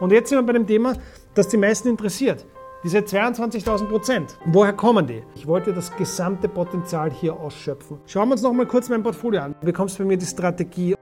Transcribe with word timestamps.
Und 0.00 0.12
jetzt 0.12 0.28
sind 0.28 0.38
wir 0.38 0.46
bei 0.46 0.52
dem 0.52 0.66
Thema, 0.66 0.94
das 1.34 1.48
die 1.48 1.56
meisten 1.56 1.88
interessiert. 1.88 2.44
Diese 2.84 2.98
22.000 2.98 3.86
Prozent, 3.86 4.38
woher 4.44 4.72
kommen 4.72 5.04
die? 5.06 5.24
Ich 5.34 5.46
wollte 5.48 5.72
das 5.72 5.94
gesamte 5.96 6.48
Potenzial 6.48 7.10
hier 7.10 7.34
ausschöpfen. 7.34 7.98
Schauen 8.06 8.28
wir 8.28 8.32
uns 8.34 8.42
noch 8.42 8.52
mal 8.52 8.66
kurz 8.66 8.88
mein 8.88 9.02
Portfolio 9.02 9.40
an. 9.40 9.56
Du 9.60 9.66
bekommst 9.66 9.98
bei 9.98 10.04
mir 10.04 10.16
die 10.16 10.26
Strategie. 10.26 10.94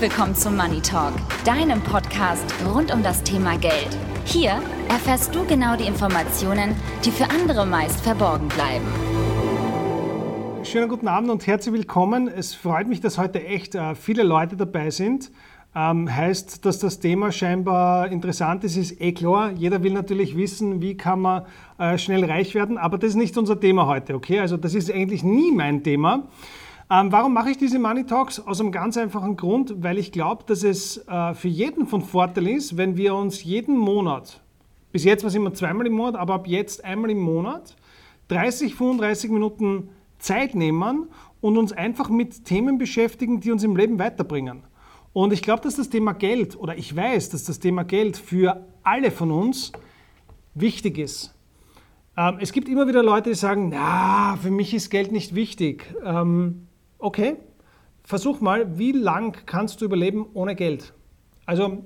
Willkommen 0.00 0.34
zum 0.34 0.56
Money 0.56 0.80
Talk, 0.80 1.12
deinem 1.44 1.82
Podcast 1.82 2.46
rund 2.66 2.90
um 2.90 3.02
das 3.02 3.22
Thema 3.22 3.58
Geld. 3.58 3.88
Hier 4.24 4.62
erfährst 4.88 5.34
du 5.34 5.44
genau 5.44 5.76
die 5.76 5.84
Informationen, 5.84 6.74
die 7.04 7.10
für 7.10 7.24
andere 7.24 7.66
meist 7.66 8.00
verborgen 8.00 8.48
bleiben. 8.48 8.86
Schönen 10.64 10.88
guten 10.88 11.06
Abend 11.06 11.28
und 11.28 11.46
herzlich 11.46 11.74
willkommen. 11.74 12.28
Es 12.28 12.54
freut 12.54 12.88
mich, 12.88 13.02
dass 13.02 13.18
heute 13.18 13.44
echt 13.44 13.74
äh, 13.74 13.94
viele 13.94 14.22
Leute 14.22 14.56
dabei 14.56 14.88
sind. 14.88 15.30
Ähm, 15.74 16.14
heißt, 16.14 16.64
dass 16.64 16.78
das 16.78 17.00
Thema 17.00 17.30
scheinbar 17.30 18.08
interessant 18.10 18.64
ist, 18.64 18.78
ist 18.78 19.02
eh 19.02 19.12
klar. 19.12 19.50
Jeder 19.52 19.82
will 19.82 19.92
natürlich 19.92 20.34
wissen, 20.34 20.80
wie 20.80 20.96
kann 20.96 21.20
man 21.20 21.42
äh, 21.78 21.98
schnell 21.98 22.24
reich 22.24 22.54
werden, 22.54 22.78
aber 22.78 22.96
das 22.96 23.10
ist 23.10 23.16
nicht 23.16 23.36
unser 23.36 23.60
Thema 23.60 23.86
heute, 23.86 24.14
okay? 24.14 24.40
Also 24.40 24.56
das 24.56 24.74
ist 24.74 24.90
eigentlich 24.90 25.22
nie 25.22 25.52
mein 25.52 25.82
Thema. 25.82 26.22
Ähm, 26.92 27.12
warum 27.12 27.32
mache 27.32 27.50
ich 27.50 27.56
diese 27.56 27.78
Money 27.78 28.04
Talks? 28.04 28.40
Aus 28.40 28.60
einem 28.60 28.72
ganz 28.72 28.96
einfachen 28.96 29.36
Grund, 29.36 29.74
weil 29.80 29.96
ich 29.96 30.10
glaube, 30.10 30.42
dass 30.44 30.64
es 30.64 30.96
äh, 31.06 31.34
für 31.34 31.46
jeden 31.46 31.86
von 31.86 32.02
Vorteil 32.02 32.48
ist, 32.48 32.76
wenn 32.76 32.96
wir 32.96 33.14
uns 33.14 33.44
jeden 33.44 33.78
Monat, 33.78 34.40
bis 34.90 35.04
jetzt 35.04 35.22
war 35.22 35.28
es 35.28 35.36
immer 35.36 35.54
zweimal 35.54 35.86
im 35.86 35.92
Monat, 35.92 36.16
aber 36.16 36.34
ab 36.34 36.48
jetzt 36.48 36.84
einmal 36.84 37.10
im 37.12 37.20
Monat, 37.20 37.76
30, 38.26 38.74
35 38.74 39.30
Minuten 39.30 39.90
Zeit 40.18 40.56
nehmen 40.56 41.06
und 41.40 41.58
uns 41.58 41.72
einfach 41.72 42.08
mit 42.08 42.44
Themen 42.44 42.76
beschäftigen, 42.76 43.38
die 43.38 43.52
uns 43.52 43.62
im 43.62 43.76
Leben 43.76 44.00
weiterbringen. 44.00 44.64
Und 45.12 45.32
ich 45.32 45.42
glaube, 45.42 45.62
dass 45.62 45.76
das 45.76 45.90
Thema 45.90 46.12
Geld, 46.12 46.58
oder 46.58 46.76
ich 46.76 46.94
weiß, 46.94 47.30
dass 47.30 47.44
das 47.44 47.60
Thema 47.60 47.84
Geld 47.84 48.16
für 48.16 48.66
alle 48.82 49.12
von 49.12 49.30
uns 49.30 49.70
wichtig 50.54 50.98
ist. 50.98 51.36
Ähm, 52.16 52.38
es 52.40 52.50
gibt 52.50 52.68
immer 52.68 52.88
wieder 52.88 53.04
Leute, 53.04 53.30
die 53.30 53.36
sagen, 53.36 53.68
na, 53.68 54.36
für 54.42 54.50
mich 54.50 54.74
ist 54.74 54.90
Geld 54.90 55.12
nicht 55.12 55.36
wichtig. 55.36 55.94
Ähm, 56.04 56.66
okay, 57.00 57.36
versuch 58.04 58.40
mal, 58.40 58.78
wie 58.78 58.92
lang 58.92 59.44
kannst 59.46 59.80
du 59.80 59.84
überleben 59.84 60.26
ohne 60.34 60.54
Geld? 60.54 60.92
Also 61.46 61.84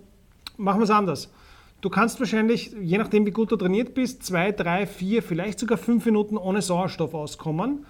machen 0.57 0.81
wir 0.81 0.85
es 0.85 0.91
anders. 0.91 1.33
Du 1.81 1.91
kannst 1.91 2.19
wahrscheinlich, 2.19 2.75
je 2.81 2.97
nachdem 2.97 3.27
wie 3.27 3.31
gut 3.31 3.53
du 3.53 3.57
trainiert 3.57 3.95
bist, 3.95 4.25
zwei, 4.25 4.53
drei, 4.53 4.87
vier, 4.87 5.23
vielleicht 5.23 5.59
sogar 5.59 5.77
fünf 5.77 6.07
Minuten 6.07 6.39
ohne 6.39 6.63
Sauerstoff 6.63 7.13
auskommen. 7.13 7.85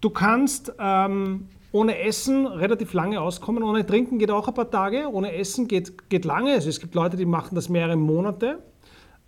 Du 0.00 0.10
kannst 0.10 0.72
ähm, 0.80 1.48
ohne 1.70 1.98
Essen 2.00 2.46
relativ 2.46 2.92
lange 2.92 3.20
auskommen. 3.20 3.62
Ohne 3.62 3.86
Trinken 3.86 4.18
geht 4.18 4.30
auch 4.30 4.48
ein 4.48 4.54
paar 4.54 4.70
Tage. 4.70 5.08
Ohne 5.10 5.32
Essen 5.34 5.68
geht, 5.68 6.10
geht 6.10 6.24
lange. 6.24 6.52
Also 6.52 6.68
es 6.68 6.80
gibt 6.80 6.94
Leute, 6.94 7.16
die 7.16 7.24
machen 7.24 7.54
das 7.54 7.68
mehrere 7.68 7.96
Monate. 7.96 8.62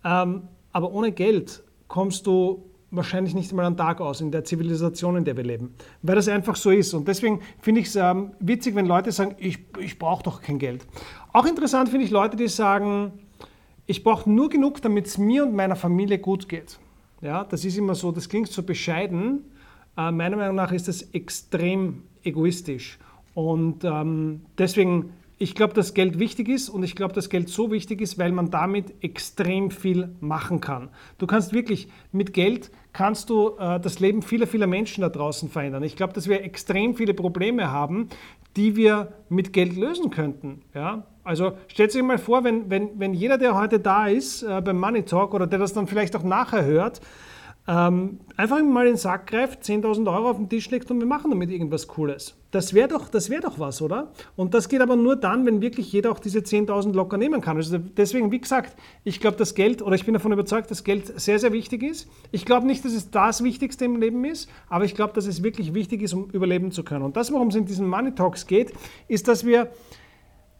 Ähm, 0.04 0.42
aber 0.72 0.92
ohne 0.92 1.12
Geld 1.12 1.62
kommst 1.86 2.26
du 2.26 2.64
wahrscheinlich 2.96 3.34
nicht 3.34 3.50
einmal 3.50 3.66
einen 3.66 3.76
Tag 3.76 4.00
aus 4.00 4.20
in 4.20 4.30
der 4.30 4.44
Zivilisation, 4.44 5.16
in 5.16 5.24
der 5.24 5.36
wir 5.36 5.44
leben, 5.44 5.74
weil 6.02 6.16
das 6.16 6.28
einfach 6.28 6.56
so 6.56 6.70
ist. 6.70 6.94
Und 6.94 7.08
deswegen 7.08 7.40
finde 7.60 7.80
ich 7.80 7.88
es 7.88 7.96
ähm, 7.96 8.32
witzig, 8.40 8.74
wenn 8.74 8.86
Leute 8.86 9.12
sagen, 9.12 9.34
ich, 9.38 9.58
ich 9.78 9.98
brauche 9.98 10.22
doch 10.22 10.40
kein 10.42 10.58
Geld. 10.58 10.86
Auch 11.32 11.46
interessant 11.46 11.88
finde 11.88 12.04
ich 12.04 12.10
Leute, 12.10 12.36
die 12.36 12.48
sagen, 12.48 13.12
ich 13.86 14.02
brauche 14.02 14.30
nur 14.30 14.48
genug, 14.48 14.80
damit 14.82 15.06
es 15.06 15.18
mir 15.18 15.44
und 15.44 15.54
meiner 15.54 15.76
Familie 15.76 16.18
gut 16.18 16.48
geht. 16.48 16.78
Ja, 17.20 17.44
das 17.44 17.64
ist 17.64 17.76
immer 17.76 17.94
so, 17.94 18.12
das 18.12 18.28
klingt 18.28 18.48
so 18.48 18.62
bescheiden. 18.62 19.44
Äh, 19.96 20.10
meiner 20.10 20.36
Meinung 20.36 20.56
nach 20.56 20.72
ist 20.72 20.88
das 20.88 21.02
extrem 21.12 22.02
egoistisch. 22.22 22.98
Und 23.34 23.84
ähm, 23.84 24.42
deswegen 24.58 25.10
ich 25.38 25.54
glaube, 25.54 25.74
dass 25.74 25.94
Geld 25.94 26.18
wichtig 26.18 26.48
ist 26.48 26.68
und 26.68 26.82
ich 26.82 26.94
glaube, 26.94 27.12
dass 27.12 27.28
Geld 27.28 27.48
so 27.48 27.70
wichtig 27.70 28.00
ist, 28.00 28.18
weil 28.18 28.32
man 28.32 28.50
damit 28.50 28.94
extrem 29.02 29.70
viel 29.70 30.14
machen 30.20 30.60
kann. 30.60 30.90
Du 31.18 31.26
kannst 31.26 31.52
wirklich 31.52 31.88
mit 32.12 32.32
Geld 32.32 32.70
kannst 32.92 33.28
du 33.28 33.56
äh, 33.58 33.80
das 33.80 33.98
Leben 33.98 34.22
vieler, 34.22 34.46
vieler 34.46 34.66
Menschen 34.66 35.02
da 35.02 35.08
draußen 35.08 35.50
verändern. 35.50 35.82
Ich 35.82 35.96
glaube, 35.96 36.12
dass 36.12 36.28
wir 36.28 36.42
extrem 36.42 36.94
viele 36.94 37.12
Probleme 37.12 37.70
haben, 37.70 38.08
die 38.56 38.76
wir 38.76 39.12
mit 39.28 39.52
Geld 39.52 39.76
lösen 39.76 40.10
könnten. 40.10 40.62
Ja? 40.74 41.04
Also 41.24 41.58
stellt 41.66 41.90
sich 41.90 42.02
mal 42.02 42.18
vor, 42.18 42.44
wenn, 42.44 42.70
wenn, 42.70 42.98
wenn 42.98 43.12
jeder, 43.12 43.36
der 43.36 43.56
heute 43.56 43.80
da 43.80 44.06
ist 44.06 44.42
äh, 44.42 44.60
beim 44.60 44.78
Money 44.78 45.02
Talk 45.02 45.34
oder 45.34 45.46
der 45.46 45.58
das 45.58 45.72
dann 45.72 45.88
vielleicht 45.88 46.14
auch 46.14 46.22
nachher 46.22 46.64
hört, 46.64 47.00
ähm, 47.66 48.20
einfach 48.36 48.62
mal 48.62 48.86
in 48.86 48.92
den 48.92 48.96
Sack 48.98 49.28
greift, 49.28 49.62
10.000 49.62 50.06
Euro 50.12 50.30
auf 50.30 50.36
den 50.36 50.50
Tisch 50.50 50.70
legt 50.70 50.90
und 50.90 50.98
wir 50.98 51.06
machen 51.06 51.30
damit 51.30 51.50
irgendwas 51.50 51.88
Cooles. 51.88 52.36
Das 52.50 52.74
wäre 52.74 52.88
doch, 52.88 53.10
wär 53.12 53.40
doch 53.40 53.58
was, 53.58 53.80
oder? 53.80 54.12
Und 54.36 54.52
das 54.52 54.68
geht 54.68 54.82
aber 54.82 54.96
nur 54.96 55.16
dann, 55.16 55.46
wenn 55.46 55.62
wirklich 55.62 55.90
jeder 55.90 56.12
auch 56.12 56.18
diese 56.18 56.40
10.000 56.40 56.92
locker 56.92 57.16
nehmen 57.16 57.40
kann. 57.40 57.56
Also 57.56 57.78
deswegen, 57.78 58.30
wie 58.30 58.40
gesagt, 58.40 58.76
ich 59.02 59.18
glaube, 59.18 59.38
dass 59.38 59.54
Geld, 59.54 59.80
oder 59.80 59.94
ich 59.94 60.04
bin 60.04 60.12
davon 60.12 60.32
überzeugt, 60.32 60.70
dass 60.70 60.84
Geld 60.84 61.18
sehr, 61.18 61.38
sehr 61.38 61.52
wichtig 61.52 61.82
ist. 61.82 62.06
Ich 62.32 62.44
glaube 62.44 62.66
nicht, 62.66 62.84
dass 62.84 62.92
es 62.92 63.10
das 63.10 63.42
Wichtigste 63.42 63.86
im 63.86 63.96
Leben 63.96 64.24
ist, 64.24 64.50
aber 64.68 64.84
ich 64.84 64.94
glaube, 64.94 65.14
dass 65.14 65.26
es 65.26 65.42
wirklich 65.42 65.72
wichtig 65.72 66.02
ist, 66.02 66.12
um 66.12 66.28
überleben 66.30 66.70
zu 66.70 66.84
können. 66.84 67.02
Und 67.02 67.16
das, 67.16 67.32
worum 67.32 67.48
es 67.48 67.54
in 67.54 67.64
diesen 67.64 67.88
Money 67.88 68.14
Talks 68.14 68.46
geht, 68.46 68.74
ist, 69.08 69.26
dass 69.26 69.46
wir 69.46 69.70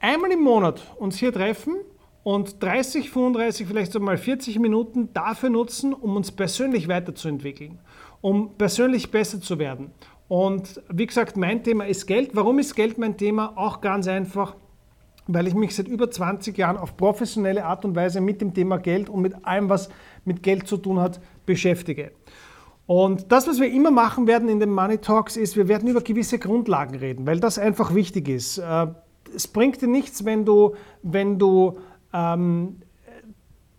einmal 0.01 0.33
im 0.33 0.41
Monat 0.41 0.81
uns 0.99 1.19
hier 1.19 1.33
treffen 1.33 1.77
und 2.25 2.63
30, 2.63 3.11
35, 3.11 3.67
vielleicht 3.67 3.93
sogar 3.93 4.07
mal 4.07 4.17
40 4.17 4.59
Minuten 4.59 5.13
dafür 5.13 5.51
nutzen, 5.51 5.93
um 5.93 6.17
uns 6.17 6.33
persönlich 6.33 6.89
weiterzuentwickeln, 6.89 7.79
um 8.23 8.55
persönlich 8.57 9.11
besser 9.11 9.41
zu 9.41 9.59
werden. 9.59 9.93
Und 10.27 10.83
wie 10.91 11.07
gesagt, 11.07 11.37
mein 11.37 11.63
Thema 11.63 11.87
ist 11.87 12.07
Geld. 12.07 12.31
Warum 12.33 12.59
ist 12.59 12.75
Geld 12.75 12.97
mein 12.97 13.19
Thema? 13.19 13.53
Auch 13.57 13.83
ganz 13.83 14.09
einfach, 14.09 14.57
weil 15.27 15.47
ich 15.47 15.55
mich 15.55 15.75
seit 15.77 15.87
über 15.87 16.11
20 16.11 16.57
Jahren 16.57 16.79
auf 16.79 16.97
professionelle 16.97 17.67
Art 17.67 17.85
und 17.85 17.95
Weise 17.95 18.23
mit 18.23 18.41
dem 18.41 18.55
Thema 18.55 18.79
Geld 18.79 19.11
und 19.11 19.21
mit 19.21 19.45
allem, 19.45 19.69
was 19.69 19.91
mit 20.25 20.43
Geld 20.43 20.67
zu 20.67 20.79
tun 20.79 21.01
hat, 21.01 21.21
beschäftige. 21.45 22.13
Und 22.87 23.33
das, 23.33 23.47
was 23.47 23.61
wir 23.61 23.71
immer 23.71 23.91
machen 23.91 24.27
werden 24.27 24.49
in 24.49 24.61
den 24.61 24.71
Money 24.71 24.99
Talks, 24.99 25.37
ist, 25.37 25.57
wir 25.57 25.69
werden 25.69 25.89
über 25.89 26.01
gewisse 26.01 26.39
Grundlagen 26.39 26.97
reden, 26.97 27.27
weil 27.27 27.39
das 27.39 27.59
einfach 27.59 27.95
wichtig 27.95 28.29
ist. 28.29 28.59
Äh, 28.59 28.87
es 29.35 29.49
bringt 29.49 29.81
dir 29.83 29.89
nichts, 29.89 30.25
wenn 30.25 30.45
du, 30.45 30.75
wenn 31.03 31.39
du 31.39 31.79
ähm, 32.15 32.77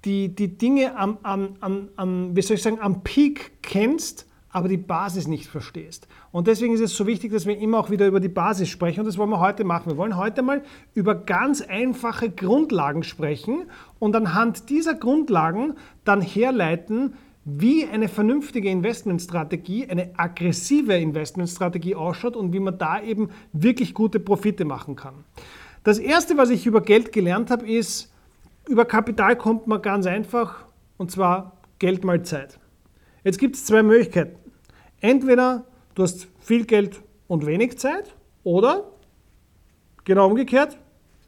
die, 0.04 0.30
die 0.36 0.58
Dinge 0.58 0.96
am, 0.96 1.18
am, 1.24 1.56
am, 1.62 1.90
am, 1.96 2.36
wie 2.36 2.42
soll 2.44 2.58
ich 2.58 2.62
sagen, 2.62 2.80
am 2.80 3.02
Peak 3.02 3.64
kennst, 3.64 4.28
aber 4.50 4.68
die 4.70 4.78
Basis 4.78 5.28
nicht 5.28 5.48
verstehst. 5.48 6.08
Und 6.32 6.48
deswegen 6.48 6.74
ist 6.74 6.80
es 6.80 6.96
so 6.96 7.08
wichtig, 7.08 7.32
dass 7.34 7.46
wir 7.46 7.58
immer 7.58 7.80
auch 7.80 7.90
wieder 7.90 8.08
über 8.08 8.20
die 8.20 8.30
Basis 8.30 8.70
sprechen. 8.70 9.02
Und 9.02 9.06
das 9.06 9.18
wollen 9.18 9.30
wir 9.30 9.40
heute 9.40 9.64
machen. 9.64 9.92
Wir 9.92 9.98
wollen 9.98 10.16
heute 10.16 10.44
mal 10.44 10.64
über 10.94 11.16
ganz 11.16 11.62
einfache 11.62 12.30
Grundlagen 12.30 13.04
sprechen 13.04 13.66
und 14.00 14.16
anhand 14.16 14.70
dieser 14.70 14.94
Grundlagen 14.94 15.74
dann 16.06 16.22
herleiten, 16.22 17.16
wie 17.44 17.86
eine 17.86 18.08
vernünftige 18.08 18.70
Investmentstrategie, 18.70 19.88
eine 19.88 20.18
aggressive 20.18 20.96
Investmentstrategie 20.96 21.96
ausschaut 21.96 22.36
und 22.36 22.54
wie 22.54 22.60
man 22.60 22.78
da 22.78 23.02
eben 23.02 23.30
wirklich 23.52 23.94
gute 23.94 24.20
Profite 24.20 24.66
machen 24.66 24.96
kann. 24.96 25.26
Das 25.84 26.00
Erste, 26.00 26.38
was 26.38 26.50
ich 26.50 26.66
über 26.66 26.82
Geld 26.82 27.12
gelernt 27.12 27.52
habe, 27.52 27.68
ist, 27.68 28.15
über 28.68 28.86
Kapital 28.86 29.36
kommt 29.36 29.68
man 29.68 29.82
ganz 29.82 30.06
einfach, 30.06 30.66
und 30.98 31.12
zwar 31.12 31.58
Geld 31.80 32.04
mal 32.04 32.24
Zeit. 32.24 32.60
Jetzt 33.24 33.40
gibt 33.40 33.56
es 33.56 33.66
zwei 33.66 33.84
Möglichkeiten. 33.84 34.38
Entweder 35.02 35.66
du 35.94 36.04
hast 36.04 36.28
viel 36.40 36.66
Geld 36.66 37.02
und 37.28 37.46
wenig 37.46 37.78
Zeit 37.78 38.16
oder 38.44 38.92
genau 40.04 40.28
umgekehrt, 40.28 40.78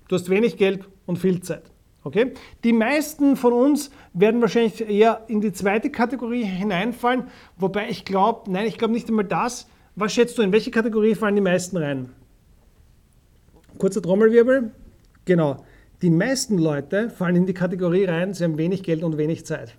du 0.07 0.15
hast 0.15 0.29
wenig 0.29 0.57
Geld 0.57 0.87
und 1.05 1.17
viel 1.17 1.41
Zeit. 1.41 1.71
Okay? 2.03 2.33
Die 2.63 2.73
meisten 2.73 3.35
von 3.35 3.53
uns 3.53 3.91
werden 4.13 4.41
wahrscheinlich 4.41 4.87
eher 4.87 5.25
in 5.27 5.41
die 5.41 5.51
zweite 5.51 5.89
Kategorie 5.89 6.43
hineinfallen, 6.43 7.25
wobei 7.57 7.89
ich 7.89 8.05
glaube, 8.05 8.49
nein, 8.51 8.65
ich 8.65 8.77
glaube 8.77 8.93
nicht 8.93 9.09
einmal 9.09 9.25
das. 9.25 9.67
Was 9.95 10.13
schätzt 10.13 10.37
du, 10.37 10.43
in 10.43 10.51
welche 10.51 10.71
Kategorie 10.71 11.15
fallen 11.15 11.35
die 11.35 11.41
meisten 11.41 11.75
rein? 11.77 12.13
Kurzer 13.77 14.01
Trommelwirbel. 14.01 14.71
Genau. 15.25 15.65
Die 16.01 16.11
meisten 16.11 16.57
Leute 16.59 17.09
fallen 17.09 17.35
in 17.35 17.45
die 17.47 17.53
Kategorie 17.53 18.05
rein, 18.05 18.33
sie 18.33 18.43
haben 18.43 18.57
wenig 18.57 18.83
Geld 18.83 19.03
und 19.03 19.17
wenig 19.17 19.45
Zeit. 19.45 19.75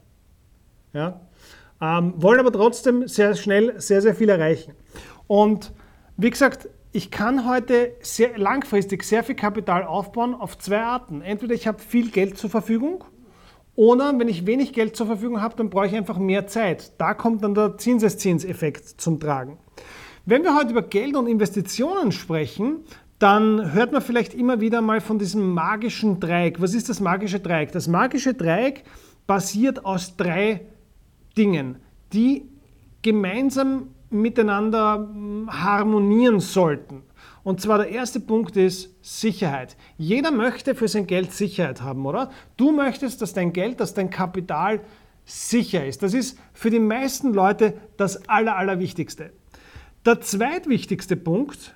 Ja? 0.92 1.20
Ähm, 1.80 2.14
wollen 2.16 2.40
aber 2.40 2.50
trotzdem 2.50 3.06
sehr 3.06 3.34
schnell 3.36 3.80
sehr, 3.80 4.02
sehr 4.02 4.16
viel 4.16 4.28
erreichen. 4.28 4.72
Und 5.28 5.72
wie 6.16 6.30
gesagt, 6.30 6.68
ich 6.90 7.12
kann 7.12 7.48
heute 7.48 7.92
sehr 8.00 8.36
langfristig 8.36 9.04
sehr 9.04 9.22
viel 9.22 9.36
Kapital 9.36 9.84
aufbauen 9.84 10.34
auf 10.34 10.58
zwei 10.58 10.80
Arten. 10.80 11.20
Entweder 11.20 11.54
ich 11.54 11.68
habe 11.68 11.78
viel 11.78 12.10
Geld 12.10 12.36
zur 12.36 12.50
Verfügung 12.50 13.04
oder 13.76 14.18
wenn 14.18 14.26
ich 14.26 14.44
wenig 14.44 14.72
Geld 14.72 14.96
zur 14.96 15.06
Verfügung 15.06 15.40
habe, 15.40 15.54
dann 15.54 15.70
brauche 15.70 15.86
ich 15.86 15.94
einfach 15.94 16.18
mehr 16.18 16.48
Zeit. 16.48 16.98
Da 16.98 17.14
kommt 17.14 17.44
dann 17.44 17.54
der 17.54 17.78
Zinseszinseffekt 17.78 19.00
zum 19.00 19.20
Tragen. 19.20 19.58
Wenn 20.26 20.42
wir 20.42 20.56
heute 20.56 20.70
über 20.70 20.82
Geld 20.82 21.14
und 21.14 21.28
Investitionen 21.28 22.10
sprechen, 22.10 22.84
dann 23.18 23.72
hört 23.72 23.92
man 23.92 24.02
vielleicht 24.02 24.34
immer 24.34 24.60
wieder 24.60 24.80
mal 24.80 25.00
von 25.00 25.18
diesem 25.18 25.52
magischen 25.52 26.20
Dreieck. 26.20 26.60
Was 26.60 26.74
ist 26.74 26.88
das 26.88 27.00
magische 27.00 27.40
Dreieck? 27.40 27.72
Das 27.72 27.88
magische 27.88 28.34
Dreieck 28.34 28.84
basiert 29.26 29.84
aus 29.84 30.16
drei 30.16 30.60
Dingen, 31.36 31.76
die 32.12 32.48
gemeinsam 33.02 33.88
miteinander 34.10 35.08
hm, 35.12 35.48
harmonieren 35.50 36.40
sollten. 36.40 37.02
Und 37.42 37.60
zwar 37.60 37.78
der 37.78 37.88
erste 37.88 38.20
Punkt 38.20 38.56
ist 38.56 38.94
Sicherheit. 39.02 39.76
Jeder 39.96 40.30
möchte 40.30 40.74
für 40.74 40.88
sein 40.88 41.06
Geld 41.06 41.32
Sicherheit 41.32 41.82
haben, 41.82 42.04
oder? 42.06 42.30
Du 42.56 42.72
möchtest, 42.72 43.22
dass 43.22 43.32
dein 43.32 43.52
Geld, 43.52 43.80
dass 43.80 43.94
dein 43.94 44.10
Kapital 44.10 44.80
sicher 45.24 45.86
ist. 45.86 46.02
Das 46.02 46.14
ist 46.14 46.38
für 46.52 46.70
die 46.70 46.80
meisten 46.80 47.32
Leute 47.32 47.74
das 47.96 48.28
Aller, 48.28 48.56
Allerwichtigste. 48.56 49.32
Der 50.06 50.20
zweitwichtigste 50.20 51.16
Punkt 51.16 51.74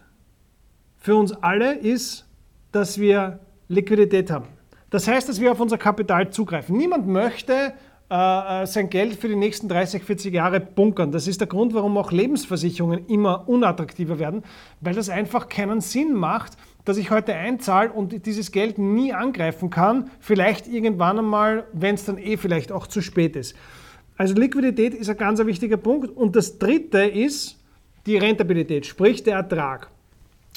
für 1.02 1.16
uns 1.16 1.32
alle 1.32 1.74
ist, 1.74 2.24
dass 2.70 2.98
wir 2.98 3.40
Liquidität 3.66 4.30
haben. 4.30 4.46
Das 4.88 5.08
heißt, 5.08 5.28
dass 5.28 5.40
wir 5.40 5.50
auf 5.50 5.58
unser 5.58 5.76
Kapital 5.76 6.30
zugreifen. 6.30 6.76
Niemand 6.76 7.08
möchte 7.08 7.74
äh, 8.08 8.62
äh, 8.62 8.66
sein 8.66 8.88
Geld 8.88 9.16
für 9.16 9.26
die 9.26 9.34
nächsten 9.34 9.68
30, 9.68 10.04
40 10.04 10.32
Jahre 10.32 10.60
bunkern. 10.60 11.10
Das 11.10 11.26
ist 11.26 11.40
der 11.40 11.48
Grund, 11.48 11.74
warum 11.74 11.96
auch 11.98 12.12
Lebensversicherungen 12.12 13.06
immer 13.06 13.48
unattraktiver 13.48 14.20
werden, 14.20 14.44
weil 14.80 14.94
das 14.94 15.08
einfach 15.08 15.48
keinen 15.48 15.80
Sinn 15.80 16.14
macht, 16.14 16.52
dass 16.84 16.98
ich 16.98 17.10
heute 17.10 17.34
einzahle 17.34 17.90
und 17.90 18.24
dieses 18.24 18.52
Geld 18.52 18.78
nie 18.78 19.12
angreifen 19.12 19.70
kann, 19.70 20.08
vielleicht 20.20 20.68
irgendwann 20.68 21.18
einmal, 21.18 21.66
wenn 21.72 21.96
es 21.96 22.04
dann 22.04 22.16
eh 22.16 22.36
vielleicht 22.36 22.70
auch 22.70 22.86
zu 22.86 23.00
spät 23.00 23.34
ist. 23.34 23.56
Also 24.16 24.34
Liquidität 24.34 24.94
ist 24.94 25.10
ein 25.10 25.16
ganz 25.16 25.44
wichtiger 25.44 25.78
Punkt. 25.78 26.16
Und 26.16 26.36
das 26.36 26.60
dritte 26.60 27.02
ist 27.02 27.58
die 28.06 28.18
Rentabilität, 28.18 28.86
sprich 28.86 29.24
der 29.24 29.34
Ertrag. 29.36 29.90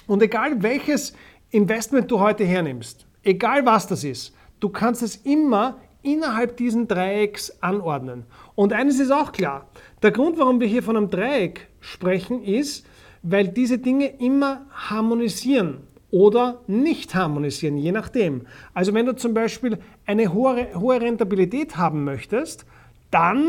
Und 0.07 0.21
egal 0.21 0.61
welches 0.61 1.13
Investment 1.51 2.09
du 2.11 2.19
heute 2.19 2.43
hernimmst, 2.43 3.05
egal 3.23 3.65
was 3.65 3.87
das 3.87 4.03
ist, 4.03 4.35
du 4.59 4.69
kannst 4.69 5.01
es 5.01 5.17
immer 5.17 5.79
innerhalb 6.01 6.57
diesen 6.57 6.87
Dreiecks 6.87 7.61
anordnen. 7.61 8.25
Und 8.53 8.73
eines 8.73 8.99
ist 8.99 9.11
auch 9.11 9.31
klar, 9.31 9.67
der 10.03 10.11
Grund, 10.11 10.37
warum 10.37 10.59
wir 10.59 10.67
hier 10.67 10.83
von 10.83 10.95
einem 10.95 11.09
Dreieck 11.09 11.67
sprechen, 11.79 12.43
ist, 12.43 12.85
weil 13.23 13.47
diese 13.47 13.79
Dinge 13.79 14.07
immer 14.19 14.67
harmonisieren 14.71 15.79
oder 16.11 16.61
nicht 16.67 17.15
harmonisieren, 17.15 17.77
je 17.77 17.91
nachdem. 17.91 18.45
Also 18.73 18.93
wenn 18.93 19.07
du 19.07 19.15
zum 19.15 19.33
Beispiel 19.33 19.79
eine 20.05 20.31
hohe, 20.31 20.67
hohe 20.75 21.01
Rentabilität 21.01 21.75
haben 21.75 22.03
möchtest, 22.03 22.65
dann 23.09 23.47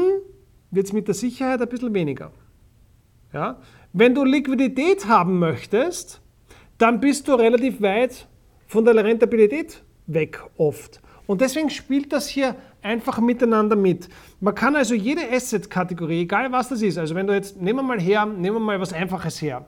wird 0.71 0.87
es 0.87 0.93
mit 0.93 1.07
der 1.07 1.15
Sicherheit 1.15 1.61
ein 1.61 1.69
bisschen 1.69 1.93
weniger. 1.93 2.33
Ja? 3.33 3.61
Wenn 3.93 4.15
du 4.15 4.25
Liquidität 4.25 5.07
haben 5.07 5.39
möchtest, 5.39 6.21
dann 6.79 7.01
bist 7.01 7.29
du 7.29 7.35
relativ 7.35 7.81
weit 7.81 8.27
von 8.67 8.85
der 8.85 8.95
Rentabilität 8.97 9.83
weg 10.07 10.43
oft. 10.57 11.01
Und 11.27 11.41
deswegen 11.41 11.71
spielt 11.71 12.13
das 12.13 12.29
hier 12.29 12.55
einfach 12.83 13.21
miteinander 13.21 13.75
mit. 13.75 14.09
Man 14.41 14.55
kann 14.55 14.77
also 14.77 14.95
jede 14.95 15.23
Asset-Kategorie, 15.31 16.23
egal 16.23 16.53
was 16.53 16.69
das 16.69 16.83
ist, 16.83 16.99
also 16.99 17.15
wenn 17.15 17.27
du 17.27 17.35
jetzt, 17.35 17.61
nehmen 17.61 17.81
wir 17.81 17.83
mal 17.83 18.01
her, 18.01 18.27
nehmen 18.27 18.57
wir 18.57 18.61
mal 18.61 18.81
was 18.81 18.93
Einfaches 18.93 19.43
her, 19.43 19.67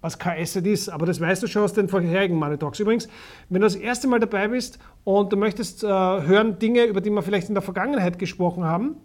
was 0.00 0.18
kein 0.18 0.40
Asset 0.40 0.66
ist, 0.66 0.88
aber 0.88 1.06
das 1.06 1.20
weißt 1.20 1.42
du 1.42 1.46
schon 1.48 1.62
aus 1.62 1.72
den 1.72 1.88
vorherigen 1.88 2.36
Money 2.36 2.58
Talks. 2.58 2.78
Übrigens, 2.78 3.08
wenn 3.48 3.60
du 3.60 3.66
das 3.66 3.74
erste 3.74 4.06
Mal 4.06 4.20
dabei 4.20 4.46
bist 4.48 4.78
und 5.02 5.32
du 5.32 5.36
möchtest 5.36 5.82
äh, 5.82 5.88
hören 5.88 6.60
Dinge, 6.60 6.84
über 6.84 7.00
die 7.00 7.10
wir 7.10 7.22
vielleicht 7.22 7.48
in 7.48 7.54
der 7.54 7.62
Vergangenheit 7.62 8.18
gesprochen 8.20 8.64
haben, 8.64 8.96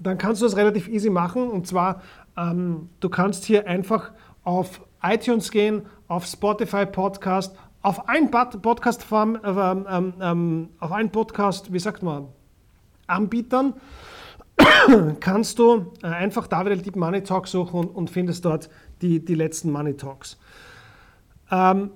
dann 0.00 0.18
kannst 0.18 0.42
du 0.42 0.46
das 0.46 0.56
relativ 0.56 0.88
easy 0.88 1.10
machen. 1.10 1.48
Und 1.48 1.66
zwar, 1.66 2.02
ähm, 2.36 2.88
du 3.00 3.08
kannst 3.08 3.44
hier 3.44 3.66
einfach 3.68 4.12
auf 4.42 4.80
iTunes 5.02 5.50
gehen, 5.50 5.82
auf 6.08 6.26
Spotify 6.26 6.86
Podcast, 6.86 7.54
auf 7.82 8.08
ein 8.08 8.30
Podcast, 8.30 9.06
äh, 9.10 9.16
ähm, 9.16 10.14
ähm, 10.20 10.68
auf 10.80 10.92
ein 10.92 11.10
Podcast, 11.10 11.72
wie 11.72 11.78
sagt 11.78 12.02
man, 12.02 12.28
Anbietern, 13.06 13.74
kannst 15.20 15.58
du 15.58 15.92
äh, 16.02 16.06
einfach 16.06 16.46
David 16.46 16.84
Deep 16.84 16.96
Money 16.96 17.22
Talk 17.22 17.46
suchen 17.46 17.80
und, 17.80 17.86
und, 17.88 18.10
findest 18.10 18.44
dort 18.44 18.68
die, 19.00 19.24
die 19.24 19.34
letzten 19.34 19.70
Money 19.70 19.94
Talks. 19.94 20.36
Ähm, 21.50 21.90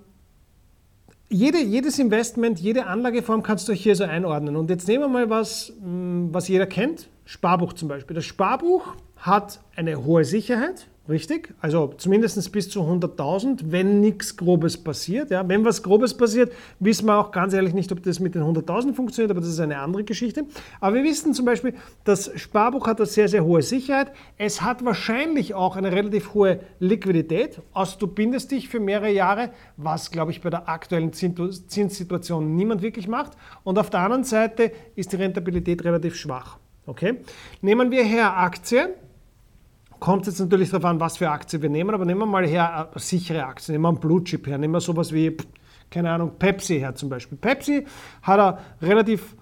jede, 1.29 1.59
jedes 1.59 1.99
Investment, 1.99 2.61
jede 2.61 2.87
Anlageform 2.87 3.43
kannst 3.43 3.69
du 3.69 3.73
hier 3.73 3.97
so 3.97 4.05
einordnen. 4.05 4.57
Und 4.57 4.71
jetzt 4.71 4.87
nehmen 4.87 5.05
wir 5.05 5.09
mal 5.09 5.31
was, 5.31 5.73
mm, 5.81 6.29
was 6.31 6.49
jeder 6.49 6.67
kennt. 6.67 7.09
Sparbuch 7.25 7.73
zum 7.73 7.89
Beispiel. 7.89 8.15
Das 8.15 8.25
Sparbuch 8.25 8.95
hat 9.17 9.61
eine 9.75 10.05
hohe 10.05 10.25
Sicherheit, 10.25 10.89
Richtig? 11.09 11.53
Also 11.61 11.93
zumindest 11.99 12.53
bis 12.53 12.71
zu 12.71 12.83
100.000, 12.83 13.63
wenn 13.65 14.01
nichts 14.01 14.37
Grobes 14.37 14.77
passiert. 14.77 15.33
Ja. 15.33 15.47
Wenn 15.49 15.65
was 15.65 15.83
Grobes 15.83 16.17
passiert, 16.17 16.53
wissen 16.79 17.07
wir 17.07 17.19
auch 17.19 17.33
ganz 17.33 17.55
ehrlich 17.55 17.75
nicht, 17.75 17.91
ob 17.91 18.05
das 18.05 18.21
mit 18.21 18.37
den 18.37 18.43
100.000 18.43 18.95
funktioniert, 18.95 19.33
aber 19.33 19.41
das 19.41 19.51
ist 19.51 19.59
eine 19.59 19.79
andere 19.79 20.05
Geschichte. 20.05 20.45
Aber 20.81 20.95
wir 20.95 21.03
wissen 21.03 21.35
zum 21.35 21.45
Beispiel, 21.45 21.75
das 22.05 22.31
Sparbuch 22.41 22.87
hat 22.87 22.99
eine 22.99 23.07
sehr, 23.07 23.27
sehr 23.27 23.45
hohe 23.45 23.63
Sicherheit. 23.63 24.13
Es 24.39 24.63
hat 24.63 24.85
wahrscheinlich 24.85 25.55
auch 25.55 25.75
eine 25.75 25.91
relativ 25.91 26.35
hohe 26.35 26.61
Liquidität. 26.79 27.61
Also 27.75 27.99
du 27.99 28.07
bindest 28.07 28.53
dich 28.53 28.69
für 28.69 28.79
mehrere 28.79 29.11
Jahre, 29.11 29.51
was, 29.77 30.13
glaube 30.13 30.31
ich, 30.31 30.41
bei 30.41 30.51
der 30.51 30.69
aktuellen 30.69 31.13
Zinssituation 31.13 32.55
niemand 32.55 32.81
wirklich 32.81 33.09
macht. 33.09 33.33
Und 33.65 33.77
auf 33.77 33.91
der 33.91 34.01
anderen 34.01 34.23
Seite 34.23 34.71
ist 34.95 35.11
die 35.11 35.17
Rentabilität 35.17 35.83
relativ 35.83 36.15
schwach. 36.15 36.59
Okay? 36.87 37.19
Nehmen 37.61 37.91
wir 37.91 38.05
her 38.05 38.37
Aktien 38.37 38.91
kommt 40.03 40.27
jetzt 40.27 40.41
natürlich 40.41 40.71
darauf 40.71 40.85
an, 40.85 40.99
was 40.99 41.17
für 41.17 41.31
Aktie 41.31 41.63
wir 41.63 41.71
nehmen, 41.71 41.95
aber 41.95 42.05
nehmen 42.05 42.19
wir 42.19 42.27
mal 42.27 42.45
her 42.45 42.91
eine 42.91 43.01
sichere 43.01 43.45
Aktie, 43.45 43.71
nehmen 43.71 43.85
wir 43.85 43.89
einen 43.91 44.01
Blue 44.01 44.23
Chip 44.25 44.49
her, 44.49 44.59
nehmen 44.59 44.75
wir 44.75 44.81
sowas 44.81 45.13
wie, 45.13 45.37
keine 45.91 46.11
Ahnung, 46.11 46.33
Pepsi 46.41 46.81
her 46.81 46.93
zum 46.97 47.09
Beispiel. 47.09 47.39
Pepsi 47.39 47.87
hat 48.23 48.41
eine 48.41 48.59
relativ 48.83 49.37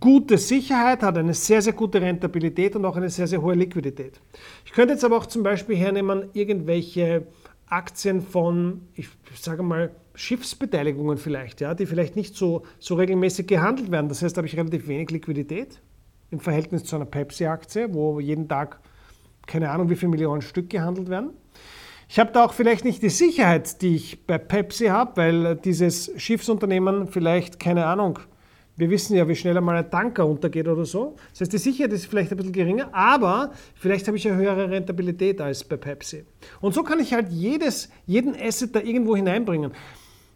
gute 0.00 0.38
Sicherheit, 0.38 1.02
hat 1.02 1.18
eine 1.18 1.34
sehr, 1.34 1.60
sehr 1.60 1.74
gute 1.74 2.00
Rentabilität 2.00 2.74
und 2.74 2.86
auch 2.86 2.96
eine 2.96 3.10
sehr, 3.10 3.26
sehr 3.26 3.42
hohe 3.42 3.52
Liquidität. 3.52 4.18
Ich 4.64 4.72
könnte 4.72 4.94
jetzt 4.94 5.04
aber 5.04 5.18
auch 5.18 5.26
zum 5.26 5.42
Beispiel 5.42 5.76
hernehmen, 5.76 6.30
irgendwelche 6.32 7.26
Aktien 7.66 8.22
von, 8.22 8.88
ich 8.94 9.10
sage 9.34 9.62
mal, 9.62 9.94
Schiffsbeteiligungen 10.14 11.18
vielleicht, 11.18 11.60
ja, 11.60 11.74
die 11.74 11.84
vielleicht 11.84 12.16
nicht 12.16 12.34
so, 12.34 12.62
so 12.78 12.94
regelmäßig 12.94 13.46
gehandelt 13.46 13.90
werden. 13.90 14.08
Das 14.08 14.22
heißt, 14.22 14.34
da 14.34 14.38
habe 14.38 14.46
ich 14.46 14.56
relativ 14.56 14.88
wenig 14.88 15.10
Liquidität 15.10 15.82
im 16.30 16.40
Verhältnis 16.40 16.84
zu 16.84 16.96
einer 16.96 17.04
Pepsi-Aktie, 17.04 17.92
wo 17.92 18.20
jeden 18.20 18.48
Tag 18.48 18.80
keine 19.46 19.70
Ahnung, 19.70 19.90
wie 19.90 19.96
viele 19.96 20.10
Millionen 20.10 20.42
Stück 20.42 20.70
gehandelt 20.70 21.08
werden. 21.08 21.30
Ich 22.08 22.18
habe 22.18 22.30
da 22.32 22.44
auch 22.44 22.52
vielleicht 22.52 22.84
nicht 22.84 23.02
die 23.02 23.08
Sicherheit, 23.08 23.80
die 23.80 23.96
ich 23.96 24.26
bei 24.26 24.36
Pepsi 24.36 24.86
habe, 24.86 25.16
weil 25.16 25.56
dieses 25.56 26.12
Schiffsunternehmen 26.16 27.08
vielleicht, 27.08 27.58
keine 27.58 27.86
Ahnung, 27.86 28.18
wir 28.76 28.90
wissen 28.90 29.16
ja, 29.16 29.28
wie 29.28 29.34
schnell 29.34 29.56
einmal 29.56 29.76
ein 29.76 29.90
Tanker 29.90 30.26
untergeht 30.26 30.66
oder 30.66 30.84
so. 30.84 31.16
Das 31.30 31.42
heißt, 31.42 31.52
die 31.52 31.58
Sicherheit 31.58 31.92
ist 31.92 32.06
vielleicht 32.06 32.30
ein 32.30 32.36
bisschen 32.36 32.52
geringer, 32.52 32.88
aber 32.92 33.52
vielleicht 33.74 34.06
habe 34.08 34.16
ich 34.16 34.26
eine 34.26 34.36
höhere 34.36 34.70
Rentabilität 34.70 35.40
als 35.40 35.62
bei 35.64 35.76
Pepsi. 35.76 36.24
Und 36.60 36.74
so 36.74 36.82
kann 36.82 36.98
ich 37.00 37.12
halt 37.12 37.30
jedes, 37.30 37.90
jeden 38.06 38.34
Asset 38.34 38.74
da 38.74 38.80
irgendwo 38.80 39.14
hineinbringen. 39.14 39.72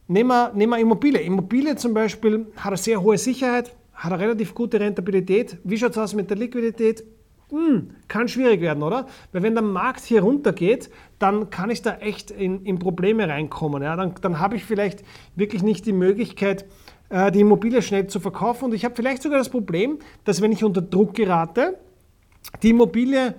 Nehmen 0.08 0.28
wir, 0.28 0.52
nehmen 0.54 0.72
wir 0.72 0.78
Immobilie. 0.78 1.20
Immobilie 1.20 1.76
zum 1.76 1.92
Beispiel 1.94 2.46
hat 2.56 2.68
eine 2.68 2.76
sehr 2.76 3.02
hohe 3.02 3.18
Sicherheit, 3.18 3.74
hat 3.94 4.12
eine 4.12 4.22
relativ 4.22 4.54
gute 4.54 4.78
Rentabilität. 4.78 5.58
Wie 5.64 5.76
schaut 5.76 5.92
es 5.92 5.98
aus 5.98 6.14
mit 6.14 6.30
der 6.30 6.36
Liquidität? 6.36 7.04
Hm, 7.50 7.90
kann 8.08 8.26
schwierig 8.28 8.60
werden, 8.60 8.82
oder? 8.82 9.06
Weil 9.32 9.42
wenn 9.42 9.54
der 9.54 9.62
Markt 9.62 10.04
hier 10.04 10.22
runtergeht, 10.22 10.90
dann 11.18 11.50
kann 11.50 11.70
ich 11.70 11.80
da 11.80 11.96
echt 11.98 12.30
in, 12.30 12.64
in 12.64 12.78
Probleme 12.78 13.28
reinkommen. 13.28 13.82
Ja? 13.82 13.94
Dann, 13.94 14.14
dann 14.20 14.40
habe 14.40 14.56
ich 14.56 14.64
vielleicht 14.64 15.04
wirklich 15.36 15.62
nicht 15.62 15.86
die 15.86 15.92
Möglichkeit, 15.92 16.64
äh, 17.08 17.30
die 17.30 17.40
Immobilie 17.40 17.82
schnell 17.82 18.08
zu 18.08 18.18
verkaufen. 18.18 18.66
Und 18.66 18.74
ich 18.74 18.84
habe 18.84 18.96
vielleicht 18.96 19.22
sogar 19.22 19.38
das 19.38 19.48
Problem, 19.48 20.00
dass 20.24 20.42
wenn 20.42 20.50
ich 20.50 20.64
unter 20.64 20.82
Druck 20.82 21.14
gerate, 21.14 21.78
die 22.62 22.70
Immobilie 22.70 23.34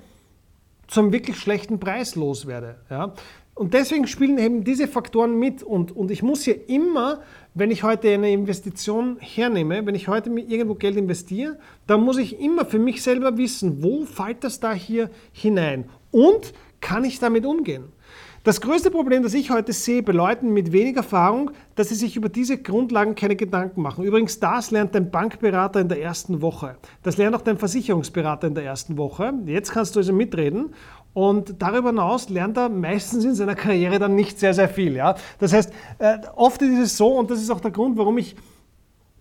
zum 0.88 1.12
wirklich 1.12 1.38
schlechten 1.38 1.80
Preis 1.80 2.16
loswerde. 2.16 2.78
Ja? 2.90 3.14
Und 3.58 3.74
deswegen 3.74 4.06
spielen 4.06 4.38
eben 4.38 4.64
diese 4.64 4.88
Faktoren 4.88 5.40
mit. 5.40 5.64
Und, 5.64 5.96
und 5.96 6.12
ich 6.12 6.22
muss 6.22 6.44
hier 6.44 6.70
immer, 6.70 7.22
wenn 7.56 7.72
ich 7.72 7.82
heute 7.82 8.10
eine 8.10 8.32
Investition 8.32 9.18
hernehme, 9.20 9.84
wenn 9.84 9.96
ich 9.96 10.08
heute 10.08 10.30
irgendwo 10.30 10.76
Geld 10.76 10.96
investiere, 10.96 11.58
dann 11.88 12.02
muss 12.02 12.20
ich 12.20 12.40
immer 12.40 12.66
für 12.66 12.78
mich 12.78 13.02
selber 13.02 13.36
wissen, 13.38 13.82
wo 13.82 14.06
fällt 14.06 14.44
das 14.44 14.60
da 14.60 14.74
hier 14.74 15.10
hinein? 15.32 15.90
Und 16.12 16.54
kann 16.82 17.04
ich 17.04 17.18
damit 17.18 17.46
umgehen? 17.46 17.86
Das 18.48 18.62
größte 18.62 18.92
Problem, 18.92 19.24
das 19.24 19.34
ich 19.34 19.52
heute 19.52 19.74
sehe 19.74 20.02
bei 20.02 20.14
Leuten 20.14 20.54
mit 20.54 20.72
wenig 20.72 20.96
Erfahrung, 20.96 21.52
dass 21.76 21.90
sie 21.90 21.96
sich 21.96 22.16
über 22.16 22.30
diese 22.30 22.58
Grundlagen 22.58 23.14
keine 23.14 23.36
Gedanken 23.36 23.82
machen. 23.82 24.06
Übrigens, 24.06 24.40
das 24.40 24.72
lernt 24.72 24.96
dein 24.96 25.12
Bankberater 25.12 25.82
in 25.82 25.90
der 25.90 26.02
ersten 26.02 26.42
Woche. 26.42 26.78
Das 27.04 27.18
lernt 27.18 27.36
auch 27.36 27.42
dein 27.42 27.58
Versicherungsberater 27.58 28.48
in 28.48 28.56
der 28.56 28.64
ersten 28.64 28.98
Woche. 28.98 29.34
Jetzt 29.48 29.74
kannst 29.74 29.96
du 29.96 30.00
also 30.00 30.14
mitreden 30.14 30.74
und 31.14 31.62
darüber 31.62 31.90
hinaus 31.90 32.30
lernt 32.30 32.56
er 32.56 32.70
meistens 32.70 33.26
in 33.26 33.36
seiner 33.36 33.56
Karriere 33.56 34.00
dann 34.00 34.16
nicht 34.16 34.40
sehr, 34.40 34.54
sehr 34.54 34.70
viel. 34.70 34.96
Ja? 34.96 35.16
Das 35.40 35.52
heißt, 35.52 35.74
äh, 36.00 36.20
oft 36.38 36.62
ist 36.62 36.80
es 36.80 36.96
so, 36.96 37.18
und 37.18 37.30
das 37.30 37.42
ist 37.42 37.50
auch 37.50 37.60
der 37.60 37.72
Grund, 37.72 37.98
warum 37.98 38.18
ich, 38.18 38.38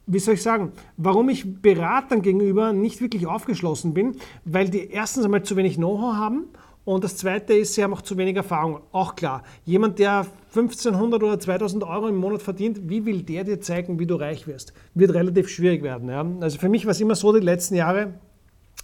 wie 0.07 0.21
soll 0.21 0.35
ich 0.35 0.43
sagen, 0.45 0.71
warum 0.99 1.31
ich 1.31 1.61
Beratern 1.61 2.23
gegenüber 2.23 2.73
nicht 2.73 3.01
wirklich 3.01 3.27
aufgeschlossen 3.27 3.93
bin, 3.93 4.19
weil 4.45 4.69
die 4.69 4.89
erstens 4.89 5.25
einmal 5.25 5.43
zu 5.43 5.57
wenig 5.57 5.75
Know-how 5.79 6.15
haben 6.15 6.45
Und 6.87 7.03
das 7.03 7.17
Zweite 7.17 7.53
ist, 7.53 7.75
sie 7.75 7.83
haben 7.83 7.93
auch 7.93 8.01
zu 8.01 8.17
wenig 8.17 8.37
Erfahrung. 8.37 8.79
Auch 8.93 9.17
klar, 9.17 9.43
jemand, 9.65 9.99
der 9.99 10.25
1500 10.55 11.21
oder 11.21 11.39
2000 11.39 11.83
Euro 11.83 12.07
im 12.07 12.15
Monat 12.15 12.43
verdient, 12.43 12.89
wie 12.89 13.05
will 13.05 13.23
der 13.23 13.43
dir 13.43 13.61
zeigen, 13.61 13.99
wie 13.99 14.07
du 14.07 14.15
reich 14.15 14.47
wirst? 14.47 14.73
Wird 14.95 15.13
relativ 15.13 15.49
schwierig 15.49 15.83
werden. 15.83 16.09
Ja? 16.09 16.25
Also 16.41 16.61
für 16.61 16.69
mich 16.69 16.87
war 16.87 16.93
es 16.93 17.01
immer 17.01 17.17
so 17.17 17.33
die 17.33 17.45
letzten 17.45 17.75
Jahre, 17.75 18.15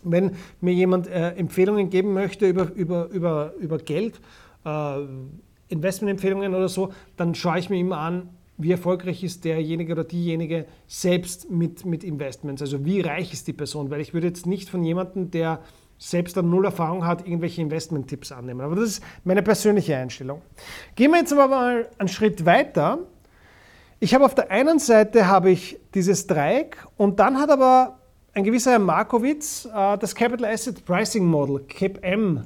wenn 0.03 0.33
mir 0.61 0.75
jemand 0.75 1.07
äh, 1.07 1.29
Empfehlungen 1.37 1.91
geben 1.91 2.13
möchte 2.13 2.49
über, 2.49 2.73
über, 2.73 3.09
über, 3.11 3.55
über 3.61 3.79
Geld, 3.79 4.21
äh, 4.65 4.97
Investmentempfehlungen 5.69 6.57
oder 6.57 6.69
so, 6.69 6.93
dann 7.17 7.37
schaue 7.37 7.61
ich 7.61 7.71
mir 7.71 7.79
immer 7.79 7.99
an, 7.99 8.31
wie 8.59 8.73
erfolgreich 8.73 9.23
ist 9.23 9.45
derjenige 9.45 9.93
oder 9.93 10.03
diejenige 10.03 10.67
selbst 10.89 11.53
mit, 11.53 11.87
mit 11.87 12.03
Investments. 12.03 12.63
Also 12.63 12.85
wie 12.85 13.01
reich 13.01 13.33
ist 13.33 13.47
die 13.47 13.53
Person? 13.53 13.91
Weil 13.91 14.01
ich 14.01 14.13
würde 14.13 14.27
jetzt 14.27 14.45
nicht 14.45 14.69
von 14.69 14.83
jemandem, 14.83 15.31
der 15.31 15.61
selbst 16.03 16.37
dann 16.37 16.51
null 16.51 16.65
Erfahrung 16.65 17.07
hat, 17.07 17.27
irgendwelche 17.27 17.63
Investment-Tipps 17.63 18.33
annehmen. 18.33 18.61
Aber 18.61 18.75
das 18.75 18.85
ist 18.85 19.05
meine 19.23 19.43
persönliche 19.43 19.97
Einstellung. 19.97 20.43
Gehen 20.97 21.13
wir 21.13 21.19
jetzt 21.19 21.33
aber 21.33 21.47
mal 21.47 21.89
einen 21.97 22.09
Schritt 22.09 22.45
weiter. 22.45 22.99
Ich 24.01 24.13
habe 24.13 24.25
auf 24.25 24.35
der 24.35 24.51
einen 24.51 24.81
Seite 24.81 25.29
habe 25.29 25.51
ich 25.51 25.79
dieses 25.95 26.27
Dreieck 26.27 26.77
und 26.97 27.21
dann 27.21 27.39
hat 27.39 27.51
aber 27.51 28.01
ein 28.35 28.43
gewisser 28.43 28.73
Herr 28.73 28.79
Markowitz 28.81 29.65
äh, 29.67 29.97
das 29.99 30.15
Capital 30.15 30.51
Asset 30.53 30.85
Pricing 30.85 31.25
Model, 31.25 31.61
CAPM, 31.61 32.39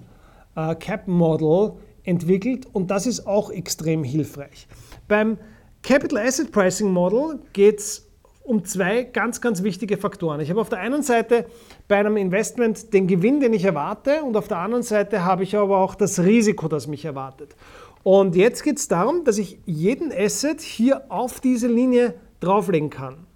äh, 0.54 0.74
CAP 0.74 1.08
Model 1.08 1.72
entwickelt 2.04 2.66
und 2.74 2.90
das 2.90 3.06
ist 3.06 3.26
auch 3.26 3.50
extrem 3.50 4.04
hilfreich. 4.04 4.68
Beim 5.08 5.38
Capital 5.82 6.18
Asset 6.26 6.52
Pricing 6.52 6.92
Model 6.92 7.38
geht 7.54 7.78
es 7.78 8.06
um 8.42 8.64
zwei 8.64 9.04
ganz, 9.04 9.40
ganz 9.40 9.62
wichtige 9.62 9.96
Faktoren. 9.96 10.40
Ich 10.40 10.50
habe 10.50 10.60
auf 10.60 10.68
der 10.68 10.78
einen 10.78 11.02
Seite 11.02 11.46
bei 11.88 11.96
einem 11.96 12.16
Investment 12.16 12.92
den 12.92 13.06
Gewinn, 13.06 13.40
den 13.40 13.52
ich 13.52 13.64
erwarte, 13.64 14.22
und 14.22 14.36
auf 14.36 14.48
der 14.48 14.58
anderen 14.58 14.82
Seite 14.82 15.24
habe 15.24 15.44
ich 15.44 15.56
aber 15.56 15.78
auch 15.78 15.94
das 15.94 16.20
Risiko, 16.20 16.68
das 16.68 16.86
mich 16.86 17.04
erwartet. 17.04 17.54
Und 18.02 18.36
jetzt 18.36 18.62
geht 18.62 18.78
es 18.78 18.88
darum, 18.88 19.24
dass 19.24 19.38
ich 19.38 19.58
jeden 19.66 20.12
Asset 20.12 20.60
hier 20.60 21.04
auf 21.08 21.40
diese 21.40 21.68
Linie 21.68 22.14
drauflegen 22.40 22.90
kann. 22.90 23.26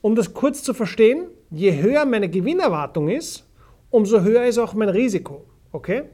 Um 0.00 0.14
das 0.14 0.34
kurz 0.34 0.62
zu 0.62 0.74
verstehen, 0.74 1.26
je 1.50 1.80
höher 1.80 2.04
meine 2.04 2.28
Gewinnerwartung 2.28 3.08
ist, 3.08 3.44
umso 3.90 4.20
höher 4.20 4.44
ist 4.44 4.58
auch 4.58 4.74
mein 4.74 4.88
Risiko. 4.88 5.44
Okay? 5.72 6.04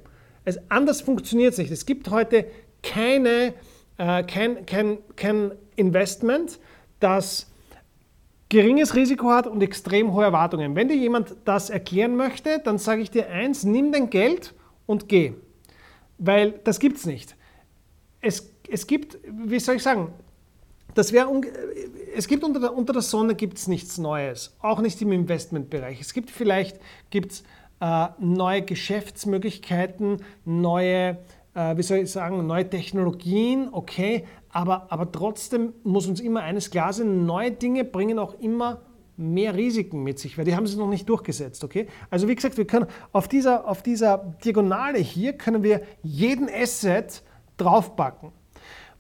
Es, 0.44 0.58
anders 0.70 1.00
funktioniert 1.00 1.52
es 1.52 1.58
nicht. 1.58 1.70
Es 1.70 1.84
gibt 1.84 2.10
heute 2.10 2.46
keine, 2.82 3.54
äh, 3.98 4.22
kein, 4.24 4.64
kein, 4.66 4.98
kein 5.16 5.52
Investment, 5.76 6.58
das 7.00 7.51
geringes 8.52 8.94
Risiko 8.94 9.30
hat 9.30 9.46
und 9.46 9.62
extrem 9.62 10.12
hohe 10.12 10.24
Erwartungen. 10.24 10.76
Wenn 10.76 10.86
dir 10.86 10.96
jemand 10.96 11.36
das 11.46 11.70
erklären 11.70 12.16
möchte, 12.16 12.60
dann 12.62 12.76
sage 12.76 13.00
ich 13.00 13.10
dir 13.10 13.30
eins, 13.30 13.64
nimm 13.64 13.92
dein 13.92 14.10
Geld 14.10 14.52
und 14.84 15.08
geh. 15.08 15.32
Weil 16.18 16.60
das 16.64 16.78
gibt 16.78 16.98
es 16.98 17.06
nicht. 17.06 17.34
Es, 18.20 18.52
gibt, 18.86 19.18
wie 19.26 19.58
soll 19.58 19.76
ich 19.76 19.82
sagen, 19.82 20.12
das 20.94 21.14
wäre 21.14 21.30
es 22.14 22.28
gibt 22.28 22.44
unter 22.44 22.60
der, 22.60 22.76
unter 22.76 22.92
der 22.92 23.00
Sonne 23.00 23.34
gibt 23.34 23.56
es 23.56 23.68
nichts 23.68 23.96
Neues, 23.96 24.54
auch 24.60 24.82
nicht 24.82 25.00
im 25.00 25.12
Investmentbereich. 25.12 26.02
Es 26.02 26.12
gibt 26.12 26.30
vielleicht 26.30 26.78
gibt's, 27.08 27.44
äh, 27.80 28.08
neue 28.18 28.60
Geschäftsmöglichkeiten, 28.60 30.18
neue, 30.44 31.16
äh, 31.54 31.76
wie 31.78 31.82
soll 31.82 31.98
ich 32.00 32.12
sagen, 32.12 32.46
neue 32.46 32.68
Technologien, 32.68 33.70
okay, 33.72 34.26
aber, 34.52 34.92
aber 34.92 35.10
trotzdem 35.10 35.72
muss 35.82 36.06
uns 36.06 36.20
immer 36.20 36.42
eines 36.42 36.70
klar 36.70 36.92
sein, 36.92 37.26
neue 37.26 37.50
Dinge 37.50 37.84
bringen 37.84 38.18
auch 38.18 38.38
immer 38.38 38.82
mehr 39.16 39.54
Risiken 39.54 40.02
mit 40.02 40.18
sich, 40.18 40.36
weil 40.36 40.44
die 40.44 40.54
haben 40.54 40.66
sie 40.66 40.76
noch 40.76 40.88
nicht 40.88 41.08
durchgesetzt, 41.08 41.64
okay? 41.64 41.86
Also 42.10 42.28
wie 42.28 42.34
gesagt, 42.34 42.56
wir 42.56 42.66
können 42.66 42.86
auf 43.12 43.28
dieser, 43.28 43.66
auf 43.66 43.82
dieser 43.82 44.18
Diagonale 44.44 44.98
hier 44.98 45.34
können 45.34 45.62
wir 45.62 45.82
jeden 46.02 46.48
Asset 46.48 47.22
draufpacken. 47.56 48.32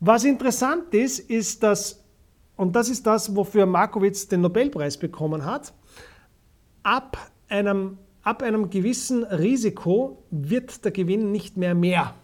Was 0.00 0.24
interessant 0.24 0.94
ist, 0.94 1.18
ist, 1.18 1.62
dass, 1.62 2.02
und 2.56 2.74
das 2.74 2.88
ist 2.88 3.06
das, 3.06 3.36
wofür 3.36 3.66
Markowitz 3.66 4.28
den 4.28 4.40
Nobelpreis 4.40 4.96
bekommen 4.96 5.44
hat, 5.44 5.72
ab 6.82 7.18
einem, 7.48 7.98
ab 8.22 8.42
einem 8.42 8.70
gewissen 8.70 9.24
Risiko 9.24 10.24
wird 10.30 10.84
der 10.84 10.92
Gewinn 10.92 11.30
nicht 11.30 11.56
mehr 11.56 11.74
mehr. 11.74 12.14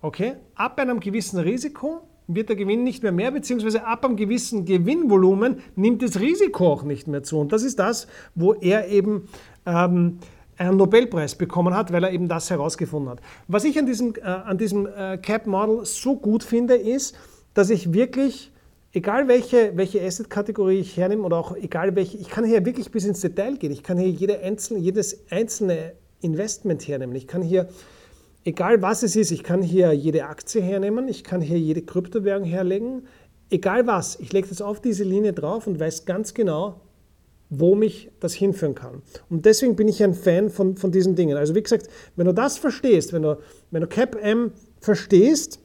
Okay? 0.00 0.34
Ab 0.54 0.78
einem 0.78 1.00
gewissen 1.00 1.38
Risiko 1.38 2.02
wird 2.26 2.48
der 2.48 2.56
Gewinn 2.56 2.84
nicht 2.84 3.02
mehr 3.02 3.12
mehr, 3.12 3.30
beziehungsweise 3.30 3.84
ab 3.84 4.04
einem 4.04 4.16
gewissen 4.16 4.64
Gewinnvolumen 4.64 5.60
nimmt 5.76 6.02
das 6.02 6.20
Risiko 6.20 6.72
auch 6.72 6.82
nicht 6.82 7.08
mehr 7.08 7.22
zu. 7.22 7.38
Und 7.38 7.52
das 7.52 7.62
ist 7.62 7.78
das, 7.78 8.06
wo 8.34 8.54
er 8.54 8.88
eben 8.88 9.28
ähm, 9.66 10.18
einen 10.56 10.76
Nobelpreis 10.76 11.34
bekommen 11.34 11.74
hat, 11.74 11.92
weil 11.92 12.04
er 12.04 12.12
eben 12.12 12.28
das 12.28 12.50
herausgefunden 12.50 13.10
hat. 13.10 13.20
Was 13.48 13.64
ich 13.64 13.78
an 13.78 13.86
diesem, 13.86 14.14
äh, 14.16 14.22
an 14.22 14.58
diesem 14.58 14.86
äh, 14.86 15.18
Cap-Model 15.18 15.84
so 15.84 16.16
gut 16.16 16.44
finde, 16.44 16.74
ist, 16.74 17.16
dass 17.54 17.70
ich 17.70 17.92
wirklich, 17.92 18.52
egal 18.92 19.28
welche, 19.28 19.76
welche 19.76 20.02
Asset-Kategorie 20.02 20.78
ich 20.78 20.96
hernehme 20.96 21.22
oder 21.22 21.38
auch 21.38 21.56
egal 21.56 21.94
welche, 21.96 22.18
ich 22.18 22.28
kann 22.28 22.44
hier 22.44 22.64
wirklich 22.64 22.90
bis 22.90 23.04
ins 23.04 23.20
Detail 23.20 23.56
gehen. 23.56 23.72
Ich 23.72 23.82
kann 23.82 23.98
hier 23.98 24.10
jede 24.10 24.40
einzelne, 24.40 24.80
jedes 24.80 25.30
einzelne 25.30 25.92
Investment 26.20 26.86
hernehmen. 26.86 27.16
Ich 27.16 27.26
kann 27.26 27.42
hier 27.42 27.68
egal 28.44 28.82
was 28.82 29.02
es 29.02 29.16
ist, 29.16 29.30
ich 29.30 29.42
kann 29.42 29.62
hier 29.62 29.92
jede 29.92 30.24
Aktie 30.26 30.62
hernehmen, 30.62 31.08
ich 31.08 31.24
kann 31.24 31.40
hier 31.40 31.58
jede 31.58 31.82
Kryptowährung 31.82 32.44
herlegen, 32.44 33.02
egal 33.50 33.86
was, 33.86 34.18
ich 34.20 34.32
lege 34.32 34.48
das 34.48 34.60
auf 34.60 34.80
diese 34.80 35.04
Linie 35.04 35.32
drauf 35.32 35.66
und 35.66 35.78
weiß 35.78 36.04
ganz 36.04 36.34
genau, 36.34 36.80
wo 37.50 37.74
mich 37.74 38.10
das 38.18 38.32
hinführen 38.32 38.74
kann. 38.74 39.02
Und 39.28 39.44
deswegen 39.44 39.76
bin 39.76 39.86
ich 39.86 40.02
ein 40.02 40.14
Fan 40.14 40.48
von, 40.48 40.76
von 40.76 40.90
diesen 40.90 41.16
Dingen. 41.16 41.36
Also 41.36 41.54
wie 41.54 41.62
gesagt, 41.62 41.86
wenn 42.16 42.26
du 42.26 42.32
das 42.32 42.56
verstehst, 42.56 43.12
wenn 43.12 43.22
du, 43.22 43.38
wenn 43.70 43.82
du 43.82 43.86
CAP-M 43.86 44.52
verstehst, 44.80 45.60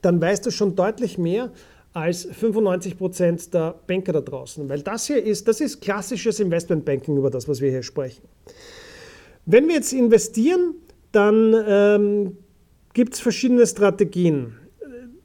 dann 0.00 0.20
weißt 0.20 0.46
du 0.46 0.50
schon 0.50 0.74
deutlich 0.74 1.18
mehr 1.18 1.52
als 1.92 2.26
95% 2.26 3.50
der 3.50 3.74
Banker 3.86 4.14
da 4.14 4.22
draußen. 4.22 4.68
Weil 4.70 4.80
das 4.80 5.06
hier 5.06 5.22
ist, 5.22 5.46
das 5.46 5.60
ist 5.60 5.82
klassisches 5.82 6.40
Investmentbanking 6.40 7.18
über 7.18 7.28
das, 7.28 7.46
was 7.46 7.60
wir 7.60 7.70
hier 7.70 7.82
sprechen. 7.82 8.22
Wenn 9.44 9.68
wir 9.68 9.74
jetzt 9.74 9.92
investieren, 9.92 10.76
dann 11.12 11.54
ähm, 11.66 12.38
gibt 12.94 13.14
es 13.14 13.20
verschiedene 13.20 13.66
Strategien. 13.66 14.56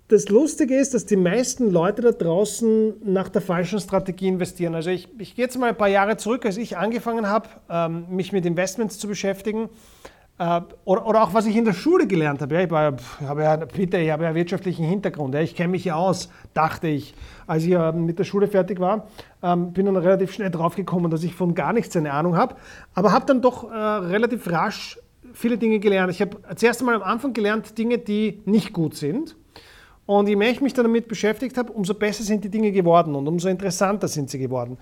Das 0.09 0.29
Lustige 0.29 0.77
ist, 0.77 0.93
dass 0.93 1.05
die 1.05 1.17
meisten 1.17 1.69
Leute 1.69 2.01
da 2.01 2.11
draußen 2.11 2.93
nach 3.03 3.27
der 3.27 3.41
falschen 3.41 3.79
Strategie 3.79 4.29
investieren. 4.29 4.73
Also 4.73 4.89
ich, 4.89 5.09
ich 5.17 5.35
gehe 5.35 5.43
jetzt 5.43 5.57
mal 5.59 5.67
ein 5.67 5.75
paar 5.75 5.89
Jahre 5.89 6.15
zurück, 6.15 6.45
als 6.45 6.55
ich 6.55 6.77
angefangen 6.77 7.27
habe, 7.27 7.49
ähm, 7.69 8.05
mich 8.09 8.31
mit 8.31 8.45
Investments 8.45 8.99
zu 8.99 9.09
beschäftigen. 9.09 9.69
Äh, 10.39 10.61
oder, 10.85 11.05
oder, 11.05 11.23
auch 11.23 11.33
was 11.33 11.45
ich 11.45 11.57
in 11.57 11.65
der 11.65 11.73
Schule 11.73 12.07
gelernt 12.07 12.41
habe. 12.41 12.55
Ja, 12.55 12.61
ich, 12.61 12.71
war, 12.71 12.95
habe 13.25 13.43
ja, 13.43 13.57
bitte, 13.57 13.97
ich 13.97 14.09
habe 14.09 14.23
ja 14.23 14.33
wirtschaftlichen 14.33 14.85
Hintergrund. 14.85 15.33
Ja, 15.33 15.41
ich 15.41 15.55
kenne 15.55 15.69
mich 15.69 15.83
ja 15.83 15.95
aus, 15.95 16.29
dachte 16.53 16.87
ich, 16.87 17.13
als 17.45 17.65
ich 17.65 17.71
äh, 17.71 17.91
mit 17.91 18.17
der 18.17 18.23
Schule 18.23 18.47
fertig 18.47 18.79
war. 18.79 19.07
Ähm, 19.43 19.73
bin 19.73 19.87
dann 19.87 19.97
relativ 19.97 20.31
schnell 20.31 20.51
draufgekommen, 20.51 21.11
dass 21.11 21.23
ich 21.23 21.35
von 21.35 21.53
gar 21.53 21.73
nichts 21.73 21.97
eine 21.97 22.13
Ahnung 22.13 22.37
habe. 22.37 22.55
Aber 22.93 23.11
habe 23.11 23.25
dann 23.25 23.41
doch 23.41 23.69
äh, 23.69 23.75
relativ 23.75 24.49
rasch 24.49 24.97
viele 25.33 25.57
Dinge 25.57 25.79
gelernt. 25.79 26.11
Ich 26.11 26.21
habe 26.21 26.37
zuerst 26.55 26.81
einmal 26.81 26.95
am 26.95 27.03
Anfang 27.03 27.33
gelernt 27.33 27.77
Dinge, 27.77 27.97
die 27.97 28.41
nicht 28.45 28.73
gut 28.73 28.95
sind. 28.95 29.35
Und 30.05 30.29
je 30.29 30.35
mehr 30.35 30.49
ich 30.51 30.61
mich 30.61 30.73
damit 30.73 31.07
beschäftigt 31.07 31.57
habe, 31.57 31.73
umso 31.73 31.93
besser 31.93 32.23
sind 32.23 32.43
die 32.43 32.49
Dinge 32.49 32.71
geworden 32.71 33.13
und 33.13 33.27
umso 33.27 33.49
interessanter 33.49 34.07
sind 34.07 34.29
sie 34.29 34.39
geworden. 34.39 34.77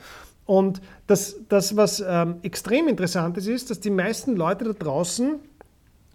Und 0.46 0.82
das, 1.08 1.38
das 1.50 1.76
was 1.76 2.04
ähm, 2.08 2.36
extrem 2.44 2.88
interessant 2.88 3.36
ist, 3.38 3.48
ist, 3.48 3.72
dass 3.72 3.80
die 3.80 3.90
meisten 3.90 4.36
Leute 4.36 4.66
da 4.66 4.74
draußen 4.74 5.40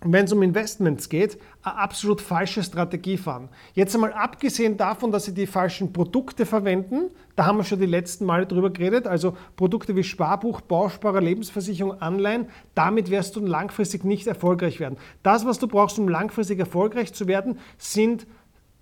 wenn 0.03 0.25
es 0.25 0.33
um 0.33 0.43
Investments 0.43 1.11
geht, 1.11 1.39
eine 1.63 1.77
absolut 1.77 2.23
falsche 2.23 2.63
Strategie 2.63 3.19
fahren. 3.19 3.51
Jetzt 3.75 3.95
einmal 3.95 4.15
abgesehen 4.15 4.77
davon, 4.77 5.13
dass 5.13 5.27
sie 5.27 5.35
die 5.35 5.47
falschen 5.47 5.93
Produkte 5.93 6.47
verwenden, 6.47 7.11
da 7.37 7.47
haben 7.47 7.59
wir 7.59 7.65
schon 7.65 7.79
die 7.81 7.87
letzten 7.87 8.25
Male 8.25 8.47
drüber 8.47 8.71
geredet, 8.71 9.07
also 9.07 9.37
Produkte 9.57 9.95
wie 9.97 10.03
Sparbuch, 10.03 10.63
Bausparer, 10.63 11.21
Lebensversicherung, 11.21 12.01
Anleihen, 12.01 12.47
damit 12.75 13.11
wirst 13.11 13.37
du 13.37 13.45
langfristig 13.45 14.05
nicht 14.05 14.27
erfolgreich 14.27 14.81
werden. 14.81 14.97
Das, 15.23 15.45
was 15.45 15.59
du 15.59 15.69
brauchst, 15.69 15.99
um 15.99 16.09
langfristig 16.09 16.59
erfolgreich 16.59 17.13
zu 17.13 17.27
werden, 17.27 17.59
sind, 17.77 18.27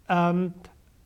ähm, 0.09 0.55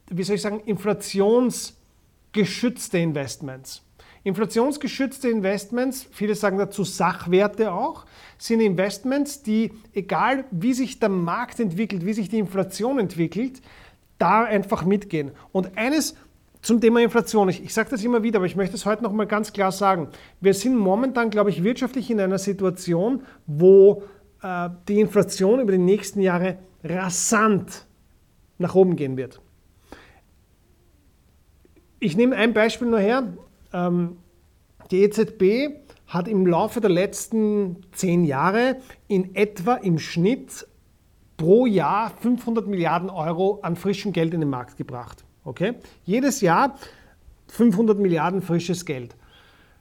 wie 0.08 0.24
soll 0.24 0.36
ich 0.36 0.42
sagen, 0.42 0.60
inflationsgeschützte 0.60 2.98
Investments. 2.98 3.80
Inflationsgeschützte 4.24 5.28
Investments, 5.28 6.06
viele 6.12 6.34
sagen 6.34 6.58
dazu 6.58 6.84
Sachwerte 6.84 7.72
auch, 7.72 8.06
sind 8.38 8.60
Investments, 8.60 9.42
die, 9.42 9.72
egal 9.92 10.44
wie 10.50 10.74
sich 10.74 11.00
der 11.00 11.08
Markt 11.08 11.58
entwickelt, 11.58 12.06
wie 12.06 12.12
sich 12.12 12.28
die 12.28 12.38
Inflation 12.38 12.98
entwickelt, 12.98 13.60
da 14.18 14.44
einfach 14.44 14.84
mitgehen. 14.84 15.32
Und 15.50 15.76
eines 15.76 16.14
zum 16.60 16.80
Thema 16.80 17.00
Inflation, 17.00 17.48
ich, 17.48 17.64
ich 17.64 17.74
sage 17.74 17.90
das 17.90 18.04
immer 18.04 18.22
wieder, 18.22 18.38
aber 18.38 18.46
ich 18.46 18.54
möchte 18.54 18.76
es 18.76 18.86
heute 18.86 19.02
nochmal 19.02 19.26
ganz 19.26 19.52
klar 19.52 19.72
sagen. 19.72 20.08
Wir 20.40 20.54
sind 20.54 20.76
momentan, 20.76 21.30
glaube 21.30 21.50
ich, 21.50 21.64
wirtschaftlich 21.64 22.08
in 22.08 22.20
einer 22.20 22.38
Situation, 22.38 23.24
wo 23.48 24.04
äh, 24.42 24.70
die 24.86 25.00
Inflation 25.00 25.58
über 25.58 25.72
die 25.72 25.78
nächsten 25.78 26.20
Jahre 26.20 26.58
rasant 26.84 27.86
nach 28.58 28.76
oben 28.76 28.94
gehen 28.94 29.16
wird. 29.16 29.40
Ich 31.98 32.16
nehme 32.16 32.36
ein 32.36 32.52
Beispiel 32.52 32.88
nur 32.88 33.00
her. 33.00 33.32
Ähm, 33.72 34.18
die 34.90 35.02
EZB 35.02 35.80
hat 36.06 36.28
im 36.28 36.46
Laufe 36.46 36.80
der 36.80 36.90
letzten 36.90 37.76
zehn 37.92 38.24
Jahre 38.24 38.76
in 39.08 39.34
etwa 39.34 39.74
im 39.74 39.98
Schnitt 39.98 40.66
pro 41.36 41.66
Jahr 41.66 42.12
500 42.20 42.66
Milliarden 42.66 43.08
Euro 43.08 43.60
an 43.62 43.76
frischem 43.76 44.12
Geld 44.12 44.34
in 44.34 44.40
den 44.40 44.50
Markt 44.50 44.76
gebracht. 44.76 45.24
Okay? 45.44 45.74
Jedes 46.04 46.40
Jahr 46.40 46.76
500 47.48 47.98
Milliarden 47.98 48.42
frisches 48.42 48.84
Geld. 48.84 49.16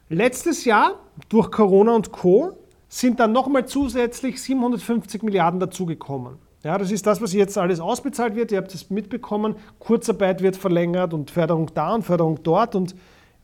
Letztes 0.09 0.65
Jahr 0.65 0.99
durch 1.29 1.51
Corona 1.51 1.95
und 1.95 2.11
Co. 2.11 2.57
sind 2.89 3.19
dann 3.19 3.31
nochmal 3.31 3.65
zusätzlich 3.65 4.41
750 4.41 5.23
Milliarden 5.23 5.59
dazugekommen. 5.59 6.37
Ja, 6.63 6.77
das 6.77 6.91
ist 6.91 7.07
das, 7.07 7.21
was 7.21 7.33
jetzt 7.33 7.57
alles 7.57 7.79
ausbezahlt 7.79 8.35
wird. 8.35 8.51
Ihr 8.51 8.57
habt 8.57 8.73
es 8.73 8.89
mitbekommen. 8.89 9.55
Kurzarbeit 9.79 10.41
wird 10.41 10.55
verlängert 10.55 11.13
und 11.13 11.31
Förderung 11.31 11.71
da 11.73 11.95
und 11.95 12.03
Förderung 12.03 12.43
dort. 12.43 12.75
Und 12.75 12.95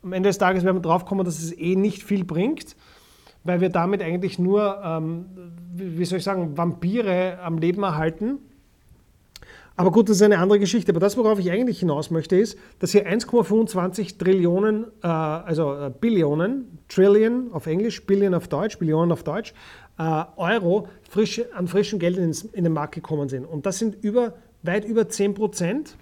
am 0.07 0.13
Ende 0.13 0.29
des 0.29 0.37
Tages 0.37 0.63
werden 0.63 0.77
wir 0.77 0.81
drauf 0.81 1.05
kommen, 1.05 1.25
dass 1.25 1.37
es 1.37 1.57
eh 1.57 1.75
nicht 1.75 2.01
viel 2.01 2.23
bringt, 2.23 2.77
weil 3.43 3.59
wir 3.59 3.69
damit 3.69 4.01
eigentlich 4.01 4.39
nur, 4.39 4.81
ähm, 4.83 5.25
wie 5.73 6.05
soll 6.05 6.19
ich 6.19 6.23
sagen, 6.23 6.57
Vampire 6.57 7.39
am 7.43 7.57
Leben 7.57 7.83
erhalten. 7.83 8.39
Aber 9.75 9.91
gut, 9.91 10.09
das 10.09 10.17
ist 10.17 10.21
eine 10.23 10.39
andere 10.39 10.59
Geschichte. 10.59 10.91
Aber 10.93 11.01
das, 11.01 11.17
worauf 11.17 11.39
ich 11.39 11.51
eigentlich 11.51 11.79
hinaus 11.81 12.09
möchte, 12.09 12.37
ist, 12.37 12.57
dass 12.79 12.91
hier 12.91 13.05
1,25 13.05 14.17
Trillionen, 14.17 14.85
äh, 15.03 15.07
also 15.07 15.73
äh, 15.73 15.91
Billionen, 15.91 16.79
Trillion 16.87 17.51
auf 17.51 17.67
Englisch, 17.67 18.05
Billion 18.05 18.33
auf 18.33 18.47
Deutsch, 18.47 18.79
Billionen 18.79 19.11
auf 19.11 19.23
Deutsch, 19.23 19.53
äh, 19.99 20.23
Euro 20.37 20.87
frisch, 21.09 21.41
an 21.53 21.67
frischem 21.67 21.99
Geld 21.99 22.17
in, 22.17 22.33
in, 22.53 22.63
den 22.63 22.73
Markt 22.73 22.95
gekommen 22.95 23.27
sind. 23.27 23.45
Und 23.45 23.65
das 23.65 23.77
sind 23.77 24.01
über, 24.03 24.35
weit 24.63 24.85
über 24.85 25.09
10 25.09 25.33
Prozent 25.33 25.97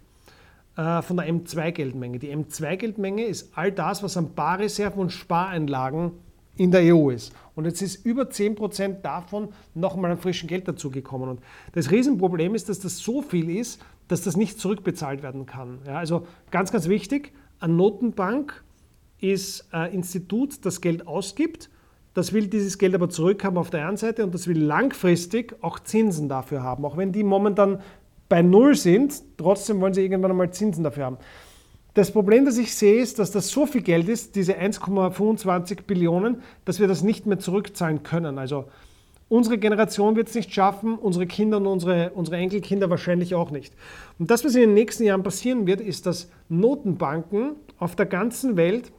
von 0.76 1.18
der 1.18 1.28
M2-Geldmenge. 1.28 2.20
Die 2.20 2.36
M2-Geldmenge 2.36 3.24
ist 3.26 3.58
all 3.58 3.72
das, 3.72 4.04
was 4.04 4.18
an 4.18 4.34
Barreserven 4.36 5.00
und 5.00 5.12
Spareinlagen 5.12 6.12
in 6.58 6.72
der 6.72 6.94
EU 6.94 7.10
ist. 7.10 7.34
Und 7.56 7.66
jetzt 7.66 7.82
ist 7.82 8.06
über 8.06 8.24
10% 8.24 9.02
davon 9.02 9.50
nochmal 9.74 10.12
an 10.12 10.18
frischem 10.18 10.48
Geld 10.48 10.68
dazugekommen. 10.68 11.30
Und 11.30 11.40
das 11.74 11.92
Riesenproblem 11.92 12.56
ist, 12.56 12.68
dass 12.70 12.80
das 12.80 12.98
so 12.98 13.22
viel 13.22 13.50
ist, 13.50 13.82
dass 14.08 14.22
das 14.24 14.36
nicht 14.36 14.60
zurückbezahlt 14.60 15.24
werden 15.24 15.46
kann. 15.46 15.80
Ja, 15.86 15.98
also 15.98 16.28
ganz, 16.52 16.72
ganz 16.72 16.90
wichtig, 16.90 17.32
eine 17.60 17.74
Notenbank 17.74 18.64
ist 19.20 19.74
ein 19.74 19.94
Institut, 19.94 20.66
das 20.66 20.82
Geld 20.82 21.08
ausgibt 21.08 21.70
das 22.16 22.32
will 22.32 22.48
dieses 22.48 22.78
Geld 22.78 22.96
aber 22.96 23.10
zurückhaben 23.10 23.58
auf 23.58 23.70
der 23.70 23.86
einen 23.86 23.98
Seite 23.98 24.24
und 24.24 24.34
das 24.34 24.48
will 24.48 24.58
langfristig 24.58 25.54
auch 25.62 25.80
Zinsen 25.80 26.30
dafür 26.30 26.64
haben. 26.64 26.86
Auch 26.86 26.96
wenn 26.96 27.12
die 27.12 27.24
momentan 27.24 27.82
bei 28.30 28.42
Null 28.42 28.76
sind, 28.76 29.22
trotzdem 29.38 29.80
wollen 29.82 29.94
sie 29.94 30.02
irgendwann 30.02 30.32
einmal 30.32 30.52
Zinsen 30.52 30.84
dafür 30.84 31.06
haben. 31.06 31.18
Das 31.96 32.12
Problem, 32.12 32.44
das 32.44 32.58
ich 32.58 32.76
sehe, 32.76 33.02
ist, 33.02 33.20
dass 33.20 33.32
das 33.32 33.48
so 33.48 33.66
viel 33.66 33.82
Geld 33.82 34.10
ist, 34.10 34.36
diese 34.36 34.58
1,25 34.58 35.84
Billionen, 35.84 36.42
dass 36.66 36.82
wir 36.82 36.88
das 36.88 37.04
nicht 37.04 37.26
mehr 37.26 37.40
zurückzahlen 37.40 38.04
können. 38.04 38.38
Also 38.38 38.66
unsere 39.30 39.58
Generation 39.58 40.18
wird 40.18 40.28
es 40.28 40.36
nicht 40.36 40.54
schaffen, 40.54 40.98
unsere 40.98 41.26
Kinder 41.26 41.56
und 41.58 41.68
unsere, 41.68 42.12
unsere 42.12 42.36
Enkelkinder 42.36 42.90
wahrscheinlich 42.90 43.34
auch 43.34 43.50
nicht. 43.50 43.74
Und 44.20 44.30
das, 44.30 44.44
was 44.44 44.56
in 44.56 44.62
den 44.62 44.74
nächsten 44.74 45.06
Jahren 45.06 45.24
passieren 45.24 45.68
wird, 45.68 45.80
ist, 45.80 46.06
dass 46.06 46.30
Notenbanken 46.50 47.56
auf 47.80 47.96
der 47.96 48.08
ganzen 48.08 48.58
Welt 48.58 48.92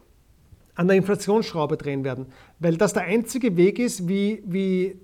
an 0.74 0.88
der 0.88 0.96
Inflationsschraube 0.96 1.76
drehen 1.76 2.02
werden, 2.02 2.26
weil 2.60 2.78
das 2.78 2.94
der 2.94 3.02
einzige 3.02 3.58
Weg 3.58 3.78
ist, 3.78 4.08
wie, 4.08 4.42
wie, 4.46 4.98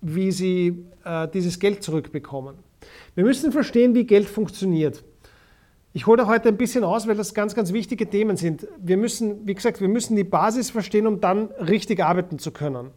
wie 0.00 0.32
sie 0.32 0.84
äh, 1.04 1.28
dieses 1.28 1.60
Geld 1.60 1.84
zurückbekommen. 1.84 2.56
Wir 3.14 3.24
müssen 3.24 3.52
verstehen, 3.52 3.94
wie 3.94 4.04
Geld 4.04 4.28
funktioniert. 4.28 5.04
Ich 5.92 6.06
hole 6.06 6.26
heute 6.26 6.48
ein 6.48 6.56
bisschen 6.56 6.84
aus, 6.84 7.08
weil 7.08 7.16
das 7.16 7.34
ganz, 7.34 7.54
ganz 7.54 7.72
wichtige 7.72 8.08
Themen 8.08 8.36
sind. 8.36 8.68
Wir 8.78 8.96
müssen, 8.96 9.46
wie 9.46 9.54
gesagt, 9.54 9.80
wir 9.80 9.88
müssen 9.88 10.14
die 10.14 10.24
Basis 10.24 10.70
verstehen, 10.70 11.06
um 11.06 11.20
dann 11.20 11.46
richtig 11.52 12.02
arbeiten 12.02 12.38
zu 12.38 12.52
können. 12.52 12.90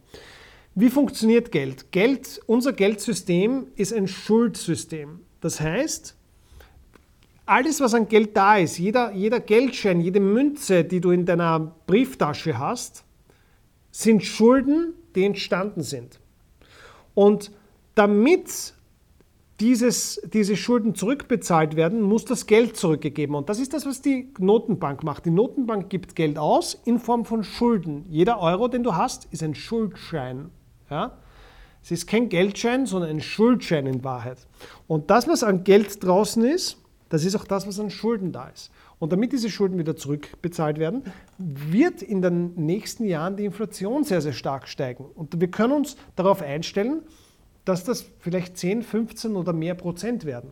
Wie 0.76 0.90
funktioniert 0.90 1.50
Geld? 1.50 1.90
Geld, 1.92 2.40
unser 2.46 2.72
Geldsystem 2.72 3.68
ist 3.76 3.92
ein 3.92 4.06
Schuldsystem. 4.08 5.20
Das 5.40 5.60
heißt, 5.60 6.16
alles, 7.46 7.80
was 7.80 7.94
an 7.94 8.08
Geld 8.08 8.36
da 8.36 8.56
ist, 8.56 8.78
jeder, 8.78 9.12
jeder 9.12 9.40
Geldschein, 9.40 10.00
jede 10.00 10.20
Münze, 10.20 10.84
die 10.84 11.00
du 11.00 11.10
in 11.10 11.26
deiner 11.26 11.74
Brieftasche 11.86 12.58
hast, 12.58 13.04
sind 13.90 14.24
Schulden, 14.24 14.94
die 15.14 15.24
entstanden 15.24 15.82
sind. 15.82 16.18
Und 17.14 17.52
damit 17.94 18.73
dieses, 19.60 20.20
diese 20.32 20.56
Schulden 20.56 20.94
zurückbezahlt 20.94 21.76
werden, 21.76 22.00
muss 22.00 22.24
das 22.24 22.46
Geld 22.46 22.76
zurückgegeben. 22.76 23.36
Und 23.36 23.48
das 23.48 23.60
ist 23.60 23.72
das, 23.72 23.86
was 23.86 24.02
die 24.02 24.32
Notenbank 24.38 25.04
macht. 25.04 25.26
Die 25.26 25.30
Notenbank 25.30 25.90
gibt 25.90 26.16
Geld 26.16 26.38
aus 26.38 26.80
in 26.84 26.98
Form 26.98 27.24
von 27.24 27.44
Schulden. 27.44 28.04
Jeder 28.08 28.40
Euro, 28.40 28.68
den 28.68 28.82
du 28.82 28.96
hast, 28.96 29.26
ist 29.26 29.42
ein 29.42 29.54
Schuldschein. 29.54 30.50
Ja? 30.90 31.18
Es 31.82 31.90
ist 31.90 32.06
kein 32.06 32.28
Geldschein, 32.28 32.86
sondern 32.86 33.10
ein 33.10 33.20
Schuldschein 33.20 33.86
in 33.86 34.02
Wahrheit. 34.02 34.38
Und 34.88 35.10
das, 35.10 35.28
was 35.28 35.44
an 35.44 35.62
Geld 35.62 36.02
draußen 36.02 36.44
ist, 36.44 36.78
das 37.10 37.24
ist 37.24 37.36
auch 37.36 37.44
das, 37.44 37.68
was 37.68 37.78
an 37.78 37.90
Schulden 37.90 38.32
da 38.32 38.48
ist. 38.48 38.72
Und 38.98 39.12
damit 39.12 39.32
diese 39.32 39.50
Schulden 39.50 39.78
wieder 39.78 39.94
zurückbezahlt 39.94 40.78
werden, 40.78 41.02
wird 41.38 42.02
in 42.02 42.22
den 42.22 42.54
nächsten 42.54 43.04
Jahren 43.04 43.36
die 43.36 43.44
Inflation 43.44 44.02
sehr, 44.02 44.20
sehr 44.20 44.32
stark 44.32 44.66
steigen. 44.66 45.04
Und 45.14 45.40
wir 45.40 45.48
können 45.48 45.74
uns 45.74 45.96
darauf 46.16 46.42
einstellen, 46.42 47.02
dass 47.64 47.84
das 47.84 48.06
vielleicht 48.18 48.56
10, 48.58 48.82
15 48.82 49.36
oder 49.36 49.52
mehr 49.52 49.74
Prozent 49.74 50.24
werden. 50.24 50.50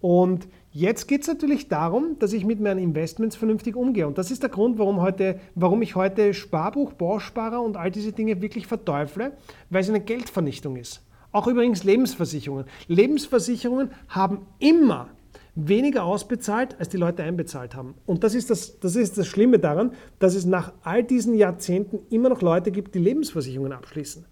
Und 0.00 0.46
jetzt 0.70 1.08
geht 1.08 1.22
es 1.22 1.28
natürlich 1.28 1.68
darum, 1.68 2.18
dass 2.20 2.32
ich 2.32 2.44
mit 2.44 2.60
meinen 2.60 2.78
Investments 2.78 3.34
vernünftig 3.36 3.74
umgehe. 3.74 4.06
Und 4.06 4.16
das 4.16 4.30
ist 4.30 4.42
der 4.42 4.50
Grund, 4.50 4.78
warum, 4.78 5.00
heute, 5.00 5.40
warum 5.54 5.82
ich 5.82 5.96
heute 5.96 6.34
Sparbuch, 6.34 6.92
Bausparer 6.92 7.60
und 7.60 7.76
all 7.76 7.90
diese 7.90 8.12
Dinge 8.12 8.40
wirklich 8.40 8.66
verteufle, 8.66 9.32
weil 9.70 9.82
es 9.82 9.88
eine 9.88 10.00
Geldvernichtung 10.00 10.76
ist. 10.76 11.02
Auch 11.32 11.46
übrigens 11.46 11.84
Lebensversicherungen. 11.84 12.66
Lebensversicherungen 12.86 13.90
haben 14.08 14.46
immer 14.60 15.08
weniger 15.56 16.04
ausbezahlt, 16.04 16.76
als 16.78 16.88
die 16.88 16.96
Leute 16.96 17.24
einbezahlt 17.24 17.74
haben. 17.74 17.94
Und 18.06 18.22
das 18.22 18.34
ist 18.34 18.48
das, 18.48 18.78
das 18.78 18.94
ist 18.94 19.18
das 19.18 19.26
Schlimme 19.26 19.58
daran, 19.58 19.92
dass 20.20 20.36
es 20.36 20.46
nach 20.46 20.72
all 20.82 21.02
diesen 21.02 21.34
Jahrzehnten 21.34 21.98
immer 22.10 22.28
noch 22.28 22.40
Leute 22.40 22.70
gibt, 22.70 22.94
die 22.94 23.00
Lebensversicherungen 23.00 23.72
abschließen. 23.72 24.24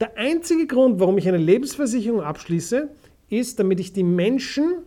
Der 0.00 0.16
einzige 0.16 0.66
Grund, 0.66 1.00
warum 1.00 1.18
ich 1.18 1.26
eine 1.26 1.38
Lebensversicherung 1.38 2.20
abschließe, 2.20 2.88
ist, 3.28 3.58
damit 3.58 3.80
ich 3.80 3.92
die 3.92 4.04
Menschen, 4.04 4.84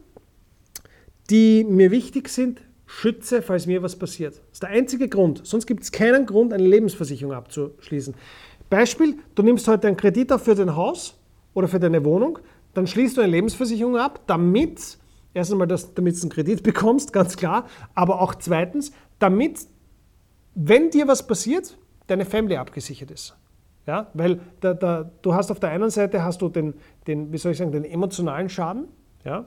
die 1.29 1.63
mir 1.63 1.91
wichtig 1.91 2.29
sind, 2.29 2.61
schütze, 2.85 3.41
falls 3.41 3.67
mir 3.67 3.83
was 3.83 3.95
passiert. 3.95 4.35
Das 4.35 4.53
ist 4.53 4.63
der 4.63 4.69
einzige 4.69 5.07
Grund. 5.09 5.45
Sonst 5.45 5.65
gibt 5.65 5.83
es 5.83 5.91
keinen 5.91 6.25
Grund, 6.25 6.53
eine 6.53 6.67
Lebensversicherung 6.67 7.33
abzuschließen. 7.33 8.13
Beispiel, 8.69 9.17
du 9.35 9.43
nimmst 9.43 9.67
heute 9.67 9.87
einen 9.87 9.97
Kredit 9.97 10.31
auf 10.31 10.43
für 10.43 10.55
dein 10.55 10.75
Haus 10.75 11.17
oder 11.53 11.67
für 11.67 11.79
deine 11.79 12.03
Wohnung, 12.05 12.39
dann 12.73 12.87
schließt 12.87 13.17
du 13.17 13.21
eine 13.21 13.31
Lebensversicherung 13.31 13.97
ab, 13.97 14.21
damit 14.27 14.97
Erst 15.33 15.51
einmal, 15.51 15.67
dass, 15.67 15.93
damit 15.93 16.17
du 16.17 16.21
einen 16.21 16.29
Kredit 16.29 16.63
bekommst, 16.63 17.13
ganz 17.13 17.37
klar. 17.37 17.67
Aber 17.95 18.21
auch 18.21 18.35
zweitens, 18.35 18.91
damit, 19.19 19.59
wenn 20.55 20.89
dir 20.89 21.07
was 21.07 21.25
passiert, 21.25 21.77
deine 22.07 22.25
Family 22.25 22.57
abgesichert 22.57 23.11
ist. 23.11 23.35
Ja, 23.87 24.07
weil 24.13 24.39
da, 24.59 24.73
da, 24.73 25.09
du 25.21 25.33
hast 25.33 25.49
auf 25.51 25.59
der 25.59 25.71
einen 25.71 25.89
Seite 25.89 26.23
hast 26.23 26.41
du 26.41 26.49
den, 26.49 26.75
den, 27.07 27.31
wie 27.31 27.37
soll 27.37 27.53
ich 27.53 27.57
sagen, 27.57 27.71
den 27.71 27.83
emotionalen 27.83 28.47
Schaden, 28.47 28.87
ja, 29.25 29.45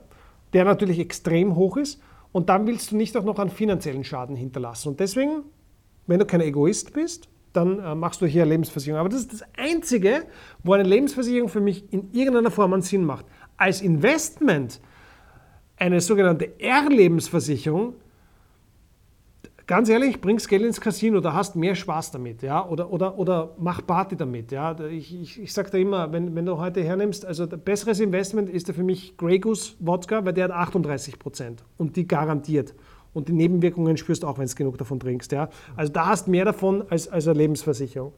der 0.53 0.65
natürlich 0.65 0.99
extrem 0.99 1.55
hoch 1.55 1.77
ist. 1.77 2.01
Und 2.31 2.49
dann 2.49 2.67
willst 2.67 2.91
du 2.91 2.97
nicht 2.97 3.15
auch 3.15 3.23
noch 3.23 3.39
einen 3.39 3.49
finanziellen 3.49 4.03
Schaden 4.03 4.35
hinterlassen. 4.35 4.89
Und 4.89 4.99
deswegen, 4.99 5.43
wenn 6.05 6.19
du 6.19 6.25
kein 6.25 6.41
Egoist 6.41 6.91
bist, 6.91 7.29
dann 7.53 7.79
äh, 7.79 7.95
machst 7.95 8.21
du 8.21 8.25
hier 8.25 8.41
eine 8.41 8.51
Lebensversicherung. 8.51 8.99
Aber 8.99 9.09
das 9.09 9.21
ist 9.21 9.33
das 9.33 9.43
Einzige, 9.57 10.23
wo 10.63 10.73
eine 10.73 10.83
Lebensversicherung 10.83 11.47
für 11.47 11.61
mich 11.61 11.91
in 11.93 12.11
irgendeiner 12.11 12.51
Form 12.51 12.73
einen 12.73 12.81
Sinn 12.81 13.05
macht. 13.05 13.25
Als 13.55 13.81
Investment 13.81 14.81
eine 15.77 16.01
sogenannte 16.01 16.59
R-Lebensversicherung, 16.59 17.93
ganz 19.67 19.89
ehrlich, 19.89 20.21
bringst 20.21 20.47
Geld 20.47 20.63
ins 20.63 20.79
Casino, 20.79 21.19
da 21.19 21.33
hast 21.33 21.55
mehr 21.55 21.75
Spaß 21.75 22.11
damit, 22.11 22.41
ja, 22.41 22.67
oder, 22.67 22.91
oder, 22.91 23.17
oder 23.17 23.55
mach 23.57 23.85
Party 23.85 24.15
damit, 24.15 24.51
ja. 24.51 24.77
Ich, 24.87 25.13
ich, 25.13 25.41
ich 25.41 25.53
sage 25.53 25.71
da 25.71 25.77
immer, 25.77 26.11
wenn, 26.11 26.35
wenn 26.35 26.45
du 26.45 26.57
heute 26.57 26.83
hernimmst, 26.83 27.25
also 27.25 27.47
besseres 27.47 27.99
Investment 27.99 28.49
ist 28.49 28.71
für 28.71 28.83
mich 28.83 29.17
Grey 29.17 29.39
Goose 29.39 29.73
Wodka, 29.79 30.25
weil 30.25 30.33
der 30.33 30.45
hat 30.45 30.51
38 30.51 31.19
Prozent 31.19 31.63
und 31.77 31.95
die 31.95 32.07
garantiert. 32.07 32.73
Und 33.13 33.29
die 33.29 33.33
Nebenwirkungen 33.33 33.95
spürst 33.95 34.23
du 34.23 34.27
auch, 34.27 34.37
wenn 34.37 34.47
du 34.47 34.55
genug 34.55 34.77
davon 34.77 34.99
trinkst, 34.99 35.31
ja. 35.31 35.49
Also 35.75 35.91
da 35.91 36.07
hast 36.07 36.27
mehr 36.27 36.45
davon 36.45 36.83
als, 36.89 37.07
als 37.07 37.27
eine 37.27 37.37
Lebensversicherung. 37.37 38.13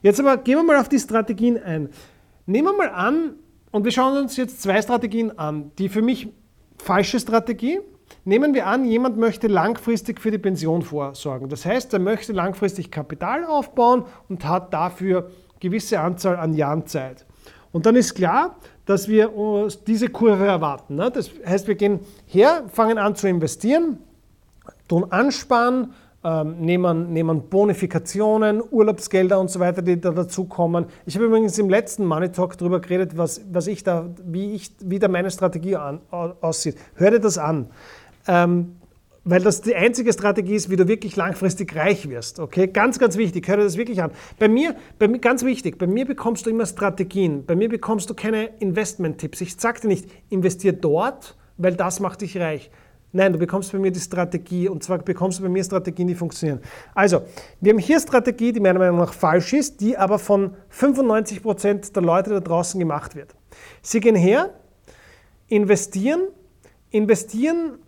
Jetzt 0.00 0.18
aber 0.20 0.36
gehen 0.38 0.56
wir 0.56 0.64
mal 0.64 0.80
auf 0.80 0.88
die 0.88 0.98
Strategien 0.98 1.62
ein. 1.62 1.90
Nehmen 2.46 2.68
wir 2.68 2.76
mal 2.76 2.88
an, 2.88 3.34
und 3.72 3.84
wir 3.84 3.90
schauen 3.90 4.16
uns 4.18 4.36
jetzt 4.36 4.62
zwei 4.62 4.80
Strategien 4.82 5.36
an, 5.38 5.72
die 5.78 5.88
für 5.88 6.02
mich 6.02 6.28
Falsche 6.76 7.18
Strategie. 7.18 7.80
Nehmen 8.24 8.54
wir 8.54 8.66
an, 8.66 8.84
jemand 8.84 9.18
möchte 9.18 9.48
langfristig 9.48 10.20
für 10.20 10.30
die 10.30 10.38
Pension 10.38 10.82
vorsorgen. 10.82 11.48
Das 11.48 11.64
heißt, 11.64 11.92
er 11.92 11.98
möchte 11.98 12.32
langfristig 12.32 12.90
Kapital 12.90 13.44
aufbauen 13.44 14.04
und 14.28 14.44
hat 14.44 14.72
dafür 14.72 15.30
gewisse 15.60 16.00
Anzahl 16.00 16.36
an 16.36 16.54
Jahren 16.54 16.86
Zeit. 16.86 17.24
Und 17.72 17.86
dann 17.86 17.96
ist 17.96 18.14
klar, 18.14 18.56
dass 18.84 19.08
wir 19.08 19.30
diese 19.86 20.08
Kurve 20.08 20.46
erwarten. 20.46 20.96
Ne? 20.96 21.10
Das 21.10 21.30
heißt, 21.46 21.68
wir 21.68 21.74
gehen 21.74 22.00
her, 22.26 22.64
fangen 22.72 22.98
an 22.98 23.14
zu 23.14 23.28
investieren, 23.28 23.98
tun 24.88 25.10
ansparen, 25.10 25.94
ähm, 26.24 26.60
nehmen, 26.60 27.12
nehmen 27.12 27.48
Bonifikationen, 27.48 28.62
Urlaubsgelder 28.70 29.40
und 29.40 29.50
so 29.50 29.58
weiter, 29.58 29.82
die 29.82 30.00
da 30.00 30.12
dazukommen. 30.12 30.86
Ich 31.04 31.16
habe 31.16 31.24
übrigens 31.24 31.58
im 31.58 31.68
letzten 31.68 32.04
Money 32.04 32.30
Talk 32.30 32.56
darüber 32.58 32.80
geredet, 32.80 33.16
was, 33.16 33.40
was 33.50 33.66
ich 33.66 33.82
da, 33.82 34.08
wie, 34.24 34.52
ich, 34.52 34.70
wie 34.80 35.00
da 35.00 35.08
meine 35.08 35.32
Strategie 35.32 35.74
an, 35.74 36.00
aussieht. 36.10 36.76
Hör 36.94 37.10
dir 37.10 37.18
das 37.18 37.38
an. 37.38 37.70
Ähm, 38.26 38.76
weil 39.24 39.40
das 39.40 39.60
die 39.62 39.74
einzige 39.74 40.12
Strategie 40.12 40.54
ist, 40.54 40.68
wie 40.68 40.76
du 40.76 40.88
wirklich 40.88 41.14
langfristig 41.16 41.76
reich 41.76 42.08
wirst. 42.08 42.40
Okay, 42.40 42.66
ganz, 42.66 42.98
ganz 42.98 43.16
wichtig. 43.16 43.46
Hör 43.46 43.56
dir 43.56 43.64
das 43.64 43.76
wirklich 43.76 44.02
an. 44.02 44.10
Bei 44.38 44.48
mir, 44.48 44.74
bei 44.98 45.06
mir, 45.06 45.20
ganz 45.20 45.44
wichtig, 45.44 45.78
bei 45.78 45.86
mir 45.86 46.04
bekommst 46.04 46.46
du 46.46 46.50
immer 46.50 46.66
Strategien. 46.66 47.44
Bei 47.46 47.54
mir 47.54 47.68
bekommst 47.68 48.10
du 48.10 48.14
keine 48.14 48.46
Investment-Tipps. 48.58 49.40
Ich 49.40 49.54
sage 49.56 49.82
dir 49.82 49.88
nicht, 49.88 50.06
investier 50.28 50.72
dort, 50.72 51.36
weil 51.56 51.74
das 51.74 52.00
macht 52.00 52.22
dich 52.22 52.36
reich. 52.38 52.70
Nein, 53.14 53.32
du 53.34 53.38
bekommst 53.38 53.70
bei 53.70 53.78
mir 53.78 53.92
die 53.92 54.00
Strategie 54.00 54.68
und 54.68 54.82
zwar 54.82 54.98
bekommst 54.98 55.38
du 55.38 55.42
bei 55.42 55.50
mir 55.50 55.62
Strategien, 55.62 56.08
die 56.08 56.14
funktionieren. 56.14 56.60
Also, 56.94 57.22
wir 57.60 57.72
haben 57.72 57.78
hier 57.78 58.00
Strategie, 58.00 58.52
die 58.52 58.60
meiner 58.60 58.78
Meinung 58.78 58.98
nach 58.98 59.12
falsch 59.12 59.52
ist, 59.52 59.82
die 59.82 59.98
aber 59.98 60.18
von 60.18 60.56
95 60.70 61.42
Prozent 61.42 61.94
der 61.94 62.02
Leute 62.02 62.30
da 62.30 62.40
draußen 62.40 62.80
gemacht 62.80 63.14
wird. 63.14 63.34
Sie 63.82 64.00
gehen 64.00 64.16
her, 64.16 64.54
investieren, 65.48 66.22
investieren 66.90 67.81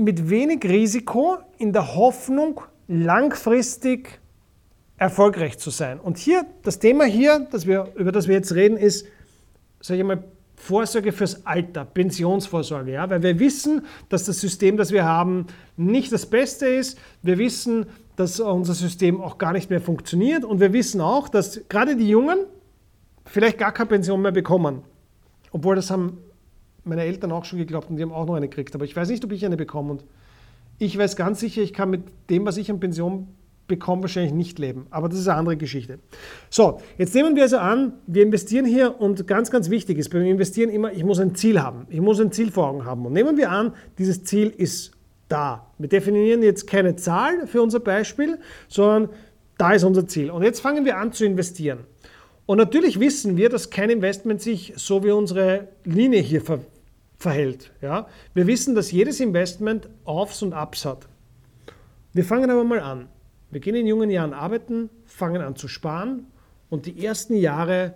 mit 0.00 0.30
wenig 0.30 0.64
Risiko 0.64 1.38
in 1.58 1.72
der 1.72 1.94
Hoffnung, 1.94 2.60
langfristig 2.88 4.20
erfolgreich 4.96 5.58
zu 5.58 5.70
sein. 5.70 6.00
Und 6.00 6.18
hier, 6.18 6.44
das 6.62 6.78
Thema 6.78 7.04
hier, 7.04 7.46
das 7.50 7.66
wir, 7.66 7.88
über 7.96 8.12
das 8.12 8.28
wir 8.28 8.34
jetzt 8.34 8.54
reden, 8.54 8.76
ist, 8.76 9.06
sage 9.80 10.00
ich 10.00 10.06
mal, 10.06 10.24
Vorsorge 10.56 11.12
fürs 11.12 11.46
Alter, 11.46 11.86
Pensionsvorsorge, 11.86 12.92
ja, 12.92 13.08
weil 13.08 13.22
wir 13.22 13.38
wissen, 13.38 13.86
dass 14.10 14.24
das 14.24 14.40
System, 14.40 14.76
das 14.76 14.92
wir 14.92 15.04
haben, 15.04 15.46
nicht 15.78 16.12
das 16.12 16.26
Beste 16.26 16.66
ist. 16.66 16.98
Wir 17.22 17.38
wissen, 17.38 17.86
dass 18.16 18.40
unser 18.40 18.74
System 18.74 19.22
auch 19.22 19.38
gar 19.38 19.54
nicht 19.54 19.70
mehr 19.70 19.80
funktioniert 19.80 20.44
und 20.44 20.60
wir 20.60 20.74
wissen 20.74 21.00
auch, 21.00 21.30
dass 21.30 21.66
gerade 21.70 21.96
die 21.96 22.10
Jungen 22.10 22.40
vielleicht 23.24 23.56
gar 23.56 23.72
keine 23.72 23.88
Pension 23.88 24.20
mehr 24.20 24.32
bekommen. 24.32 24.82
Obwohl 25.50 25.76
das 25.76 25.90
haben 25.90 26.18
meine 26.84 27.02
Eltern 27.02 27.32
auch 27.32 27.44
schon 27.44 27.58
geglaubt 27.58 27.90
und 27.90 27.96
die 27.96 28.02
haben 28.02 28.12
auch 28.12 28.26
noch 28.26 28.34
eine 28.34 28.48
gekriegt. 28.48 28.74
Aber 28.74 28.84
ich 28.84 28.96
weiß 28.96 29.08
nicht, 29.08 29.24
ob 29.24 29.32
ich 29.32 29.44
eine 29.44 29.56
bekomme. 29.56 29.92
Und 29.92 30.04
ich 30.78 30.96
weiß 30.96 31.16
ganz 31.16 31.40
sicher, 31.40 31.62
ich 31.62 31.72
kann 31.72 31.90
mit 31.90 32.02
dem, 32.30 32.46
was 32.46 32.56
ich 32.56 32.70
an 32.70 32.80
Pension 32.80 33.28
bekomme, 33.70 34.02
wahrscheinlich 34.02 34.32
nicht 34.32 34.58
leben. 34.58 34.86
Aber 34.90 35.08
das 35.08 35.18
ist 35.18 35.28
eine 35.28 35.38
andere 35.38 35.56
Geschichte. 35.56 36.00
So, 36.50 36.80
jetzt 36.98 37.14
nehmen 37.14 37.36
wir 37.36 37.44
also 37.44 37.58
an, 37.58 37.92
wir 38.06 38.22
investieren 38.22 38.66
hier 38.66 39.00
und 39.00 39.26
ganz, 39.26 39.50
ganz 39.50 39.70
wichtig 39.70 39.96
ist 39.98 40.10
beim 40.10 40.22
Investieren 40.22 40.70
immer, 40.70 40.92
ich 40.92 41.04
muss 41.04 41.20
ein 41.20 41.34
Ziel 41.34 41.62
haben. 41.62 41.86
Ich 41.88 42.00
muss 42.00 42.20
ein 42.20 42.32
Ziel 42.32 42.50
vor 42.50 42.68
Augen 42.68 42.84
haben. 42.84 43.06
Und 43.06 43.12
nehmen 43.12 43.36
wir 43.36 43.50
an, 43.50 43.72
dieses 43.98 44.24
Ziel 44.24 44.48
ist 44.48 44.92
da. 45.28 45.66
Wir 45.78 45.88
definieren 45.88 46.42
jetzt 46.42 46.66
keine 46.66 46.96
Zahl 46.96 47.46
für 47.46 47.62
unser 47.62 47.80
Beispiel, 47.80 48.38
sondern 48.68 49.10
da 49.56 49.72
ist 49.72 49.84
unser 49.84 50.06
Ziel. 50.06 50.30
Und 50.30 50.42
jetzt 50.42 50.60
fangen 50.60 50.84
wir 50.84 50.98
an 50.98 51.12
zu 51.12 51.24
investieren. 51.24 51.80
Und 52.50 52.58
natürlich 52.58 52.98
wissen 52.98 53.36
wir, 53.36 53.48
dass 53.48 53.70
kein 53.70 53.90
Investment 53.90 54.42
sich 54.42 54.72
so 54.74 55.04
wie 55.04 55.12
unsere 55.12 55.68
Linie 55.84 56.20
hier 56.20 56.40
ver 56.42 56.58
verhält. 57.16 57.70
Ja? 57.80 58.08
Wir 58.34 58.48
wissen, 58.48 58.74
dass 58.74 58.90
jedes 58.90 59.20
Investment 59.20 59.88
Aufs 60.02 60.42
und 60.42 60.52
Ups 60.52 60.84
hat. 60.84 61.06
Wir 62.12 62.24
fangen 62.24 62.50
aber 62.50 62.64
mal 62.64 62.80
an. 62.80 63.06
Wir 63.52 63.60
gehen 63.60 63.76
in 63.76 63.86
jungen 63.86 64.10
Jahren 64.10 64.32
arbeiten, 64.32 64.90
fangen 65.06 65.42
an 65.42 65.54
zu 65.54 65.68
sparen 65.68 66.26
und 66.70 66.86
die 66.86 67.04
ersten 67.06 67.36
Jahre, 67.36 67.94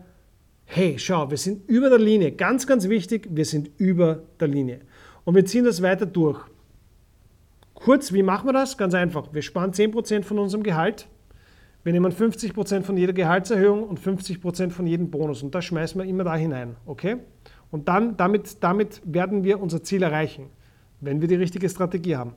hey, 0.67 1.01
schau, 1.01 1.33
wir 1.33 1.37
sind 1.37 1.69
über 1.69 1.91
der 1.91 1.99
Linie. 1.99 2.31
Ganz, 2.31 2.65
ganz 2.65 2.89
wichtig, 2.89 3.27
wir 3.33 3.47
sind 3.47 3.73
über 3.79 4.23
der 4.39 4.47
Linie. 4.47 4.83
Und 5.25 5.35
wir 5.35 5.45
ziehen 5.45 5.65
das 5.65 5.83
weiter 5.83 6.07
durch. 6.07 6.39
Kurz, 7.75 8.13
wie 8.13 8.23
machen 8.23 8.47
wir 8.47 8.53
das? 8.53 8.79
Ganz 8.79 8.95
einfach. 8.95 9.31
Wir 9.33 9.43
sparen 9.43 9.73
10% 9.73 10.23
von 10.23 10.39
unserem 10.39 10.63
Gehalt. 10.63 11.09
Wir 11.85 11.93
nehmen 11.93 12.13
50% 12.13 12.83
von 12.83 12.97
jeder 12.97 13.13
Gehaltserhöhung 13.13 13.85
und 13.85 14.01
50% 14.01 14.71
von 14.71 14.87
jedem 14.87 15.11
Bonus. 15.11 15.43
Und 15.43 15.55
das 15.55 15.67
schmeißen 15.67 16.01
wir 16.01 16.09
immer 16.09 16.25
da 16.25 16.35
hinein. 16.35 16.77
Okay? 16.87 17.19
Und 17.71 17.89
dann, 17.89 18.17
damit, 18.17 18.63
damit 18.63 19.03
werden 19.05 19.45
wir 19.45 19.61
unser 19.61 19.83
Ziel 19.83 20.03
erreichen, 20.03 20.49
wenn 21.01 21.21
wir 21.21 21.29
die 21.29 21.35
richtige 21.35 21.69
Strategie 21.69 22.17
haben. 22.17 22.35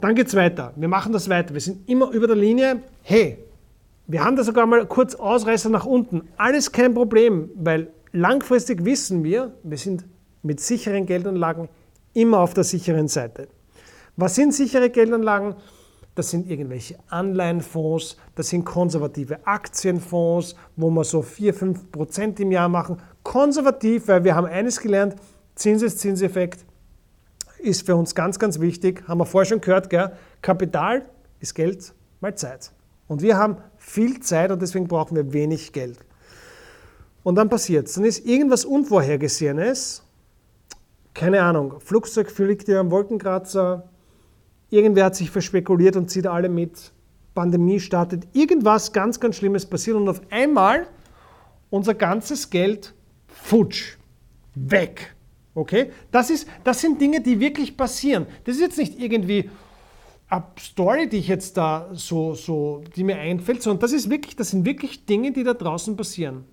Dann 0.00 0.14
geht 0.14 0.28
es 0.28 0.34
weiter. 0.34 0.72
Wir 0.76 0.88
machen 0.88 1.12
das 1.12 1.28
weiter. 1.28 1.52
Wir 1.52 1.60
sind 1.60 1.86
immer 1.88 2.10
über 2.10 2.26
der 2.26 2.36
Linie. 2.36 2.82
Hey, 3.02 3.38
wir 4.06 4.24
haben 4.24 4.36
da 4.36 4.44
sogar 4.44 4.64
mal 4.64 4.86
kurz 4.86 5.14
Ausreißer 5.14 5.68
nach 5.68 5.84
unten. 5.84 6.22
Alles 6.38 6.72
kein 6.72 6.94
Problem, 6.94 7.50
weil 7.54 7.88
langfristig 8.12 8.84
wissen 8.84 9.24
wir, 9.24 9.52
wir 9.62 9.76
sind 9.76 10.06
mit 10.42 10.60
sicheren 10.60 11.04
Geldanlagen 11.04 11.68
immer 12.14 12.38
auf 12.38 12.54
der 12.54 12.64
sicheren 12.64 13.08
Seite. 13.08 13.48
Was 14.16 14.36
sind 14.36 14.54
sichere 14.54 14.88
Geldanlagen? 14.88 15.56
Das 16.18 16.30
sind 16.30 16.50
irgendwelche 16.50 16.98
Anleihenfonds, 17.10 18.16
das 18.34 18.48
sind 18.48 18.64
konservative 18.64 19.46
Aktienfonds, 19.46 20.56
wo 20.74 20.90
wir 20.90 21.04
so 21.04 21.20
4-5 21.20 21.92
Prozent 21.92 22.40
im 22.40 22.50
Jahr 22.50 22.68
machen. 22.68 23.00
Konservativ, 23.22 24.08
weil 24.08 24.24
wir 24.24 24.34
haben 24.34 24.48
eines 24.48 24.80
gelernt, 24.80 25.14
Zinseszinseffekt 25.54 26.64
ist 27.60 27.86
für 27.86 27.94
uns 27.94 28.16
ganz, 28.16 28.40
ganz 28.40 28.58
wichtig. 28.58 29.04
Haben 29.06 29.18
wir 29.18 29.26
vorher 29.26 29.48
schon 29.48 29.60
gehört, 29.60 29.90
gell? 29.90 30.10
Kapital 30.42 31.08
ist 31.38 31.54
Geld 31.54 31.94
mal 32.18 32.34
Zeit. 32.34 32.72
Und 33.06 33.22
wir 33.22 33.36
haben 33.36 33.58
viel 33.76 34.18
Zeit 34.18 34.50
und 34.50 34.60
deswegen 34.60 34.88
brauchen 34.88 35.14
wir 35.14 35.32
wenig 35.32 35.72
Geld. 35.72 36.00
Und 37.22 37.36
dann 37.36 37.48
passiert 37.48 37.86
es. 37.86 37.94
Dann 37.94 38.04
ist 38.04 38.26
irgendwas 38.26 38.64
Unvorhergesehenes. 38.64 40.02
Keine 41.14 41.42
Ahnung, 41.44 41.78
Flugzeug 41.78 42.28
fliegt 42.28 42.66
dir 42.66 42.80
am 42.80 42.90
Wolkenkratzer, 42.90 43.88
irgendwer 44.70 45.06
hat 45.06 45.16
sich 45.16 45.30
verspekuliert 45.30 45.96
und 45.96 46.10
zieht 46.10 46.26
alle 46.26 46.48
mit. 46.48 46.92
Pandemie 47.34 47.78
startet, 47.78 48.26
irgendwas 48.32 48.92
ganz, 48.92 49.20
ganz 49.20 49.36
Schlimmes 49.36 49.64
passiert 49.64 49.96
und 49.96 50.08
auf 50.08 50.20
einmal 50.30 50.88
unser 51.70 51.94
ganzes 51.94 52.50
Geld 52.50 52.94
futsch, 53.28 53.96
weg. 54.54 55.14
Okay? 55.54 55.92
Das, 56.10 56.30
ist, 56.30 56.48
das 56.64 56.80
sind 56.80 57.00
Dinge, 57.00 57.20
die 57.20 57.38
wirklich 57.38 57.76
passieren. 57.76 58.26
Das 58.44 58.56
ist 58.56 58.60
jetzt 58.60 58.78
nicht 58.78 58.98
irgendwie 58.98 59.50
eine 60.28 60.44
Story, 60.58 61.08
die 61.08 61.18
ich 61.18 61.28
jetzt 61.28 61.56
da 61.56 61.88
so, 61.92 62.34
so, 62.34 62.82
die 62.96 63.04
mir 63.04 63.18
einfällt, 63.18 63.62
sondern 63.62 63.80
das 63.80 63.92
ist 63.92 64.10
wirklich, 64.10 64.36
das 64.36 64.50
sind 64.50 64.64
wirklich 64.64 65.06
Dinge, 65.06 65.32
die 65.32 65.44
da 65.44 65.54
draußen 65.54 65.96
passieren. 65.96 66.44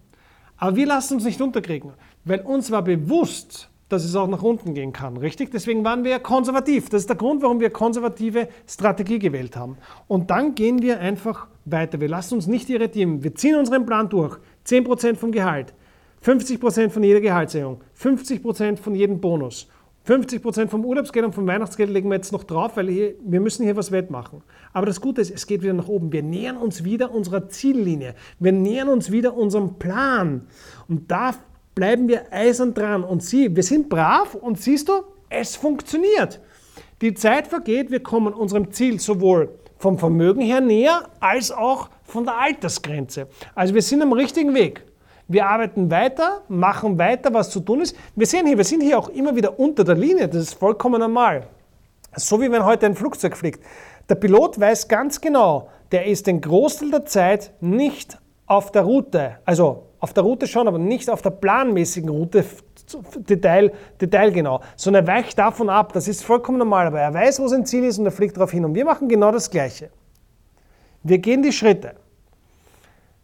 Aber 0.58 0.76
wir 0.76 0.86
lassen 0.86 1.16
uns 1.16 1.26
nicht 1.26 1.42
unterkriegen, 1.42 1.94
weil 2.24 2.42
uns 2.42 2.72
war 2.72 2.82
bewusst, 2.82 3.70
dass 3.96 4.06
es 4.06 4.16
auch 4.16 4.28
nach 4.28 4.44
unten 4.44 4.74
gehen 4.74 4.94
kann, 4.94 5.18
richtig? 5.18 5.52
Deswegen 5.52 5.84
waren 5.84 6.04
wir 6.04 6.20
konservativ. 6.20 6.90
Das 6.90 7.02
ist 7.02 7.10
der 7.10 7.16
Grund, 7.16 7.42
warum 7.42 7.60
wir 7.60 7.70
konservative 7.70 8.48
Strategie 8.68 9.20
gewählt 9.20 9.56
haben. 9.56 9.78
Und 10.08 10.30
dann 10.30 10.54
gehen 10.54 10.82
wir 10.82 11.00
einfach 11.00 11.48
weiter. 11.66 12.00
Wir 12.00 12.10
lassen 12.10 12.36
uns 12.36 12.48
nicht 12.48 12.70
irritieren. 12.70 13.24
Wir 13.24 13.34
ziehen 13.36 13.56
unseren 13.56 13.86
Plan 13.86 14.10
durch. 14.10 14.38
10% 14.68 15.16
vom 15.16 15.32
Gehalt, 15.32 15.74
50% 16.24 16.90
von 16.90 17.04
jeder 17.04 17.22
Gehaltserhöhung, 17.22 17.82
50% 17.98 18.78
von 18.78 18.96
jedem 18.96 19.22
Bonus, 19.22 19.68
50% 20.08 20.68
vom 20.68 20.86
Urlaubsgeld 20.86 21.26
und 21.26 21.34
vom 21.34 21.48
Weihnachtsgeld 21.48 21.90
legen 21.90 22.10
wir 22.10 22.16
jetzt 22.16 22.32
noch 22.32 22.44
drauf, 22.44 22.78
weil 22.78 22.90
hier, 22.90 23.16
wir 23.24 23.40
müssen 23.40 23.64
hier 23.64 23.76
was 23.76 23.92
wettmachen. 23.92 24.44
Aber 24.74 24.86
das 24.86 25.02
Gute 25.02 25.22
ist, 25.22 25.32
es 25.32 25.48
geht 25.48 25.64
wieder 25.64 25.74
nach 25.74 25.88
oben. 25.88 26.12
Wir 26.12 26.22
nähern 26.22 26.58
uns 26.58 26.84
wieder 26.84 27.12
unserer 27.12 27.48
Ziellinie. 27.50 28.14
Wir 28.40 28.52
nähern 28.52 28.90
uns 28.90 29.12
wieder 29.12 29.36
unserem 29.36 29.80
Plan. 29.80 30.48
Und 30.88 31.10
da 31.10 31.34
bleiben 31.76 32.08
wir 32.08 32.32
eisern 32.32 32.74
dran. 32.74 33.04
Und 33.04 33.22
sie, 33.22 33.56
wir 33.56 33.64
sind 33.64 33.90
brav 33.90 34.34
und 34.34 34.60
siehst 34.60 34.90
du, 34.90 35.04
es 35.30 35.56
funktioniert. 35.56 36.40
Die 37.02 37.14
Zeit 37.14 37.48
vergeht, 37.48 37.92
wir 37.92 38.02
kommen 38.02 38.34
unserem 38.34 38.72
Ziel 38.72 39.00
sowohl 39.00 39.60
vom 39.78 40.00
Vermögen 40.00 40.42
her 40.42 40.62
näher 40.62 41.04
als 41.20 41.52
auch 41.52 41.90
von 42.06 42.24
der 42.24 42.38
Altersgrenze. 42.38 43.28
Also 43.54 43.74
wir 43.74 43.82
sind 43.82 44.02
am 44.02 44.14
richtigen 44.14 44.54
Weg. 44.54 44.84
Wir 45.28 45.48
arbeiten 45.48 45.92
weiter, 45.92 46.44
machen 46.48 46.98
weiter, 46.98 47.34
was 47.34 47.50
zu 47.50 47.60
tun 47.60 47.82
ist. 47.82 47.96
Wir 48.16 48.28
sehen 48.28 48.46
hier, 48.46 48.58
wir 48.58 48.64
sind 48.64 48.82
hier 48.82 48.98
auch 48.98 49.10
immer 49.10 49.36
wieder 49.36 49.60
unter 49.60 49.84
der 49.84 49.96
Linie. 49.96 50.28
Das 50.28 50.42
ist 50.42 50.54
vollkommen 50.54 51.00
normal. 51.00 51.48
So 52.16 52.40
wie 52.40 52.50
wenn 52.50 52.64
heute 52.64 52.86
ein 52.86 52.96
Flugzeug 52.96 53.36
fliegt. 53.36 53.62
Der 54.08 54.16
Pilot 54.16 54.60
weiß 54.60 54.88
ganz 54.88 55.20
genau, 55.20 55.70
der 55.92 56.06
ist 56.06 56.28
den 56.28 56.40
Großteil 56.40 56.92
der 56.92 57.06
Zeit 57.06 57.52
nicht 57.60 58.18
auf 58.46 58.72
der 58.72 58.84
Route, 58.84 59.38
also 59.46 59.85
auf 60.00 60.14
der 60.14 60.24
Route 60.24 60.48
schon, 60.48 60.68
aber 60.68 60.78
nicht 60.78 61.10
auf 61.10 61.22
der 61.22 61.32
planmäßigen 61.32 62.10
Route 62.10 62.46
Detail, 63.16 63.74
detailgenau, 64.00 64.62
sondern 64.76 65.06
er 65.06 65.08
weicht 65.16 65.38
davon 65.38 65.70
ab. 65.70 65.94
Das 65.94 66.08
ist 66.08 66.24
vollkommen 66.24 66.60
normal, 66.60 66.88
aber 66.88 67.00
er 67.00 67.14
weiß, 67.14 67.40
wo 67.40 67.48
sein 67.48 67.66
Ziel 67.66 67.84
ist 67.84 67.98
und 67.98 68.06
er 68.06 68.12
fliegt 68.12 68.38
darauf 68.38 68.52
hin. 68.52 68.64
Und 68.64 68.76
wir 68.76 68.86
machen 68.86 69.10
genau 69.10 69.32
das 69.32 69.50
Gleiche. 69.50 69.90
Wir 71.04 71.18
gehen 71.18 71.42
die 71.42 71.52
Schritte. 71.52 71.96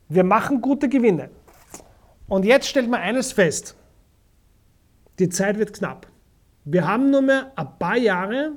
Wir 0.10 0.24
machen 0.24 0.62
gute 0.62 0.90
Gewinne. 0.90 1.30
Und 2.28 2.46
jetzt 2.46 2.68
stellt 2.68 2.90
man 2.90 3.02
eines 3.02 3.32
fest. 3.32 3.76
Die 5.20 5.30
Zeit 5.30 5.60
wird 5.60 5.74
knapp. 5.74 6.08
Wir 6.64 6.88
haben 6.88 7.12
nur 7.12 7.22
mehr 7.22 7.52
ein 7.56 7.68
paar 7.78 7.98
Jahre 7.98 8.54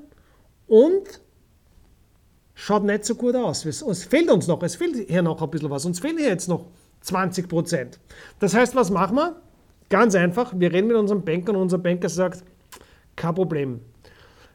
und 0.66 1.20
schaut 2.54 2.84
nicht 2.84 3.04
so 3.04 3.14
gut 3.14 3.34
aus. 3.34 3.64
Es 3.64 4.04
fehlt 4.04 4.30
uns 4.30 4.46
noch, 4.46 4.62
es 4.62 4.76
fehlt 4.76 5.08
hier 5.08 5.22
noch 5.22 5.40
ein 5.42 5.50
bisschen 5.50 5.70
was. 5.70 5.84
Uns 5.84 6.00
fehlen 6.00 6.18
hier 6.18 6.28
jetzt 6.28 6.48
noch 6.48 6.66
20 7.04 7.48
Prozent. 7.48 8.00
Das 8.40 8.54
heißt, 8.54 8.74
was 8.74 8.90
machen 8.90 9.16
wir? 9.16 9.36
Ganz 9.90 10.14
einfach, 10.14 10.52
wir 10.56 10.72
reden 10.72 10.88
mit 10.88 10.96
unserem 10.96 11.24
Banker 11.24 11.52
und 11.52 11.60
unser 11.60 11.78
Banker 11.78 12.08
sagt, 12.08 12.42
kein 13.16 13.34
Problem. 13.34 13.80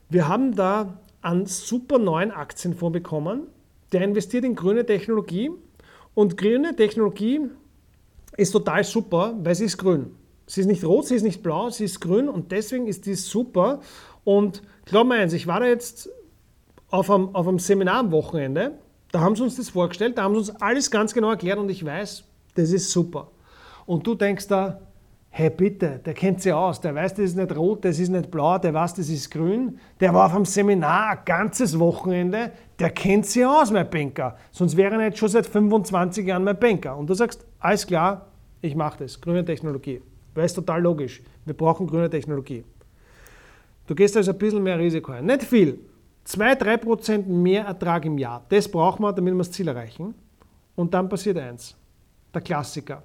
Wir 0.09 0.27
haben 0.27 0.55
da 0.55 0.99
einen 1.21 1.45
super 1.45 1.99
neuen 1.99 2.31
Aktienfonds 2.31 2.93
bekommen, 2.93 3.43
der 3.91 4.01
investiert 4.01 4.43
in 4.43 4.55
grüne 4.55 4.85
Technologie. 4.85 5.51
Und 6.15 6.37
grüne 6.37 6.75
Technologie 6.75 7.41
ist 8.37 8.51
total 8.51 8.83
super, 8.83 9.35
weil 9.41 9.55
sie 9.55 9.65
ist 9.65 9.77
grün. 9.77 10.15
Sie 10.47 10.61
ist 10.61 10.67
nicht 10.67 10.83
rot, 10.83 11.05
sie 11.05 11.15
ist 11.15 11.23
nicht 11.23 11.43
blau, 11.43 11.69
sie 11.69 11.85
ist 11.85 11.99
grün 11.99 12.27
und 12.27 12.51
deswegen 12.51 12.87
ist 12.87 13.05
die 13.05 13.13
super. 13.13 13.81
Und 14.23 14.63
glaub 14.85 15.07
mir 15.07 15.15
eins, 15.15 15.33
ich 15.33 15.45
war 15.45 15.59
da 15.59 15.67
jetzt 15.67 16.09
auf 16.89 17.11
einem, 17.11 17.35
auf 17.35 17.47
einem 17.47 17.59
Seminar 17.59 17.99
am 17.99 18.11
Wochenende, 18.11 18.79
da 19.11 19.19
haben 19.21 19.35
sie 19.35 19.43
uns 19.43 19.57
das 19.57 19.69
vorgestellt, 19.69 20.17
da 20.17 20.23
haben 20.23 20.33
sie 20.33 20.39
uns 20.39 20.61
alles 20.61 20.89
ganz 20.89 21.13
genau 21.13 21.29
erklärt 21.29 21.59
und 21.59 21.69
ich 21.69 21.85
weiß, 21.85 22.23
das 22.59 22.71
ist 22.71 22.91
super. 22.91 23.29
Und 23.85 24.05
du 24.05 24.15
denkst 24.15 24.47
da, 24.47 24.79
hey 25.31 25.49
bitte, 25.49 25.99
der 26.03 26.13
kennt 26.13 26.41
sich 26.41 26.51
aus, 26.51 26.81
der 26.81 26.93
weiß, 26.93 27.13
das 27.13 27.25
ist 27.25 27.37
nicht 27.37 27.55
rot, 27.55 27.85
das 27.85 27.99
ist 27.99 28.09
nicht 28.09 28.29
blau, 28.29 28.57
der 28.57 28.73
weiß, 28.73 28.95
das 28.95 29.09
ist 29.09 29.29
grün, 29.31 29.79
der 29.99 30.13
war 30.13 30.25
auf 30.25 30.35
einem 30.35 30.45
Seminar 30.45 31.11
ein 31.11 31.19
ganzes 31.25 31.77
Wochenende, 31.77 32.51
der 32.77 32.89
kennt 32.89 33.25
sich 33.25 33.45
aus, 33.45 33.71
mein 33.71 33.89
Banker. 33.89 34.35
Sonst 34.51 34.75
wäre 34.75 34.95
er 34.95 35.09
nicht 35.09 35.17
schon 35.17 35.29
seit 35.29 35.45
25 35.45 36.25
Jahren 36.27 36.43
mein 36.43 36.59
Banker. 36.59 36.97
Und 36.97 37.09
du 37.09 37.13
sagst, 37.13 37.45
alles 37.59 37.85
klar, 37.85 38.27
ich 38.61 38.75
mache 38.75 39.03
das, 39.03 39.19
grüne 39.19 39.45
Technologie. 39.45 40.01
Weil 40.33 40.45
es 40.45 40.53
total 40.53 40.81
logisch, 40.81 41.21
wir 41.45 41.53
brauchen 41.53 41.87
grüne 41.87 42.09
Technologie. 42.09 42.63
Du 43.87 43.95
gehst 43.95 44.15
also 44.17 44.31
ein 44.31 44.37
bisschen 44.37 44.61
mehr 44.61 44.77
Risiko 44.77 45.11
ein. 45.11 45.25
Nicht 45.25 45.43
viel, 45.43 45.79
2-3% 46.27 47.25
mehr 47.25 47.65
Ertrag 47.65 48.05
im 48.05 48.17
Jahr. 48.17 48.45
Das 48.49 48.67
brauchen 48.67 49.03
wir, 49.03 49.13
damit 49.13 49.33
wir 49.33 49.37
das 49.39 49.51
Ziel 49.51 49.67
erreichen. 49.67 50.13
Und 50.75 50.93
dann 50.93 51.09
passiert 51.09 51.37
eins, 51.37 51.75
der 52.33 52.41
Klassiker 52.41 53.03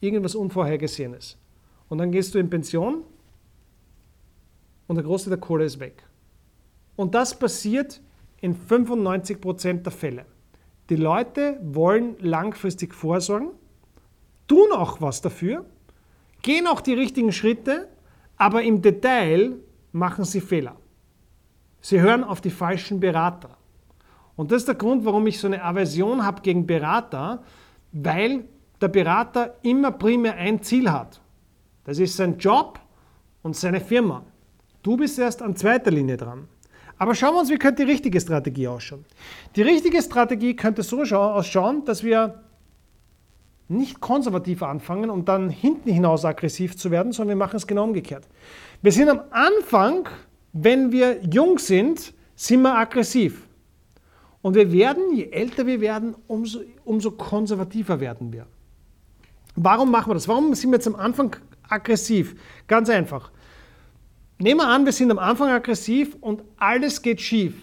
irgendwas 0.00 0.34
Unvorhergesehenes. 0.34 1.36
Und 1.88 1.98
dann 1.98 2.10
gehst 2.10 2.34
du 2.34 2.38
in 2.38 2.50
Pension 2.50 3.04
und 4.86 4.96
der 4.96 5.04
Großteil 5.04 5.30
der 5.30 5.40
Kohle 5.40 5.64
ist 5.64 5.80
weg. 5.80 6.04
Und 6.96 7.14
das 7.14 7.38
passiert 7.38 8.00
in 8.40 8.56
95% 8.56 9.82
der 9.82 9.92
Fälle. 9.92 10.26
Die 10.88 10.96
Leute 10.96 11.58
wollen 11.62 12.16
langfristig 12.20 12.94
vorsorgen, 12.94 13.50
tun 14.46 14.72
auch 14.72 15.00
was 15.00 15.20
dafür, 15.20 15.64
gehen 16.42 16.66
auch 16.66 16.80
die 16.80 16.94
richtigen 16.94 17.32
Schritte, 17.32 17.88
aber 18.36 18.62
im 18.62 18.82
Detail 18.82 19.56
machen 19.92 20.24
sie 20.24 20.40
Fehler. 20.40 20.76
Sie 21.80 22.00
hören 22.00 22.22
auf 22.22 22.40
die 22.40 22.50
falschen 22.50 23.00
Berater. 23.00 23.56
Und 24.36 24.52
das 24.52 24.62
ist 24.62 24.68
der 24.68 24.74
Grund, 24.74 25.04
warum 25.04 25.26
ich 25.26 25.40
so 25.40 25.46
eine 25.46 25.62
Aversion 25.64 26.24
habe 26.24 26.42
gegen 26.42 26.66
Berater, 26.66 27.42
weil 28.04 28.44
der 28.80 28.88
Berater 28.88 29.56
immer 29.62 29.90
primär 29.90 30.36
ein 30.36 30.62
Ziel 30.62 30.90
hat. 30.90 31.20
Das 31.84 31.98
ist 31.98 32.16
sein 32.16 32.36
Job 32.38 32.78
und 33.42 33.56
seine 33.56 33.80
Firma. 33.80 34.24
Du 34.82 34.96
bist 34.96 35.18
erst 35.18 35.40
an 35.40 35.56
zweiter 35.56 35.90
Linie 35.90 36.16
dran. 36.16 36.48
Aber 36.98 37.14
schauen 37.14 37.34
wir 37.34 37.40
uns, 37.40 37.50
wie 37.50 37.58
könnte 37.58 37.84
die 37.84 37.90
richtige 37.90 38.20
Strategie 38.20 38.68
ausschauen. 38.68 39.04
Die 39.54 39.62
richtige 39.62 40.00
Strategie 40.02 40.56
könnte 40.56 40.82
so 40.82 41.02
ausschauen, 41.02 41.84
dass 41.84 42.02
wir 42.02 42.42
nicht 43.68 44.00
konservativ 44.00 44.62
anfangen 44.62 45.10
und 45.10 45.28
dann 45.28 45.50
hinten 45.50 45.90
hinaus 45.90 46.24
aggressiv 46.24 46.76
zu 46.76 46.90
werden, 46.90 47.12
sondern 47.12 47.38
wir 47.38 47.44
machen 47.44 47.56
es 47.56 47.66
genau 47.66 47.84
umgekehrt. 47.84 48.28
Wir 48.82 48.92
sind 48.92 49.08
am 49.08 49.22
Anfang, 49.30 50.08
wenn 50.52 50.92
wir 50.92 51.22
jung 51.24 51.58
sind, 51.58 52.14
sind 52.34 52.62
wir 52.62 52.76
aggressiv. 52.76 53.45
Und 54.46 54.54
wir 54.54 54.70
werden, 54.70 55.12
je 55.12 55.28
älter 55.32 55.66
wir 55.66 55.80
werden, 55.80 56.14
umso, 56.28 56.60
umso 56.84 57.10
konservativer 57.10 57.98
werden 57.98 58.32
wir. 58.32 58.46
Warum 59.56 59.90
machen 59.90 60.10
wir 60.10 60.14
das? 60.14 60.28
Warum 60.28 60.54
sind 60.54 60.70
wir 60.70 60.76
jetzt 60.76 60.86
am 60.86 60.94
Anfang 60.94 61.34
aggressiv? 61.68 62.36
Ganz 62.68 62.88
einfach. 62.88 63.32
Nehmen 64.38 64.60
wir 64.60 64.68
an, 64.68 64.84
wir 64.84 64.92
sind 64.92 65.10
am 65.10 65.18
Anfang 65.18 65.50
aggressiv 65.50 66.16
und 66.20 66.44
alles 66.58 67.02
geht 67.02 67.20
schief. 67.20 67.54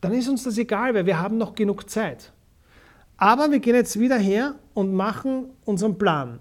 Dann 0.00 0.14
ist 0.14 0.28
uns 0.28 0.42
das 0.42 0.58
egal, 0.58 0.94
weil 0.94 1.06
wir 1.06 1.20
haben 1.20 1.38
noch 1.38 1.54
genug 1.54 1.88
Zeit. 1.88 2.32
Aber 3.16 3.52
wir 3.52 3.60
gehen 3.60 3.76
jetzt 3.76 4.00
wieder 4.00 4.18
her 4.18 4.56
und 4.74 4.92
machen 4.94 5.50
unseren 5.64 5.96
Plan. 5.96 6.40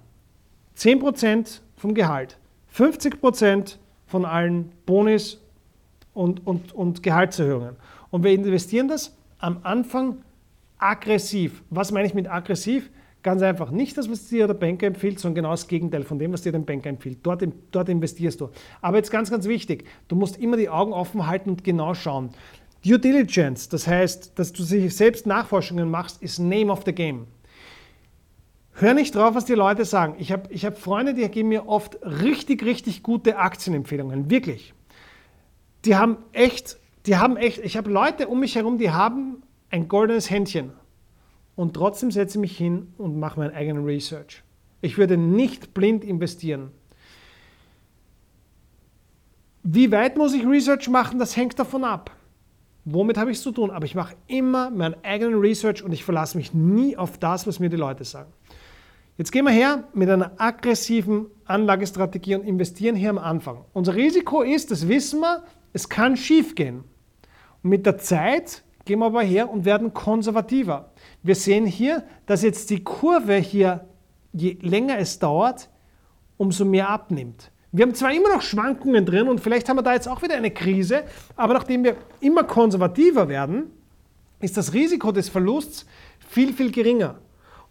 10% 0.79 1.59
vom 1.75 1.93
Gehalt, 1.93 2.39
50% 2.75 3.75
von 4.07 4.25
allen 4.25 4.71
Bonis 4.87 5.39
und, 6.15 6.43
und, 6.47 6.73
und 6.73 7.03
Gehaltserhöhungen. 7.03 7.75
Und 8.09 8.23
wir 8.23 8.31
investieren 8.31 8.87
das 8.87 9.13
am 9.39 9.59
Anfang 9.63 10.17
aggressiv. 10.77 11.63
Was 11.69 11.91
meine 11.91 12.07
ich 12.07 12.13
mit 12.13 12.29
aggressiv? 12.29 12.89
Ganz 13.23 13.41
einfach, 13.41 13.71
nicht 13.71 13.97
das, 13.97 14.09
was 14.09 14.29
dir 14.29 14.47
der 14.47 14.53
Banker 14.53 14.87
empfiehlt, 14.87 15.19
sondern 15.19 15.35
genau 15.35 15.51
das 15.51 15.67
Gegenteil 15.67 16.03
von 16.03 16.19
dem, 16.19 16.31
was 16.31 16.43
dir 16.43 16.51
der 16.51 16.59
Banker 16.59 16.89
empfiehlt. 16.89 17.19
Dort, 17.23 17.43
dort 17.71 17.89
investierst 17.89 18.39
du. 18.39 18.49
Aber 18.79 18.97
jetzt 18.97 19.11
ganz, 19.11 19.29
ganz 19.29 19.47
wichtig, 19.47 19.85
du 20.07 20.15
musst 20.15 20.37
immer 20.37 20.55
die 20.55 20.69
Augen 20.69 20.93
offen 20.93 21.27
halten 21.27 21.49
und 21.49 21.63
genau 21.63 21.93
schauen. 21.93 22.29
Due 22.85 22.99
Diligence, 22.99 23.67
das 23.69 23.87
heißt, 23.87 24.37
dass 24.39 24.53
du 24.53 24.63
sich 24.63 24.95
selbst 24.95 25.25
Nachforschungen 25.25 25.89
machst, 25.89 26.21
ist 26.21 26.39
Name 26.39 26.71
of 26.71 26.83
the 26.85 26.93
Game. 26.93 27.27
Hör 28.79 28.93
nicht 28.93 29.15
drauf, 29.15 29.33
was 29.33 29.45
die 29.45 29.55
Leute 29.55 29.85
sagen. 29.85 30.15
Ich 30.19 30.31
habe 30.31 30.53
ich 30.53 30.63
hab 30.63 30.77
Freunde, 30.77 31.15
die 31.15 31.27
geben 31.29 31.49
mir 31.49 31.67
oft 31.67 31.97
richtig, 32.05 32.63
richtig 32.63 33.01
gute 33.01 33.37
Aktienempfehlungen. 33.37 34.29
Wirklich. 34.29 34.75
Die 35.83 35.95
haben 35.95 36.17
echt, 36.31 36.77
die 37.07 37.15
haben 37.15 37.37
echt, 37.37 37.59
ich 37.59 37.77
habe 37.77 37.89
Leute 37.89 38.27
um 38.27 38.41
mich 38.41 38.55
herum, 38.55 38.77
die 38.77 38.91
haben 38.91 39.41
ein 39.69 39.87
goldenes 39.87 40.29
Händchen 40.29 40.71
und 41.55 41.73
trotzdem 41.73 42.11
setze 42.11 42.37
ich 42.37 42.41
mich 42.41 42.57
hin 42.57 42.93
und 42.97 43.17
mache 43.17 43.39
meinen 43.39 43.55
eigenen 43.55 43.85
Research. 43.85 44.43
Ich 44.81 44.97
würde 44.97 45.17
nicht 45.17 45.73
blind 45.73 46.03
investieren. 46.03 46.71
Wie 49.63 49.91
weit 49.91 50.17
muss 50.17 50.33
ich 50.33 50.45
Research 50.45 50.87
machen? 50.89 51.17
Das 51.17 51.35
hängt 51.35 51.57
davon 51.57 51.83
ab. 51.83 52.11
Womit 52.85 53.17
habe 53.17 53.31
ich 53.31 53.37
es 53.37 53.43
zu 53.43 53.51
tun? 53.51 53.71
Aber 53.71 53.85
ich 53.85 53.95
mache 53.95 54.15
immer 54.27 54.69
meinen 54.69 54.95
eigenen 55.03 55.39
Research 55.39 55.83
und 55.83 55.91
ich 55.91 56.03
verlasse 56.03 56.37
mich 56.37 56.53
nie 56.53 56.95
auf 56.95 57.17
das, 57.17 57.47
was 57.47 57.59
mir 57.59 57.69
die 57.69 57.75
Leute 57.75 58.03
sagen. 58.03 58.31
Jetzt 59.17 59.31
gehen 59.31 59.45
wir 59.45 59.51
her 59.51 59.85
mit 59.93 60.09
einer 60.09 60.33
aggressiven 60.37 61.25
Anlagestrategie 61.45 62.35
und 62.35 62.45
investieren 62.45 62.95
hier 62.95 63.09
am 63.09 63.17
Anfang. 63.17 63.65
Unser 63.73 63.95
Risiko 63.95 64.41
ist, 64.41 64.71
das 64.71 64.87
wissen 64.87 65.21
wir, 65.21 65.43
es 65.73 65.89
kann 65.89 66.15
schief 66.15 66.53
gehen. 66.55 66.83
Und 67.63 67.69
mit 67.69 67.85
der 67.85 67.97
Zeit 67.97 68.63
gehen 68.85 68.99
wir 68.99 69.07
aber 69.07 69.21
her 69.21 69.49
und 69.49 69.65
werden 69.65 69.93
konservativer. 69.93 70.91
Wir 71.23 71.35
sehen 71.35 71.65
hier, 71.65 72.03
dass 72.25 72.41
jetzt 72.41 72.69
die 72.69 72.83
Kurve 72.83 73.35
hier, 73.35 73.85
je 74.33 74.57
länger 74.61 74.97
es 74.97 75.19
dauert, 75.19 75.69
umso 76.37 76.65
mehr 76.65 76.89
abnimmt. 76.89 77.51
Wir 77.71 77.85
haben 77.85 77.93
zwar 77.93 78.13
immer 78.13 78.33
noch 78.33 78.41
Schwankungen 78.41 79.05
drin 79.05 79.27
und 79.27 79.41
vielleicht 79.41 79.67
haben 79.67 79.77
wir 79.77 79.83
da 79.83 79.93
jetzt 79.93 80.07
auch 80.07 80.21
wieder 80.21 80.35
eine 80.35 80.51
Krise, 80.51 81.03
aber 81.35 81.53
nachdem 81.53 81.83
wir 81.83 81.97
immer 82.21 82.43
konservativer 82.43 83.27
werden, 83.27 83.71
ist 84.39 84.55
das 84.55 84.73
Risiko 84.73 85.11
des 85.11 85.29
Verlusts 85.29 85.85
viel, 86.29 86.53
viel 86.53 86.71
geringer. 86.71 87.15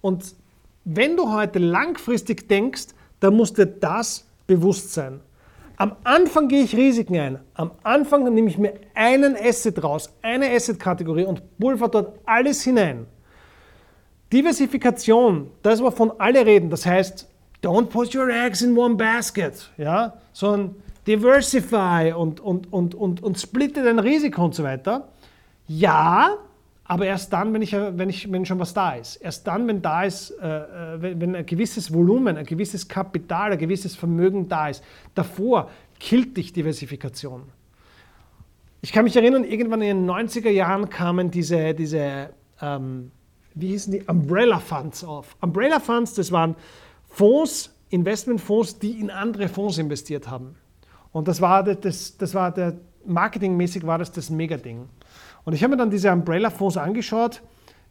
Und 0.00 0.34
wenn 0.84 1.16
du 1.16 1.32
heute 1.32 1.58
langfristig 1.58 2.48
denkst, 2.48 2.88
dann 3.20 3.34
muss 3.34 3.54
dir 3.54 3.66
das 3.66 4.26
bewusst 4.46 4.92
sein. 4.92 5.20
Am 5.76 5.96
Anfang 6.04 6.48
gehe 6.48 6.62
ich 6.62 6.74
Risiken 6.74 7.18
ein. 7.18 7.38
Am 7.54 7.72
Anfang 7.82 8.32
nehme 8.32 8.48
ich 8.48 8.56
mir 8.56 8.74
einen 8.94 9.36
Asset 9.36 9.82
raus, 9.82 10.10
eine 10.22 10.50
Asset-Kategorie 10.50 11.24
und 11.24 11.42
pulver 11.58 11.88
dort 11.88 12.18
alles 12.24 12.62
hinein. 12.62 13.06
Diversifikation, 14.32 15.50
das, 15.62 15.82
wovon 15.82 16.12
alle 16.18 16.44
reden, 16.44 16.70
das 16.70 16.86
heißt, 16.86 17.28
don't 17.62 17.86
put 17.86 18.14
your 18.14 18.28
eggs 18.28 18.62
in 18.62 18.76
one 18.76 18.96
basket, 18.96 19.70
ja, 19.76 20.14
sondern 20.32 20.76
diversify 21.06 22.12
und, 22.16 22.40
und, 22.40 22.72
und, 22.72 22.94
und, 22.94 23.22
und 23.22 23.38
splitte 23.38 23.84
dein 23.84 23.98
Risiko 23.98 24.44
und 24.44 24.54
so 24.54 24.64
weiter. 24.64 25.08
Ja, 25.68 26.38
aber 26.88 27.06
erst 27.06 27.32
dann, 27.32 27.52
wenn, 27.52 27.62
ich, 27.62 27.72
wenn, 27.72 28.08
ich, 28.08 28.30
wenn 28.30 28.46
schon 28.46 28.60
was 28.60 28.72
da 28.72 28.94
ist. 28.94 29.16
Erst 29.16 29.46
dann, 29.46 29.66
wenn 29.66 29.82
da 29.82 30.04
ist, 30.04 30.30
äh, 30.30 30.46
äh, 30.46 31.02
wenn, 31.02 31.20
wenn 31.20 31.36
ein 31.36 31.46
gewisses 31.46 31.92
Volumen, 31.92 32.36
ein 32.36 32.46
gewisses 32.46 32.86
Kapital, 32.86 33.52
ein 33.52 33.58
gewisses 33.58 33.96
Vermögen 33.96 34.48
da 34.48 34.68
ist. 34.68 34.84
Davor 35.14 35.68
killt 35.98 36.36
dich 36.36 36.52
Diversifikation. 36.52 37.42
Ich 38.82 38.92
kann 38.92 39.04
mich 39.04 39.16
erinnern, 39.16 39.42
irgendwann 39.42 39.82
in 39.82 40.06
den 40.06 40.10
90er 40.10 40.50
Jahren 40.50 40.88
kamen 40.88 41.30
diese, 41.30 41.74
diese 41.74 42.30
ähm, 42.60 43.10
wie 43.54 43.68
hießen 43.68 43.92
die, 43.92 44.02
Umbrella 44.02 44.60
Funds 44.60 45.02
auf. 45.02 45.36
Umbrella 45.40 45.80
Funds, 45.80 46.14
das 46.14 46.30
waren 46.30 46.54
Fonds, 47.08 47.74
Investmentfonds, 47.88 48.78
die 48.78 49.00
in 49.00 49.10
andere 49.10 49.48
Fonds 49.48 49.78
investiert 49.78 50.28
haben. 50.28 50.54
Und 51.12 51.26
das 51.26 51.40
war, 51.40 51.64
das, 51.64 52.16
das 52.16 52.34
war 52.34 52.52
der, 52.52 52.76
marketingmäßig 53.06 53.86
war 53.86 53.98
das 53.98 54.12
das 54.12 54.30
Mega-Ding. 54.30 54.88
Und 55.46 55.52
ich 55.52 55.62
habe 55.62 55.70
mir 55.70 55.76
dann 55.76 55.90
diese 55.90 56.12
Umbrella-Fonds 56.12 56.76
angeschaut, 56.76 57.40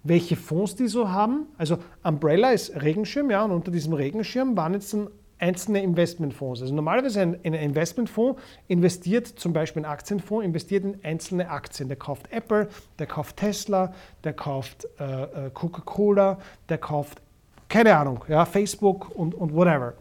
welche 0.03 0.35
Fonds 0.35 0.75
die 0.75 0.87
so 0.87 1.09
haben. 1.09 1.47
Also 1.57 1.77
Umbrella 2.03 2.51
ist 2.51 2.81
Regenschirm, 2.81 3.31
ja, 3.31 3.43
und 3.43 3.51
unter 3.51 3.71
diesem 3.71 3.93
Regenschirm 3.93 4.55
waren 4.57 4.73
jetzt 4.73 4.95
einzelne 5.39 5.81
Investmentfonds. 5.81 6.61
Also 6.61 6.75
normalerweise 6.75 7.21
ein, 7.21 7.39
ein 7.45 7.53
Investmentfonds 7.53 8.41
investiert 8.67 9.27
zum 9.27 9.53
Beispiel 9.53 9.83
ein 9.83 9.89
Aktienfonds, 9.89 10.45
investiert 10.45 10.83
in 10.83 10.99
einzelne 11.01 11.49
Aktien. 11.49 11.87
Der 11.87 11.97
kauft 11.97 12.29
Apple, 12.29 12.67
der 12.99 13.07
kauft 13.07 13.37
Tesla, 13.37 13.93
der 14.25 14.33
kauft 14.33 14.85
äh, 14.99 15.23
äh 15.23 15.49
Coca-Cola, 15.53 16.37
der 16.67 16.77
kauft, 16.77 17.21
keine 17.69 17.95
Ahnung, 17.95 18.25
ja, 18.27 18.43
Facebook 18.43 19.15
und, 19.15 19.33
und 19.33 19.53
whatever. 19.53 19.93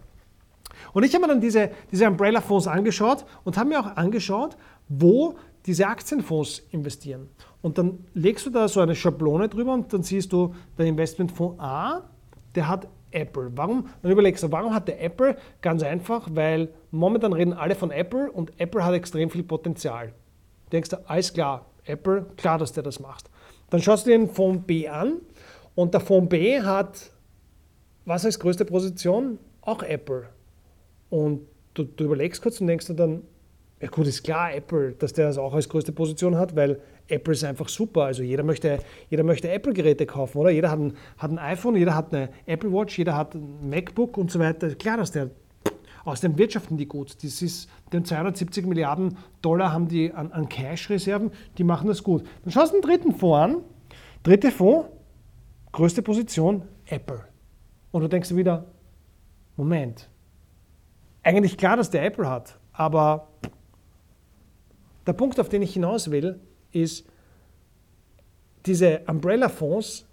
Und 0.92 1.04
ich 1.04 1.14
habe 1.14 1.22
mir 1.22 1.28
dann 1.28 1.40
diese, 1.40 1.70
diese 1.92 2.08
Umbrella-Fonds 2.08 2.66
angeschaut 2.66 3.24
und 3.44 3.56
habe 3.56 3.68
mir 3.68 3.78
auch 3.78 3.96
angeschaut, 3.96 4.56
wo 4.88 5.36
diese 5.66 5.87
Aktienfonds 5.87 6.62
investieren. 6.70 7.29
Und 7.62 7.79
dann 7.79 8.05
legst 8.12 8.44
du 8.46 8.50
da 8.50 8.68
so 8.68 8.81
eine 8.81 8.94
Schablone 8.94 9.48
drüber 9.48 9.72
und 9.72 9.92
dann 9.92 10.03
siehst 10.03 10.33
du, 10.33 10.55
der 10.77 10.87
Investmentfonds 10.87 11.59
A, 11.59 12.03
der 12.55 12.68
hat 12.68 12.88
Apple. 13.11 13.50
Warum? 13.55 13.88
Dann 14.03 14.12
überlegst 14.12 14.42
du, 14.42 14.53
warum 14.53 14.74
hat 14.74 14.88
der 14.88 15.03
Apple? 15.03 15.37
Ganz 15.62 15.83
einfach, 15.83 16.29
weil 16.33 16.68
momentan 16.90 17.33
reden 17.33 17.53
alle 17.53 17.74
von 17.74 17.90
Apple 17.90 18.31
und 18.31 18.53
Apple 18.61 18.85
hat 18.85 18.94
extrem 18.94 19.31
viel 19.31 19.44
Potenzial. 19.44 20.12
Denkst 20.72 20.90
du, 20.90 21.09
alles 21.09 21.33
klar, 21.33 21.66
Apple, 21.85 22.27
klar, 22.37 22.59
dass 22.59 22.72
der 22.72 22.83
das 22.83 23.00
macht. 23.00 23.31
Dann 23.70 23.81
schaust 23.81 24.07
du 24.07 24.11
dir 24.11 24.18
den 24.18 24.29
Fonds 24.29 24.64
B 24.66 24.88
an 24.88 25.20
und 25.74 25.94
der 25.94 26.00
Fonds 26.00 26.29
B 26.29 26.61
hat, 26.61 27.11
was 28.05 28.24
als 28.24 28.38
größte 28.38 28.64
Position? 28.64 29.38
Auch 29.62 29.83
Apple. 29.83 30.29
Und 31.09 31.46
du, 31.74 31.85
du 31.85 32.05
überlegst 32.05 32.42
kurz 32.42 32.61
und 32.61 32.66
denkst 32.66 32.87
dir 32.87 32.94
dann, 32.94 33.22
ja 33.84 33.90
gut, 33.90 34.06
ist 34.06 34.22
klar, 34.24 34.54
Apple, 34.54 34.92
dass 34.92 35.12
der 35.12 35.26
das 35.26 35.36
auch 35.36 35.52
als 35.52 35.68
größte 35.68 35.92
Position 35.92 36.38
hat, 36.38 36.56
weil 36.56 36.80
Apple 37.06 37.34
ist 37.34 37.44
einfach 37.44 37.68
super. 37.68 38.04
Also 38.04 38.22
jeder 38.22 38.42
möchte, 38.42 38.78
jeder 39.10 39.24
möchte 39.24 39.50
Apple-Geräte 39.50 40.06
kaufen, 40.06 40.38
oder? 40.38 40.48
Jeder 40.48 40.70
hat 40.70 40.78
ein, 40.78 40.96
hat 41.18 41.30
ein 41.30 41.38
iPhone, 41.38 41.76
jeder 41.76 41.94
hat 41.94 42.14
eine 42.14 42.30
Apple 42.46 42.72
Watch, 42.72 42.96
jeder 42.96 43.14
hat 43.14 43.34
ein 43.34 43.68
MacBook 43.68 44.16
und 44.16 44.30
so 44.30 44.38
weiter. 44.38 44.74
Klar, 44.76 44.96
dass 44.96 45.12
der 45.12 45.28
aus 46.06 46.22
dem 46.22 46.38
wirtschaften 46.38 46.78
die 46.78 46.86
gut. 46.86 47.22
Das 47.22 47.42
ist, 47.42 47.68
den 47.92 48.06
270 48.06 48.64
Milliarden 48.64 49.18
Dollar 49.42 49.74
haben 49.74 49.86
die 49.88 50.10
an, 50.14 50.32
an 50.32 50.48
Cash-Reserven, 50.48 51.30
die 51.58 51.64
machen 51.64 51.86
das 51.86 52.02
gut. 52.02 52.24
Dann 52.42 52.52
schaust 52.52 52.72
du 52.72 52.80
den 52.80 52.88
dritten 52.88 53.12
Fonds 53.12 53.36
an. 53.36 53.62
Dritte 54.22 54.50
Fonds, 54.50 54.88
größte 55.72 56.00
Position, 56.00 56.62
Apple. 56.86 57.22
Und 57.90 58.00
du 58.00 58.08
denkst 58.08 58.30
dir 58.30 58.36
wieder, 58.36 58.64
Moment, 59.58 60.08
eigentlich 61.22 61.58
klar, 61.58 61.76
dass 61.76 61.90
der 61.90 62.02
Apple 62.06 62.30
hat, 62.30 62.58
aber 62.72 63.28
der 65.06 65.12
Punkt, 65.12 65.38
auf 65.40 65.48
den 65.48 65.62
ich 65.62 65.74
hinaus 65.74 66.10
will, 66.10 66.40
ist, 66.72 67.06
diese 68.66 69.02
Umbrella-Fonds 69.06 70.06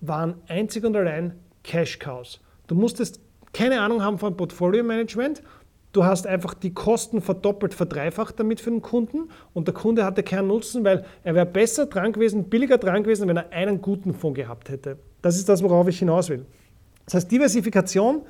waren 0.00 0.34
einzig 0.48 0.84
und 0.84 0.96
allein 0.96 1.38
Cash-Cows. 1.62 2.40
Du 2.66 2.74
musstest 2.74 3.20
keine 3.52 3.80
Ahnung 3.80 4.02
haben 4.02 4.18
von 4.18 4.36
Portfolio-Management. 4.36 5.42
Du 5.92 6.04
hast 6.04 6.26
einfach 6.26 6.54
die 6.54 6.72
Kosten 6.72 7.20
verdoppelt, 7.20 7.74
verdreifacht 7.74 8.40
damit 8.40 8.60
für 8.60 8.70
den 8.70 8.80
Kunden 8.80 9.28
und 9.52 9.68
der 9.68 9.74
Kunde 9.74 10.06
hatte 10.06 10.22
keinen 10.22 10.48
Nutzen, 10.48 10.84
weil 10.84 11.04
er 11.22 11.34
wäre 11.34 11.44
besser 11.44 11.86
dran 11.86 12.12
gewesen, 12.12 12.48
billiger 12.48 12.78
dran 12.78 13.02
gewesen, 13.02 13.28
wenn 13.28 13.36
er 13.36 13.52
einen 13.52 13.82
guten 13.82 14.14
Fonds 14.14 14.36
gehabt 14.36 14.70
hätte. 14.70 14.98
Das 15.20 15.36
ist 15.36 15.50
das, 15.50 15.62
worauf 15.62 15.86
ich 15.88 15.98
hinaus 15.98 16.30
will. 16.30 16.46
Das 17.04 17.14
heißt, 17.14 17.30
Diversifikation, 17.30 18.22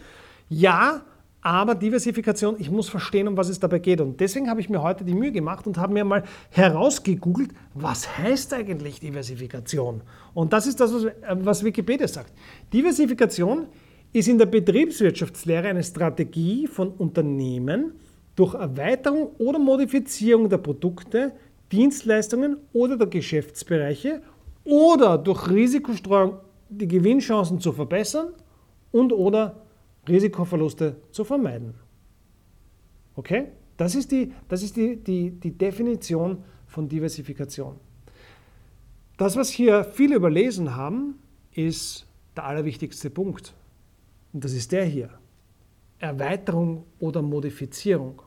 ja, 0.48 1.02
aber 1.42 1.74
Diversifikation, 1.74 2.54
ich 2.58 2.70
muss 2.70 2.88
verstehen, 2.88 3.26
um 3.26 3.36
was 3.36 3.48
es 3.48 3.58
dabei 3.58 3.80
geht. 3.80 4.00
Und 4.00 4.20
deswegen 4.20 4.48
habe 4.48 4.60
ich 4.60 4.70
mir 4.70 4.80
heute 4.80 5.04
die 5.04 5.12
Mühe 5.12 5.32
gemacht 5.32 5.66
und 5.66 5.76
habe 5.76 5.92
mir 5.92 6.04
mal 6.04 6.22
herausgegoogelt, 6.50 7.50
was 7.74 8.16
heißt 8.16 8.54
eigentlich 8.54 9.00
Diversifikation? 9.00 10.02
Und 10.34 10.52
das 10.52 10.68
ist 10.68 10.78
das, 10.78 10.92
was 11.28 11.64
Wikipedia 11.64 12.06
sagt. 12.06 12.32
Diversifikation 12.72 13.66
ist 14.12 14.28
in 14.28 14.38
der 14.38 14.46
Betriebswirtschaftslehre 14.46 15.68
eine 15.68 15.82
Strategie 15.82 16.68
von 16.68 16.90
Unternehmen, 16.90 17.94
durch 18.36 18.54
Erweiterung 18.54 19.32
oder 19.38 19.58
Modifizierung 19.58 20.48
der 20.48 20.58
Produkte, 20.58 21.32
Dienstleistungen 21.70 22.56
oder 22.72 22.96
der 22.96 23.08
Geschäftsbereiche 23.08 24.22
oder 24.64 25.18
durch 25.18 25.50
Risikostreuung 25.50 26.38
die 26.68 26.88
Gewinnchancen 26.88 27.60
zu 27.60 27.72
verbessern 27.72 28.28
und 28.90 29.12
oder 29.12 29.56
Risikoverluste 30.08 30.96
zu 31.10 31.24
vermeiden. 31.24 31.74
Okay? 33.14 33.48
Das 33.76 33.94
ist 33.94 34.12
die, 34.12 34.32
das 34.48 34.62
ist 34.62 34.76
die, 34.76 34.96
die, 34.96 35.30
die 35.30 35.50
Definition 35.50 36.44
von 36.66 36.88
Diversifikation. 36.88 37.76
Das, 39.16 39.36
was 39.36 39.50
hier 39.50 39.84
viele 39.84 40.16
überlesen 40.16 40.74
haben, 40.74 41.18
ist 41.52 42.06
der 42.36 42.44
allerwichtigste 42.44 43.10
Punkt. 43.10 43.54
Und 44.32 44.44
das 44.44 44.52
ist 44.52 44.72
der 44.72 44.84
hier. 44.84 45.10
Erweiterung 45.98 46.84
oder 46.98 47.22
Modifizierung. 47.22 48.22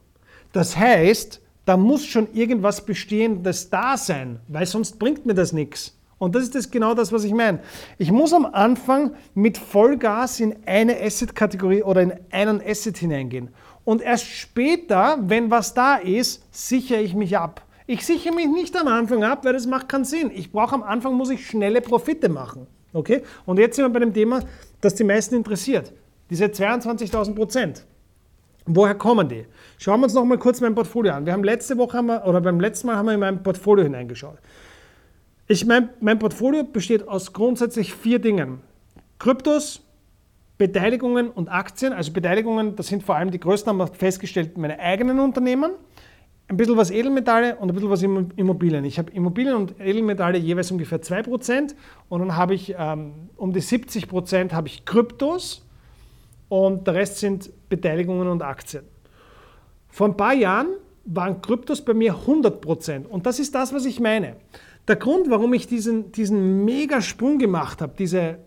Das 0.52 0.78
heißt, 0.78 1.42
da 1.66 1.76
muss 1.76 2.06
schon 2.06 2.32
irgendwas 2.34 2.86
Bestehendes 2.86 3.70
da 3.70 3.98
sein, 3.98 4.40
weil 4.48 4.66
sonst 4.66 5.00
bringt 5.00 5.26
mir 5.26 5.34
das 5.34 5.52
nichts. 5.52 5.98
Und 6.18 6.36
das 6.36 6.44
ist 6.44 6.56
das 6.56 6.72
genau 6.72 6.94
das, 6.94 7.12
was 7.12 7.24
ich 7.24 7.34
meine. 7.34 7.60
Ich 7.98 8.12
muss 8.12 8.34
am 8.34 8.46
Anfang 8.46 9.12
mit 9.34 9.58
Vollgas 9.58 10.40
in 10.40 10.56
eine 10.66 11.00
Asset-Kategorie 11.02 11.84
oder 11.84 12.02
in 12.02 12.14
einen 12.32 12.62
Asset 12.66 12.98
hineingehen. 12.98 13.50
Und 13.84 14.02
erst 14.02 14.26
später, 14.26 15.18
wenn 15.22 15.52
was 15.52 15.74
da 15.74 15.96
ist, 15.96 16.44
sichere 16.52 17.02
ich 17.02 17.14
mich 17.14 17.38
ab. 17.38 17.62
Ich 17.86 18.06
sichere 18.06 18.34
mich 18.34 18.48
nicht 18.48 18.76
am 18.80 18.88
Anfang 18.88 19.24
ab, 19.24 19.46
weil 19.46 19.54
das 19.54 19.68
macht 19.68 19.90
keinen 19.90 20.06
Sinn. 20.06 20.32
Ich 20.34 20.52
brauche 20.52 20.74
am 20.74 20.84
Anfang, 20.84 21.14
muss 21.14 21.30
ich 21.30 21.46
schnelle 21.46 21.82
Profite 21.82 22.30
machen. 22.30 22.66
Okay? 22.94 23.22
Und 23.46 23.60
jetzt 23.60 23.76
sind 23.76 23.86
wir 23.86 23.90
bei 23.90 24.00
dem 24.00 24.14
Thema, 24.14 24.40
das 24.82 24.96
die 24.96 25.04
meisten 25.04 25.36
interessiert. 25.36 25.94
Diese 26.30 26.46
22.000 26.46 27.36
Prozent. 27.36 27.86
Woher 28.66 28.96
kommen 28.96 29.30
die? 29.30 29.46
Schauen 29.78 30.00
wir 30.00 30.06
uns 30.06 30.16
noch 30.16 30.26
mal 30.26 30.40
kurz 30.40 30.60
mein 30.62 30.74
Portfolio 30.74 31.14
an. 31.14 31.26
Wir 31.28 31.34
haben 31.34 31.44
letzte 31.44 31.78
Woche 31.78 31.98
haben 31.98 32.08
wir, 32.08 32.26
oder 32.26 32.42
beim 32.42 32.60
letzten 32.60 32.88
Mal 32.88 32.96
haben 32.96 33.06
wir 33.06 33.14
in 33.14 33.20
mein 33.20 33.44
Portfolio 33.44 33.84
hineingeschaut. 33.84 34.40
Ich, 35.48 35.64
mein, 35.66 35.90
mein 36.00 36.18
Portfolio 36.18 36.64
besteht 36.64 37.08
aus 37.08 37.32
grundsätzlich 37.32 37.94
vier 37.94 38.18
Dingen. 38.18 38.62
Kryptos, 39.20 39.82
Beteiligungen 40.58 41.30
und 41.30 41.50
Aktien. 41.50 41.94
Also 41.94 42.12
Beteiligungen, 42.12 42.76
das 42.76 42.88
sind 42.88 43.04
vor 43.04 43.16
allem 43.16 43.30
die 43.30 43.40
größten, 43.40 43.70
haben 43.70 43.78
wir 43.78 43.88
festgestellt, 43.88 44.58
meine 44.58 44.80
eigenen 44.80 45.20
Unternehmen. 45.20 45.72
Ein 46.48 46.58
bisschen 46.58 46.78
was 46.78 46.90
Edelmetalle 46.90 47.58
und 47.58 47.70
ein 47.70 47.76
bisschen 47.76 47.90
was 47.92 48.02
Immobilien. 48.02 48.86
Ich 48.86 48.98
habe 48.98 49.12
Immobilien 49.12 49.56
und 49.56 49.80
Edelmetalle 49.80 50.40
jeweils 50.40 50.72
ungefähr 50.72 51.02
2% 51.02 51.76
und 52.10 52.20
dann 52.20 52.36
habe 52.36 52.56
ich 52.56 52.76
ähm, 52.78 53.30
um 53.36 53.54
die 53.54 53.62
70% 53.62 54.52
habe 54.52 54.68
ich 54.68 54.86
Kryptos 54.86 55.64
und 56.50 56.86
der 56.88 56.96
Rest 56.96 57.18
sind 57.18 57.52
Beteiligungen 57.70 58.28
und 58.28 58.42
Aktien. 58.42 58.84
Vor 59.90 60.08
ein 60.08 60.18
paar 60.18 60.34
Jahren 60.34 60.68
waren 61.06 61.42
Kryptos 61.42 61.84
bei 61.84 61.94
mir 61.94 62.16
100% 62.16 63.06
und 63.06 63.26
das 63.26 63.40
ist 63.40 63.54
das, 63.56 63.74
was 63.74 63.86
ich 63.86 64.00
meine. 64.00 64.36
Der 64.88 64.96
Grund, 64.96 65.30
warum 65.30 65.54
ich 65.54 65.68
diesen, 65.68 66.12
diesen 66.12 66.64
Megasprung 66.64 67.40
gemacht 67.40 67.82
habe, 67.82 67.94
diese, 67.98 68.38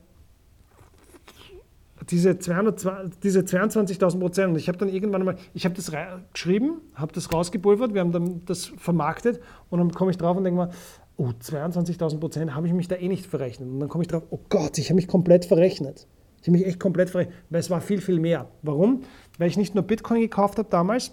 diese, 2.11 2.35
diese 2.35 3.41
22.000 3.41 4.21
Prozent, 4.21 4.51
und 4.51 4.57
ich 4.57 4.69
habe 4.69 4.79
dann 4.79 4.89
irgendwann 4.89 5.25
mal, 5.25 5.37
ich 5.53 5.65
habe 5.65 5.75
das 5.75 5.93
geschrieben, 6.33 6.81
habe 6.95 7.13
das 7.13 7.33
rausgepulvert, 7.33 7.93
wir 7.93 8.01
haben 8.01 8.13
dann 8.13 8.43
das 8.47 8.67
vermarktet 8.67 9.41
und 9.69 9.79
dann 9.79 9.91
komme 9.93 10.11
ich 10.13 10.17
drauf 10.17 10.37
und 10.37 10.45
denke 10.45 10.59
mal, 10.59 10.71
oh, 11.17 11.31
22.000 11.43 12.19
Prozent 12.19 12.55
habe 12.55 12.67
ich 12.67 12.73
mich 12.73 12.89
da 12.89 12.97
eh 12.97 13.09
nicht 13.09 13.27
verrechnet. 13.27 13.69
Und 13.69 13.81
dann 13.81 13.89
komme 13.89 14.03
ich 14.03 14.09
drauf, 14.09 14.23
oh 14.31 14.41
Gott, 14.49 14.79
ich 14.79 14.87
habe 14.87 14.97
mich 14.97 15.09
komplett 15.09 15.45
verrechnet. 15.45 16.07
Ich 16.41 16.47
habe 16.47 16.53
mich 16.53 16.67
echt 16.67 16.81
komplett 16.81 17.11
verrechnet, 17.11 17.37
weil 17.51 17.61
es 17.61 17.69
war 17.69 17.81
viel, 17.81 18.01
viel 18.01 18.21
mehr. 18.21 18.49
Warum? 18.63 19.03
Weil 19.39 19.49
ich 19.49 19.57
nicht 19.57 19.75
nur 19.75 19.83
Bitcoin 19.83 20.21
gekauft 20.21 20.59
habe 20.59 20.69
damals, 20.71 21.13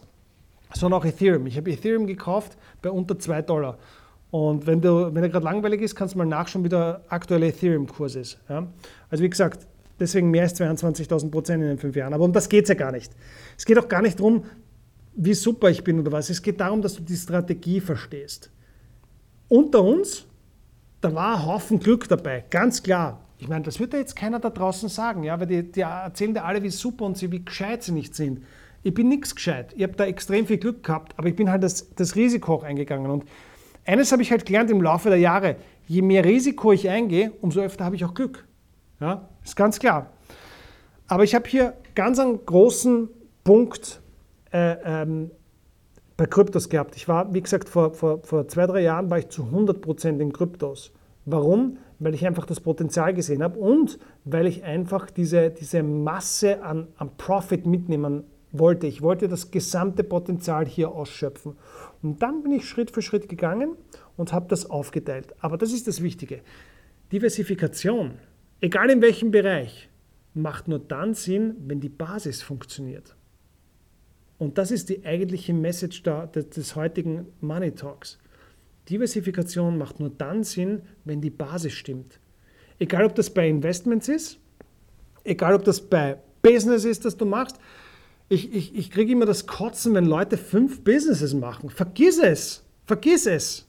sondern 0.74 1.02
auch 1.02 1.06
Ethereum. 1.06 1.48
Ich 1.48 1.58
habe 1.58 1.72
Ethereum 1.72 2.06
gekauft 2.06 2.58
bei 2.82 2.92
unter 2.92 3.18
2 3.18 3.42
Dollar. 3.42 3.78
Und 4.36 4.68
wenn, 4.68 4.82
du, 4.82 5.16
wenn 5.16 5.24
er 5.24 5.30
gerade 5.30 5.46
langweilig 5.46 5.82
ist, 5.82 5.96
kannst 5.96 6.14
du 6.14 6.18
mal 6.18 6.26
nachschauen, 6.26 6.66
wie 6.66 6.68
der 6.68 7.00
aktuelle 7.08 7.48
Ethereum-Kurs 7.48 8.16
ist. 8.16 8.38
Ja? 8.50 8.68
Also 9.10 9.24
wie 9.24 9.30
gesagt, 9.30 9.66
deswegen 9.98 10.30
mehr 10.30 10.44
als 10.44 10.60
22.000 10.60 11.32
Prozent 11.32 11.64
in 11.64 11.70
den 11.70 11.78
fünf 11.78 11.96
Jahren. 11.96 12.14
Aber 12.14 12.26
um 12.26 12.34
das 12.34 12.50
geht 12.50 12.66
es 12.66 12.70
ja 12.70 12.76
gar 12.76 12.92
nicht. 12.92 13.14
Es 13.58 13.64
geht 13.64 13.80
auch 13.80 13.88
gar 13.88 14.02
nicht 14.02 14.20
darum, 14.20 14.44
wie 15.16 15.34
super 15.34 15.70
ich 15.70 15.86
bin 15.86 16.02
oder 16.02 16.12
was. 16.12 16.30
Es 16.30 16.42
geht 16.42 16.60
darum, 16.60 16.82
dass 16.82 16.96
du 16.96 17.02
die 17.02 17.16
Strategie 17.16 17.80
verstehst. 17.80 18.52
Unter 19.48 19.82
uns, 19.82 20.26
da 21.00 21.16
war 21.16 21.38
ein 21.38 21.46
Haufen 21.46 21.80
Glück 21.80 22.10
dabei, 22.10 22.44
ganz 22.50 22.84
klar. 22.84 23.22
Ich 23.38 23.48
meine, 23.48 23.64
das 23.64 23.80
wird 23.80 23.94
ja 23.94 24.00
jetzt 24.00 24.18
keiner 24.18 24.40
da 24.40 24.50
draußen 24.50 24.90
sagen, 24.90 25.24
ja, 25.24 25.40
weil 25.40 25.48
die, 25.48 25.72
die 25.72 25.80
erzählen 25.80 26.34
dir 26.34 26.44
alle, 26.44 26.62
wie 26.62 26.72
super 26.72 27.06
und 27.06 27.18
sie, 27.18 27.32
wie 27.32 27.46
gescheit 27.46 27.84
sie 27.84 27.94
nicht 27.94 28.14
sind. 28.14 28.42
Ich 28.84 28.94
bin 28.94 29.08
nichts 29.08 29.34
gescheit. 29.34 29.74
Ich 29.78 29.84
habe 29.84 29.94
da 29.94 30.06
extrem 30.06 30.46
viel 30.46 30.58
Glück 30.58 30.84
gehabt, 30.84 31.14
aber 31.16 31.30
ich 31.30 31.38
bin 31.38 31.50
halt 31.50 31.64
das, 31.64 31.96
das 31.96 32.18
Risiko 32.18 32.56
auch 32.56 32.64
eingegangen. 32.64 33.10
Und 33.10 33.24
eines 33.86 34.12
habe 34.12 34.22
ich 34.22 34.32
halt 34.32 34.46
gelernt 34.46 34.70
im 34.70 34.82
Laufe 34.82 35.10
der 35.10 35.20
Jahre, 35.20 35.58
je 35.88 36.02
mehr 36.02 36.26
Risiko 36.26 36.72
ich 36.72 36.90
eingehe, 36.90 37.32
umso 37.42 37.62
öfter 37.62 37.86
habe 37.86 37.96
ich 37.96 38.04
auch 38.04 38.14
Glück. 38.14 38.48
Ja, 39.00 39.30
ist 39.44 39.56
ganz 39.56 39.80
klar. 39.80 40.12
Aber 41.08 41.24
ich 41.24 41.36
habe 41.36 41.48
hier 41.48 41.74
ganz 41.94 42.20
einen 42.20 42.46
großen 42.46 43.10
Punkt 43.44 44.02
äh, 44.52 44.78
ähm, 44.84 45.32
bei 46.18 46.26
Kryptos 46.26 46.70
gehabt. 46.70 46.96
Ich 46.96 47.08
war, 47.08 47.34
wie 47.34 47.42
gesagt, 47.42 47.70
vor, 47.70 47.94
vor, 47.94 48.24
vor 48.24 48.48
zwei, 48.48 48.66
drei 48.66 48.82
Jahren 48.82 49.10
war 49.10 49.20
ich 49.20 49.30
zu 49.30 49.44
100% 49.44 50.20
in 50.20 50.34
Kryptos. 50.34 50.92
Warum? 51.26 51.78
Weil 52.00 52.14
ich 52.14 52.26
einfach 52.26 52.46
das 52.46 52.60
Potenzial 52.60 53.14
gesehen 53.14 53.44
habe 53.44 53.60
und 53.60 54.00
weil 54.24 54.48
ich 54.48 54.64
einfach 54.64 55.10
diese, 55.10 55.50
diese 55.50 55.84
Masse 55.84 56.64
an, 56.64 56.88
an 56.98 57.12
Profit 57.18 57.66
mitnehmen 57.66 58.24
wollte. 58.60 58.88
Ich 58.88 59.02
wollte 59.02 59.28
das 59.28 59.52
gesamte 59.52 60.04
Potenzial 60.04 60.66
hier 60.66 60.92
ausschöpfen. 60.92 61.56
Und 62.02 62.22
dann 62.22 62.44
bin 62.44 62.52
ich 62.52 62.68
Schritt 62.68 62.92
für 62.92 63.02
Schritt 63.02 63.30
gegangen 63.30 63.76
und 64.18 64.34
habe 64.34 64.48
das 64.48 64.70
aufgeteilt. 64.70 65.34
Aber 65.40 65.58
das 65.58 65.72
ist 65.72 65.88
das 65.88 66.02
Wichtige. 66.02 66.42
Diversifikation, 67.12 68.16
egal 68.62 68.90
in 68.90 69.02
welchem 69.02 69.32
Bereich, 69.32 69.90
macht 70.34 70.68
nur 70.68 70.80
dann 70.80 71.14
Sinn, 71.14 71.56
wenn 71.66 71.80
die 71.80 71.90
Basis 71.90 72.42
funktioniert. 72.42 73.16
Und 74.38 74.58
das 74.58 74.72
ist 74.72 74.90
die 74.90 75.06
eigentliche 75.06 75.54
Message 75.54 76.04
des 76.04 76.76
heutigen 76.76 77.28
Money 77.40 77.72
Talks. 77.72 78.20
Diversifikation 78.90 79.78
macht 79.78 80.00
nur 80.00 80.10
dann 80.10 80.44
Sinn, 80.44 80.82
wenn 81.06 81.22
die 81.22 81.30
Basis 81.30 81.74
stimmt. 81.74 82.20
Egal, 82.78 83.06
ob 83.06 83.16
das 83.16 83.30
bei 83.30 83.48
Investments 83.48 84.10
ist, 84.10 84.38
egal, 85.24 85.56
ob 85.56 85.64
das 85.64 85.80
bei 85.80 86.18
Business 86.42 86.86
ist, 86.86 87.06
das 87.06 87.16
du 87.18 87.26
machst. 87.26 87.58
Ich, 88.28 88.54
ich, 88.54 88.76
ich 88.76 88.92
kriege 88.92 89.12
immer 89.12 89.26
das 89.26 89.46
Kotzen, 89.46 89.94
wenn 89.94 90.06
Leute 90.06 90.38
fünf 90.38 90.84
Businesses 90.84 91.34
machen. 91.34 91.70
Vergiss 91.70 92.18
es, 92.18 92.64
vergiss 92.86 93.28
es. 93.28 93.68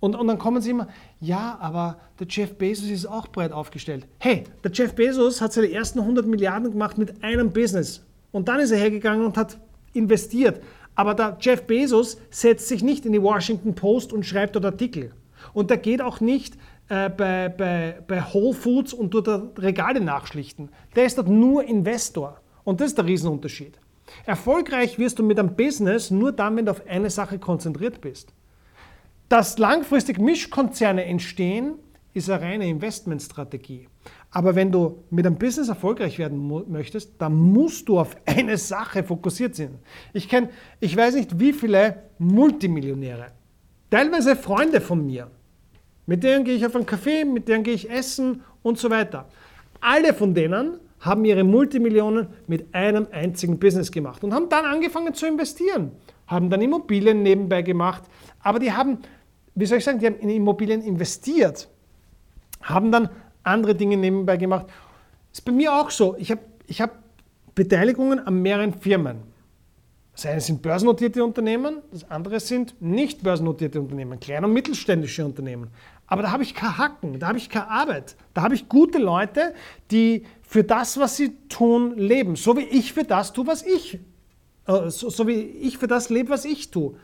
Und, 0.00 0.14
und 0.14 0.26
dann 0.26 0.38
kommen 0.38 0.60
sie 0.60 0.70
immer, 0.70 0.88
ja, 1.20 1.56
aber 1.60 1.98
der 2.20 2.26
Jeff 2.28 2.54
Bezos 2.54 2.88
ist 2.88 3.06
auch 3.06 3.28
breit 3.28 3.52
aufgestellt. 3.52 4.06
Hey, 4.18 4.44
der 4.62 4.70
Jeff 4.72 4.94
Bezos 4.94 5.40
hat 5.40 5.52
seine 5.52 5.70
ersten 5.70 6.00
100 6.00 6.26
Milliarden 6.26 6.70
gemacht 6.70 6.98
mit 6.98 7.22
einem 7.22 7.52
Business. 7.52 8.04
Und 8.32 8.48
dann 8.48 8.60
ist 8.60 8.72
er 8.72 8.78
hergegangen 8.78 9.24
und 9.24 9.36
hat 9.36 9.58
investiert. 9.94 10.62
Aber 10.94 11.14
der 11.14 11.38
Jeff 11.40 11.62
Bezos 11.62 12.18
setzt 12.30 12.68
sich 12.68 12.82
nicht 12.82 13.06
in 13.06 13.12
die 13.12 13.22
Washington 13.22 13.74
Post 13.74 14.12
und 14.12 14.26
schreibt 14.26 14.56
dort 14.56 14.64
Artikel. 14.64 15.12
Und 15.54 15.70
der 15.70 15.78
geht 15.78 16.02
auch 16.02 16.20
nicht 16.20 16.54
äh, 16.88 17.08
bei, 17.08 17.48
bei, 17.48 18.02
bei 18.06 18.22
Whole 18.32 18.54
Foods 18.54 18.92
und 18.92 19.14
da 19.14 19.42
Regale 19.56 20.00
nachschlichten. 20.00 20.70
Der 20.94 21.06
ist 21.06 21.16
dort 21.18 21.28
nur 21.28 21.64
Investor. 21.64 22.40
Und 22.66 22.80
das 22.80 22.88
ist 22.88 22.98
der 22.98 23.06
Riesenunterschied. 23.06 23.78
Erfolgreich 24.24 24.98
wirst 24.98 25.20
du 25.20 25.22
mit 25.22 25.38
einem 25.38 25.54
Business 25.54 26.10
nur 26.10 26.32
dann, 26.32 26.56
wenn 26.56 26.66
du 26.66 26.72
auf 26.72 26.84
eine 26.86 27.10
Sache 27.10 27.38
konzentriert 27.38 28.00
bist. 28.00 28.32
Dass 29.28 29.56
langfristig 29.56 30.18
Mischkonzerne 30.18 31.04
entstehen, 31.04 31.74
ist 32.12 32.28
eine 32.28 32.42
reine 32.42 32.68
Investmentstrategie. 32.68 33.86
Aber 34.32 34.56
wenn 34.56 34.72
du 34.72 35.04
mit 35.10 35.24
einem 35.24 35.36
Business 35.36 35.68
erfolgreich 35.68 36.18
werden 36.18 36.64
möchtest, 36.68 37.12
dann 37.18 37.34
musst 37.34 37.88
du 37.88 38.00
auf 38.00 38.16
eine 38.26 38.58
Sache 38.58 39.04
fokussiert 39.04 39.54
sein. 39.54 39.78
Ich 40.12 40.28
kenne, 40.28 40.50
ich 40.80 40.96
weiß 40.96 41.14
nicht, 41.14 41.38
wie 41.38 41.52
viele 41.52 42.02
Multimillionäre, 42.18 43.26
teilweise 43.90 44.34
Freunde 44.34 44.80
von 44.80 45.06
mir, 45.06 45.30
mit 46.06 46.24
denen 46.24 46.44
gehe 46.44 46.56
ich 46.56 46.66
auf 46.66 46.74
einen 46.74 46.86
Café, 46.86 47.24
mit 47.24 47.46
denen 47.46 47.62
gehe 47.62 47.74
ich 47.74 47.88
essen 47.88 48.42
und 48.62 48.76
so 48.76 48.90
weiter. 48.90 49.28
Alle 49.80 50.12
von 50.14 50.34
denen 50.34 50.80
haben 51.00 51.24
ihre 51.24 51.44
Multimillionen 51.44 52.28
mit 52.46 52.74
einem 52.74 53.06
einzigen 53.10 53.58
Business 53.58 53.90
gemacht 53.90 54.24
und 54.24 54.32
haben 54.32 54.48
dann 54.48 54.64
angefangen 54.64 55.14
zu 55.14 55.26
investieren, 55.26 55.92
haben 56.26 56.50
dann 56.50 56.62
Immobilien 56.62 57.22
nebenbei 57.22 57.62
gemacht, 57.62 58.02
aber 58.40 58.58
die 58.58 58.72
haben, 58.72 58.98
wie 59.54 59.66
soll 59.66 59.78
ich 59.78 59.84
sagen, 59.84 59.98
die 59.98 60.06
haben 60.06 60.18
in 60.18 60.30
Immobilien 60.30 60.82
investiert, 60.82 61.68
haben 62.62 62.90
dann 62.90 63.08
andere 63.42 63.74
Dinge 63.74 63.96
nebenbei 63.96 64.36
gemacht. 64.36 64.66
Ist 65.32 65.44
bei 65.44 65.52
mir 65.52 65.72
auch 65.72 65.90
so. 65.90 66.16
Ich 66.18 66.30
habe 66.30 66.40
ich 66.66 66.80
hab 66.80 66.98
Beteiligungen 67.54 68.18
an 68.18 68.42
mehreren 68.42 68.74
Firmen. 68.74 69.18
Das 70.12 70.24
eine 70.24 70.40
sind 70.40 70.62
börsennotierte 70.62 71.22
Unternehmen, 71.22 71.82
das 71.92 72.10
andere 72.10 72.40
sind 72.40 72.74
nicht 72.80 73.22
börsennotierte 73.22 73.78
Unternehmen, 73.78 74.18
kleine 74.18 74.46
und 74.46 74.54
mittelständische 74.54 75.22
Unternehmen. 75.24 75.68
Aber 76.06 76.22
da 76.22 76.30
habe 76.30 76.42
ich 76.42 76.54
kein 76.54 76.78
Hacken, 76.78 77.18
da 77.18 77.28
habe 77.28 77.38
ich 77.38 77.50
keine 77.50 77.68
Arbeit. 77.68 78.16
Da 78.32 78.42
habe 78.42 78.54
ich 78.54 78.68
gute 78.68 78.96
Leute, 78.96 79.52
die 79.90 80.24
für 80.46 80.64
das, 80.64 80.98
was 80.98 81.16
sie 81.16 81.36
tun, 81.48 81.96
leben. 81.96 82.36
So 82.36 82.56
wie 82.56 82.62
ich 82.62 82.92
für 82.92 83.04
das 83.04 83.32
tue, 83.32 83.46
was 83.46 83.62
ich, 83.62 83.98
äh, 84.66 84.90
so, 84.90 85.10
so 85.10 85.26
wie 85.26 85.40
ich 85.40 85.78
für 85.78 85.88
das 85.88 86.08
lebe, 86.08 86.30
was 86.30 86.44
ich 86.44 86.70
tue. 86.70 86.94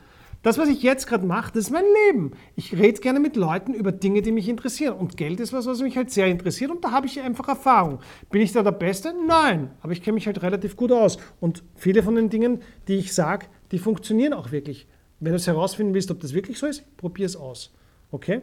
Das, 0.43 0.59
was 0.59 0.69
ich 0.69 0.83
jetzt 0.83 1.07
gerade 1.07 1.25
mache, 1.25 1.53
das 1.53 1.65
ist 1.65 1.71
mein 1.71 1.85
Leben. 2.07 2.33
Ich 2.57 2.77
rede 2.77 3.01
gerne 3.01 3.21
mit 3.21 3.37
Leuten 3.37 3.75
über 3.75 3.93
Dinge, 3.93 4.23
die 4.23 4.33
mich 4.33 4.49
interessieren. 4.49 4.95
Und 4.95 5.17
Geld 5.17 5.39
ist 5.39 5.53
was, 5.53 5.67
was 5.67 5.81
mich 5.81 5.97
halt 5.97 6.11
sehr 6.11 6.27
interessiert 6.27 6.73
und 6.73 6.85
da 6.85 6.91
habe 6.91 7.07
ich 7.07 7.21
einfach 7.21 7.47
Erfahrung. 7.47 8.01
Bin 8.31 8.43
ich 8.43 8.51
da 8.51 8.65
der 8.65 8.73
Beste? 8.73 9.15
Nein. 9.27 9.71
Aber 9.83 9.93
ich 9.93 10.03
kenne 10.03 10.15
mich 10.15 10.27
halt 10.27 10.43
relativ 10.43 10.77
gut 10.77 10.91
aus. 10.91 11.19
Und 11.41 11.63
viele 11.77 12.03
von 12.03 12.17
den 12.17 12.29
Dingen, 12.29 12.61
die 12.89 12.95
ich 12.95 13.13
sage, 13.13 13.47
die 13.71 13.79
funktionieren 13.79 14.33
auch 14.33 14.51
wirklich. 14.51 14.89
Wenn 15.21 15.31
du 15.31 15.37
es 15.37 15.47
herausfinden 15.47 15.95
willst, 15.95 16.11
ob 16.11 16.19
das 16.19 16.35
wirklich 16.35 16.59
so 16.59 16.67
ist, 16.67 16.97
probier 16.97 17.27
es 17.27 17.37
aus. 17.37 17.73
Okay? 18.11 18.43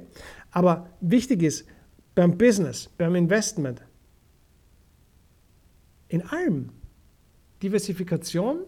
Aber 0.51 0.87
wichtig 1.01 1.43
ist, 1.43 1.65
beim 2.15 2.37
Business, 2.37 2.89
beim 2.97 3.15
Investment, 3.15 3.81
in 6.09 6.23
allem, 6.23 6.69
Diversifikation 7.63 8.65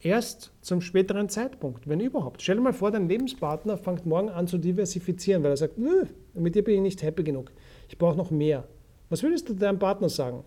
erst 0.00 0.52
zum 0.62 0.80
späteren 0.80 1.28
Zeitpunkt, 1.28 1.88
wenn 1.88 2.00
überhaupt. 2.00 2.42
Stell 2.42 2.56
dir 2.56 2.62
mal 2.62 2.72
vor, 2.72 2.90
dein 2.90 3.08
Lebenspartner 3.08 3.76
fängt 3.76 4.04
morgen 4.04 4.30
an 4.30 4.48
zu 4.48 4.58
diversifizieren, 4.58 5.42
weil 5.42 5.52
er 5.52 5.56
sagt, 5.56 5.78
mit 5.78 6.54
dir 6.54 6.64
bin 6.64 6.76
ich 6.76 6.80
nicht 6.80 7.02
happy 7.02 7.22
genug, 7.22 7.52
ich 7.88 7.98
brauche 7.98 8.16
noch 8.16 8.30
mehr. 8.30 8.66
Was 9.10 9.22
würdest 9.22 9.48
du 9.48 9.54
deinem 9.54 9.78
Partner 9.78 10.08
sagen? 10.08 10.44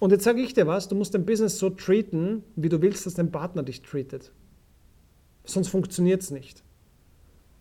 Und 0.00 0.12
jetzt 0.12 0.24
sage 0.24 0.40
ich 0.40 0.54
dir 0.54 0.66
was, 0.66 0.88
du 0.88 0.94
musst 0.94 1.14
dein 1.14 1.26
Business 1.26 1.58
so 1.58 1.70
treaten, 1.70 2.44
wie 2.56 2.68
du 2.68 2.80
willst, 2.80 3.04
dass 3.04 3.14
dein 3.14 3.32
Partner 3.32 3.62
dich 3.62 3.82
treatet. 3.82 4.32
Sonst 5.44 5.68
funktioniert 5.68 6.22
es 6.22 6.30
nicht. 6.30 6.62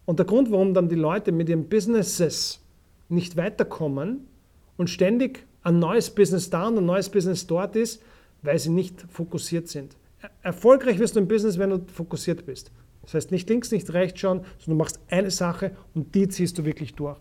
Und 0.05 0.19
der 0.19 0.25
Grund, 0.25 0.51
warum 0.51 0.73
dann 0.73 0.87
die 0.87 0.95
Leute 0.95 1.31
mit 1.31 1.49
ihren 1.49 1.67
Businesses 1.67 2.61
nicht 3.09 3.37
weiterkommen 3.37 4.27
und 4.77 4.89
ständig 4.89 5.46
ein 5.67 5.79
neues 5.79 6.09
Business 6.09 6.49
da 6.49 6.67
und 6.67 6.77
ein 6.77 6.85
neues 6.85 7.09
Business 7.09 7.47
dort 7.47 7.75
ist, 7.75 8.01
weil 8.41 8.57
sie 8.59 8.69
nicht 8.69 9.05
fokussiert 9.09 9.67
sind 9.67 9.95
erfolgreich 10.41 10.99
wirst 10.99 11.15
du 11.15 11.19
im 11.19 11.27
Business, 11.27 11.57
wenn 11.57 11.69
du 11.69 11.85
fokussiert 11.93 12.45
bist. 12.45 12.71
Das 13.03 13.13
heißt, 13.13 13.31
nicht 13.31 13.49
links, 13.49 13.71
nicht 13.71 13.91
rechts 13.93 14.19
schauen, 14.19 14.39
sondern 14.59 14.77
du 14.77 14.83
machst 14.83 14.99
eine 15.09 15.31
Sache 15.31 15.71
und 15.93 16.13
die 16.15 16.27
ziehst 16.27 16.57
du 16.57 16.65
wirklich 16.65 16.93
durch. 16.95 17.17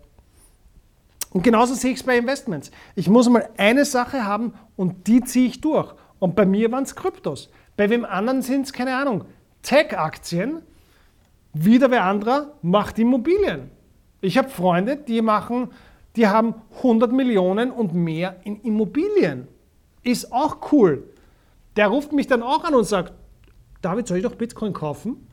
Und 1.31 1.43
genauso 1.43 1.73
sehe 1.73 1.91
ich 1.91 1.99
es 1.99 2.03
bei 2.03 2.17
Investments. 2.17 2.71
Ich 2.95 3.09
muss 3.09 3.29
mal 3.29 3.49
eine 3.57 3.85
Sache 3.85 4.25
haben 4.25 4.53
und 4.75 5.07
die 5.07 5.23
ziehe 5.23 5.47
ich 5.47 5.61
durch. 5.61 5.93
Und 6.19 6.35
bei 6.35 6.45
mir 6.45 6.71
waren 6.71 6.83
es 6.83 6.95
Kryptos. 6.95 7.49
Bei 7.75 7.89
wem 7.89 8.05
anderen 8.05 8.41
sind 8.41 8.65
es, 8.65 8.73
keine 8.73 8.95
Ahnung, 8.95 9.25
Tech-Aktien. 9.61 10.61
Wieder 11.53 11.91
wer 11.91 12.05
anderer 12.05 12.53
macht 12.61 12.97
Immobilien. 12.99 13.69
Ich 14.21 14.37
habe 14.37 14.49
Freunde, 14.49 14.97
die 14.97 15.21
machen, 15.21 15.69
die 16.17 16.27
haben 16.27 16.55
100 16.77 17.11
Millionen 17.11 17.71
und 17.71 17.93
mehr 17.93 18.41
in 18.43 18.59
Immobilien. 18.61 19.47
Ist 20.03 20.33
auch 20.33 20.71
cool. 20.71 21.03
Der 21.75 21.87
ruft 21.87 22.11
mich 22.11 22.27
dann 22.27 22.41
auch 22.41 22.63
an 22.63 22.73
und 22.73 22.85
sagt, 22.85 23.13
David, 23.81 24.07
soll 24.07 24.17
ich 24.17 24.23
doch 24.23 24.35
Bitcoin 24.35 24.73
kaufen? 24.73 25.27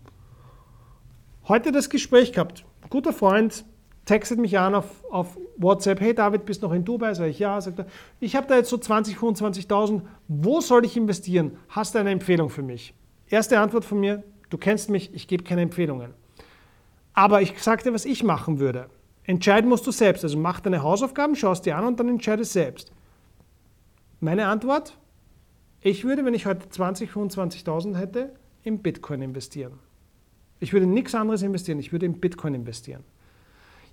Heute 1.49 1.72
das 1.72 1.89
Gespräch 1.89 2.32
gehabt. 2.32 2.64
Guter 2.91 3.14
Freund 3.14 3.64
textet 4.05 4.39
mich 4.39 4.59
an 4.59 4.74
auf, 4.74 5.03
auf 5.11 5.39
WhatsApp, 5.57 6.01
hey 6.01 6.14
David, 6.14 6.45
bist 6.45 6.61
noch 6.61 6.72
in 6.72 6.85
Dubai? 6.85 7.14
Sag 7.14 7.28
ich, 7.28 7.39
ja. 7.39 7.59
Sagt 7.61 7.78
er, 7.78 7.87
ich 8.20 8.37
habe 8.37 8.47
da 8.47 8.57
jetzt 8.57 8.68
so 8.68 8.76
20, 8.76 9.16
25.000. 9.16 10.03
Wo 10.28 10.61
soll 10.61 10.85
ich 10.85 10.97
investieren? 10.99 11.57
Hast 11.70 11.95
du 11.95 11.99
eine 11.99 12.11
Empfehlung 12.11 12.51
für 12.51 12.62
mich? 12.62 12.93
Erste 13.28 13.59
Antwort 13.59 13.87
von 13.87 14.01
mir, 14.01 14.22
du 14.51 14.59
kennst 14.59 14.91
mich, 14.91 15.14
ich 15.14 15.28
gebe 15.28 15.45
keine 15.45 15.62
Empfehlungen. 15.62 16.12
Aber 17.14 17.41
ich 17.41 17.62
sagte, 17.62 17.95
was 17.95 18.05
ich 18.05 18.22
machen 18.22 18.59
würde. 18.59 18.91
Entscheiden 19.24 19.68
musst 19.68 19.86
du 19.86 19.90
selbst. 19.90 20.24
Also 20.24 20.38
mach 20.38 20.60
deine 20.60 20.82
Hausaufgaben, 20.82 21.34
schaust 21.34 21.66
dir 21.66 21.76
an 21.76 21.86
und 21.86 21.98
dann 21.98 22.08
entscheide 22.08 22.44
selbst. 22.44 22.92
Meine 24.20 24.46
Antwort, 24.46 24.96
ich 25.80 26.04
würde, 26.04 26.24
wenn 26.24 26.34
ich 26.34 26.46
heute 26.46 26.68
20, 26.68 27.10
25.000 27.10 27.96
hätte, 27.96 28.34
in 28.62 28.78
Bitcoin 28.78 29.22
investieren. 29.22 29.78
Ich 30.60 30.72
würde 30.72 30.86
nichts 30.86 31.14
anderes 31.14 31.42
investieren, 31.42 31.78
ich 31.78 31.92
würde 31.92 32.06
in 32.06 32.20
Bitcoin 32.20 32.54
investieren. 32.54 33.04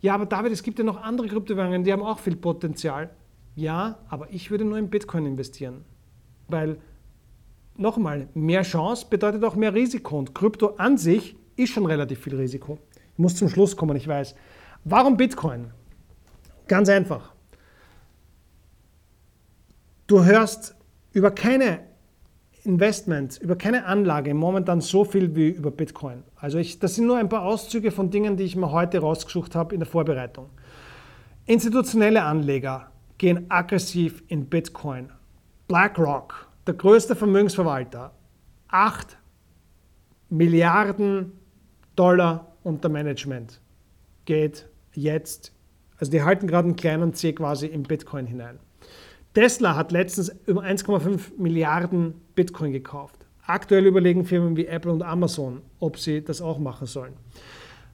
Ja, 0.02 0.16
aber 0.16 0.26
David, 0.26 0.52
es 0.52 0.64
gibt 0.64 0.80
ja 0.80 0.86
noch 0.86 1.02
andere 1.02 1.28
Kryptowährungen, 1.28 1.84
die 1.84 1.92
haben 1.92 2.02
auch 2.02 2.20
viel 2.20 2.36
Potenzial. 2.36 3.10
Ja, 3.56 4.00
aber 4.10 4.32
ich 4.32 4.50
würde 4.50 4.66
nur 4.66 4.78
in 4.78 4.90
Bitcoin 4.90 5.26
investieren. 5.26 5.84
Weil, 6.48 6.78
nochmal, 7.76 8.30
mehr 8.34 8.64
Chance 8.64 9.06
bedeutet 9.10 9.44
auch 9.44 9.56
mehr 9.56 9.74
Risiko. 9.74 10.18
Und 10.18 10.34
Krypto 10.34 10.76
an 10.78 10.98
sich 10.98 11.36
ist 11.56 11.74
schon 11.74 11.86
relativ 11.86 12.20
viel 12.20 12.36
Risiko. 12.36 12.80
Ich 13.14 13.20
muss 13.20 13.36
zum 13.36 13.50
Schluss 13.50 13.76
kommen, 13.76 13.96
ich 13.96 14.08
weiß. 14.08 14.36
Warum 14.84 15.18
Bitcoin? 15.18 15.72
Ganz 16.68 16.90
einfach. 16.90 17.34
Du 20.08 20.24
hörst 20.24 20.76
über 21.14 21.32
keine 21.32 21.82
Investment, 22.64 23.38
über 23.42 23.56
keine 23.56 23.86
Anlage 23.86 24.34
momentan 24.34 24.82
so 24.82 25.04
viel 25.04 25.36
wie 25.36 25.50
über 25.50 25.72
Bitcoin. 25.72 26.24
Also 26.36 26.58
ich, 26.58 26.80
das 26.80 26.96
sind 26.96 27.08
nur 27.08 27.18
ein 27.18 27.30
paar 27.30 27.44
Auszüge 27.44 27.92
von 27.92 28.10
Dingen, 28.10 28.38
die 28.38 28.44
ich 28.44 28.56
mir 28.56 28.72
heute 28.72 29.00
rausgesucht 29.00 29.56
habe 29.56 29.74
in 29.74 29.80
der 29.80 29.88
Vorbereitung. 29.88 30.50
Institutionelle 31.46 32.24
Anleger 32.24 32.92
gehen 33.18 33.46
aggressiv 33.50 34.24
in 34.28 34.46
Bitcoin. 34.46 35.12
BlackRock, 35.68 36.48
der 36.68 36.74
größte 36.74 37.16
Vermögensverwalter, 37.16 38.14
8 38.68 39.18
Milliarden 40.30 41.34
Dollar 41.96 42.56
unter 42.64 42.90
Management 42.90 43.60
geht 44.26 44.71
jetzt, 44.94 45.54
also 45.98 46.12
die 46.12 46.24
halten 46.24 46.48
gerade 46.48 46.68
einen 46.68 46.76
kleinen 46.76 47.14
C 47.14 47.34
quasi 47.34 47.68
in 47.68 47.84
Bitcoin 47.84 48.26
hinein. 48.26 48.60
Tesla 49.34 49.76
hat 49.76 49.92
letztens 49.92 50.36
über 50.46 50.64
1,5 50.64 51.38
Milliarden 51.38 52.16
Bitcoin 52.36 52.74
gekauft. 52.74 53.26
Aktuell 53.46 53.86
überlegen 53.86 54.26
Firmen 54.26 54.58
wie 54.58 54.66
Apple 54.66 54.92
und 54.92 55.04
Amazon, 55.04 55.62
ob 55.80 55.98
sie 55.98 56.24
das 56.24 56.42
auch 56.42 56.60
machen 56.60 56.86
sollen. 56.86 57.14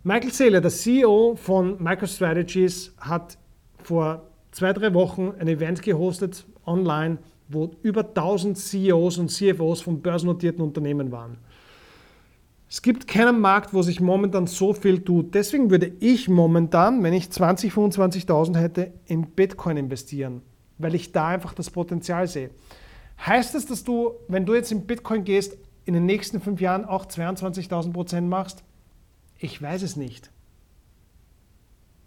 Michael 0.03 0.31
Saylor, 0.31 0.61
der 0.61 0.71
CEO 0.71 1.35
von 1.35 1.81
MicroStrategies, 1.81 2.93
hat 2.97 3.37
vor 3.83 4.27
zwei, 4.51 4.73
drei 4.73 4.93
Wochen 4.93 5.33
ein 5.39 5.47
Event 5.47 5.81
gehostet 5.81 6.45
online, 6.65 7.19
wo 7.49 7.71
über 7.83 8.01
1000 8.01 8.57
CEOs 8.57 9.17
und 9.17 9.29
CFOs 9.29 9.81
von 9.81 10.01
börsennotierten 10.01 10.63
Unternehmen 10.63 11.11
waren. 11.11 11.37
Es 12.69 12.81
gibt 12.81 13.07
keinen 13.07 13.39
Markt, 13.39 13.73
wo 13.73 13.81
sich 13.81 14.01
momentan 14.01 14.45
so 14.45 14.73
viel 14.73 15.01
tut. 15.01 15.33
Deswegen 15.33 15.69
würde 15.69 15.93
ich 15.99 16.27
momentan, 16.27 17.01
wenn 17.01 17.13
ich 17.13 17.29
20, 17.29 17.71
25.000 17.71 18.57
hätte, 18.57 18.93
in 19.05 19.31
Bitcoin 19.31 19.77
investieren, 19.77 20.41
weil 20.77 20.93
ich 20.93 21.13
da 21.13 21.27
einfach 21.27 21.53
das 21.53 21.69
Potenzial 21.69 22.27
sehe. 22.27 22.49
Heißt 23.25 23.55
das, 23.55 23.65
dass 23.65 23.83
du, 23.83 24.11
wenn 24.27 24.45
du 24.45 24.53
jetzt 24.53 24.71
in 24.71 24.85
Bitcoin 24.85 25.23
gehst, 25.23 25.57
in 25.85 25.93
den 25.93 26.05
nächsten 26.05 26.41
fünf 26.41 26.59
Jahren 26.59 26.83
auch 26.83 27.05
22.000 27.05 27.93
Prozent 27.93 28.27
machst? 28.27 28.63
Ich 29.39 29.61
weiß 29.61 29.81
es 29.83 29.95
nicht. 29.95 30.29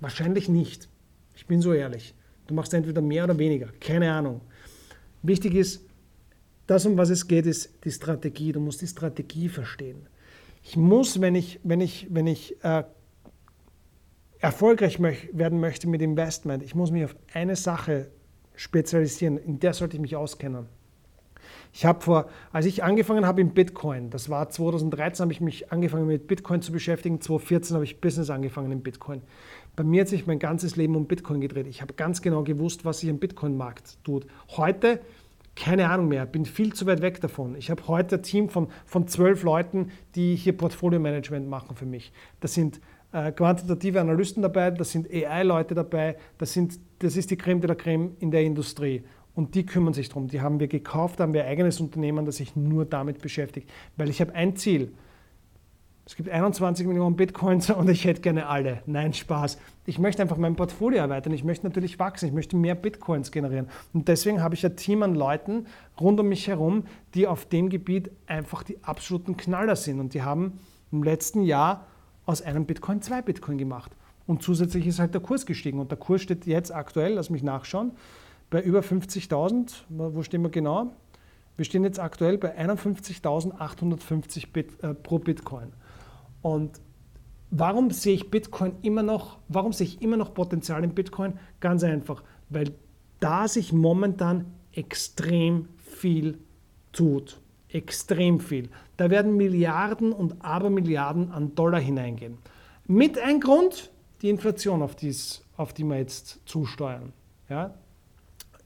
Wahrscheinlich 0.01 0.49
nicht. 0.49 0.89
Ich 1.35 1.47
bin 1.47 1.63
so 1.63 1.73
ehrlich. 1.73 2.15
Du 2.47 2.55
machst 2.55 2.75
entweder 2.75 3.01
mehr 3.01 3.25
oder 3.25 3.39
weniger. 3.39 3.69
Keine 3.81 4.13
Ahnung. 4.13 4.43
Wichtig 5.23 5.55
ist, 5.55 5.87
das, 6.67 6.85
um 6.85 6.99
was 6.99 7.09
es 7.11 7.27
geht, 7.27 7.47
ist 7.47 7.71
die 7.85 7.91
Strategie. 7.91 8.53
Du 8.53 8.61
musst 8.61 8.83
die 8.83 8.87
Strategie 8.87 9.49
verstehen. 9.49 10.07
Ich 10.63 10.77
muss, 10.77 11.21
wenn 11.21 11.35
ich, 11.35 11.61
wenn 11.63 11.81
ich, 11.81 12.07
wenn 12.11 12.27
ich 12.27 12.63
äh, 12.65 12.85
erfolgreich 14.39 14.99
möch 14.99 15.29
werden 15.33 15.61
möchte 15.61 15.89
mit 15.89 16.03
Investment, 16.03 16.63
ich 16.63 16.75
muss 16.75 16.91
mich 16.91 17.05
auf 17.05 17.17
eine 17.33 17.57
Sache 17.57 18.11
spezialisieren. 18.55 19.39
In 19.39 19.59
der 19.59 19.73
sollte 19.73 19.97
ich 19.97 20.03
mich 20.03 20.17
auskennen. 20.17 20.67
Ich 21.73 21.85
habe 21.85 22.01
vor, 22.01 22.29
als 22.53 22.67
ich 22.67 22.83
angefangen 22.83 23.27
habe 23.27 23.41
in 23.41 23.55
Bitcoin, 23.55 24.11
das 24.11 24.29
war 24.29 24.49
2013, 24.49 25.25
habe 25.25 25.33
ich 25.33 25.41
mich 25.41 25.71
angefangen 25.73 26.07
mit 26.07 26.27
Bitcoin 26.27 26.63
zu 26.63 26.73
beschäftigen, 26.73 27.21
2014 27.21 27.75
habe 27.75 27.85
ich 27.85 28.01
Business 28.01 28.29
angefangen 28.29 28.73
in 28.73 28.83
Bitcoin. 28.83 29.23
Bei 29.77 29.85
mir 29.85 30.03
hat 30.03 30.09
sich 30.09 30.27
mein 30.27 30.39
ganzes 30.39 30.77
Leben 30.77 30.97
um 30.97 31.07
Bitcoin 31.07 31.41
gedreht. 31.41 31.67
Ich 31.69 31.81
habe 31.81 31.95
ganz 31.95 32.23
genau 32.23 32.43
gewusst, 32.43 32.85
was 32.85 33.01
sich 33.01 33.09
im 33.09 33.19
Bitcoin-Markt 33.19 33.99
tut. 34.05 34.27
Heute 34.57 35.01
keine 35.61 35.91
Ahnung 35.91 36.09
mehr, 36.09 36.25
bin 36.25 36.47
viel 36.47 36.73
zu 36.73 36.87
weit 36.87 37.03
weg 37.03 37.21
davon. 37.21 37.55
Ich 37.55 37.71
habe 37.71 37.87
heute 37.87 38.17
ein 38.17 38.23
Team 38.23 38.49
von, 38.49 38.69
von 38.87 39.07
zwölf 39.07 39.43
Leuten, 39.43 39.91
die 40.15 40.35
hier 40.35 40.57
Portfolio-Management 40.57 41.49
machen 41.49 41.77
für 41.77 41.85
mich. 41.85 42.13
Das 42.41 42.55
sind 42.55 42.81
äh, 43.13 43.31
quantitative 43.31 44.01
Analysten 44.01 44.43
dabei, 44.43 44.71
das 44.71 44.91
sind 44.91 45.09
AI-Leute 45.13 45.75
dabei, 45.75 46.17
das, 46.39 46.55
sind, 46.55 46.81
das 47.01 47.17
ist 47.17 47.31
die 47.31 47.37
Creme 47.37 47.61
de 47.61 47.69
la 47.69 47.75
Creme 47.75 48.17
in 48.21 48.31
der 48.31 48.43
Industrie. 48.43 49.03
Und 49.35 49.55
die 49.55 49.65
kümmern 49.65 49.95
sich 49.95 50.09
darum. 50.09 50.29
Die 50.29 50.41
haben 50.41 50.61
wir 50.61 50.67
gekauft, 50.67 51.21
haben 51.21 51.35
wir 51.35 51.45
ein 51.45 51.51
eigenes 51.51 51.81
Unternehmen, 51.81 52.25
das 52.25 52.37
sich 52.37 52.57
nur 52.57 52.85
damit 52.85 53.21
beschäftigt. 53.21 53.71
Weil 53.97 54.09
ich 54.09 54.21
habe 54.21 54.35
ein 54.35 54.57
Ziel. 54.57 54.93
Es 56.11 56.17
gibt 56.17 56.29
21 56.29 56.89
Millionen 56.89 57.15
Bitcoins 57.15 57.71
und 57.71 57.89
ich 57.89 58.05
hätte 58.05 58.21
gerne 58.21 58.49
alle. 58.49 58.83
Nein, 58.85 59.13
Spaß. 59.13 59.59
Ich 59.87 60.01
möchte 60.01 60.21
einfach 60.21 60.39
mein 60.39 60.57
Portfolio 60.57 60.99
erweitern. 60.99 61.33
Ich 61.33 61.45
möchte 61.45 61.65
natürlich 61.65 62.01
wachsen. 62.01 62.27
Ich 62.27 62.35
möchte 62.35 62.57
mehr 62.57 62.75
Bitcoins 62.75 63.31
generieren. 63.31 63.69
Und 63.93 64.09
deswegen 64.09 64.43
habe 64.43 64.57
ich 64.57 64.67
ein 64.67 64.75
Team 64.75 65.05
an 65.05 65.15
Leuten 65.15 65.67
rund 66.01 66.19
um 66.19 66.29
mich 66.29 66.49
herum, 66.49 66.83
die 67.15 67.29
auf 67.29 67.47
dem 67.47 67.69
Gebiet 67.69 68.11
einfach 68.27 68.65
die 68.65 68.83
absoluten 68.83 69.37
Knaller 69.37 69.77
sind. 69.77 70.01
Und 70.01 70.13
die 70.13 70.23
haben 70.23 70.59
im 70.91 71.05
letzten 71.05 71.43
Jahr 71.43 71.87
aus 72.27 72.43
einem 72.43 72.67
Bitcoin 72.67 73.03
zwei 73.03 73.23
Bitcoin 73.23 73.57
gemacht. 73.57 73.93
Und 74.27 74.43
zusätzlich 74.43 74.89
ist 74.89 74.99
halt 74.99 75.15
der 75.15 75.21
Kurs 75.21 75.47
gestiegen. 75.47 75.79
Und 75.79 75.93
der 75.93 75.99
Kurs 75.99 76.23
steht 76.23 76.45
jetzt 76.45 76.75
aktuell, 76.75 77.13
lass 77.15 77.31
mich 77.31 77.45
nachschauen, 77.45 77.93
bei 78.51 78.61
über 78.61 78.81
50.000. 78.81 79.85
Wo 79.89 80.25
stehen 80.25 80.43
wir 80.43 80.51
genau? 80.51 80.91
Wir 81.57 81.65
stehen 81.65 81.85
jetzt 81.85 82.01
aktuell 82.01 82.37
bei 82.37 82.59
51.850 82.59 84.53
Bit, 84.53 84.83
äh, 84.83 84.93
pro 84.93 85.21
Bitcoin. 85.21 85.73
Und 86.43 86.81
warum 87.51 87.91
sehe 87.91 88.15
ich 88.15 88.31
Bitcoin 88.31 88.73
immer 88.83 89.03
noch, 89.03 89.39
warum 89.49 89.73
sehe 89.73 89.87
ich 89.87 90.03
immer 90.03 90.17
noch 90.17 90.35
Potenzial 90.35 90.85
in 90.85 90.95
Bitcoin? 90.95 91.35
Ganz 91.61 91.85
einfach, 91.85 92.23
weil 92.49 92.75
da 93.21 93.49
sich 93.49 93.73
momentan 93.73 94.47
extrem 94.73 95.69
viel 95.77 96.39
tut. 96.93 97.41
Extrem 97.69 98.41
viel. 98.41 98.69
Da 98.97 99.11
werden 99.11 99.37
Milliarden 99.37 100.13
und 100.13 100.45
Abermilliarden 100.45 101.31
an 101.31 101.55
Dollar 101.55 101.81
hineingehen. 101.81 102.39
Mit 102.87 103.19
ein 103.19 103.39
Grund, 103.39 103.91
die 104.23 104.29
Inflation, 104.29 104.83
auf, 104.83 104.97
dies, 104.97 105.45
auf 105.57 105.73
die 105.73 105.85
wir 105.85 105.99
jetzt 105.99 106.41
zusteuern. 106.47 107.13
Ja, 107.49 107.75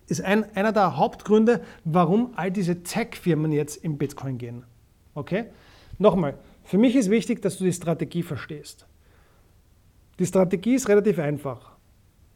ist 0.06 0.20
ein, 0.20 0.44
einer 0.56 0.72
der 0.72 0.96
Hauptgründe, 0.96 1.62
warum 1.84 2.32
all 2.36 2.50
diese 2.50 2.82
Tech-Firmen 2.82 3.52
jetzt 3.52 3.76
in 3.76 3.96
Bitcoin 3.98 4.38
gehen. 4.38 4.64
Okay? 5.14 5.46
Nochmal, 5.98 6.38
für 6.64 6.78
mich 6.78 6.96
ist 6.96 7.10
wichtig, 7.10 7.42
dass 7.42 7.58
du 7.58 7.64
die 7.64 7.72
Strategie 7.72 8.22
verstehst. 8.22 8.86
Die 10.18 10.26
Strategie 10.26 10.74
ist 10.74 10.88
relativ 10.88 11.18
einfach. 11.18 11.76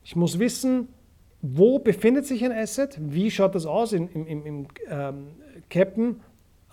Ich 0.04 0.16
muss 0.16 0.38
wissen, 0.38 0.88
wo 1.40 1.78
befindet 1.78 2.26
sich 2.26 2.44
ein 2.44 2.52
Asset, 2.52 2.98
wie 3.00 3.30
schaut 3.30 3.54
das 3.54 3.66
aus 3.66 3.92
im, 3.92 4.08
im, 4.12 4.46
im 4.46 4.66
ähm, 4.88 5.28
Captain, 5.70 6.20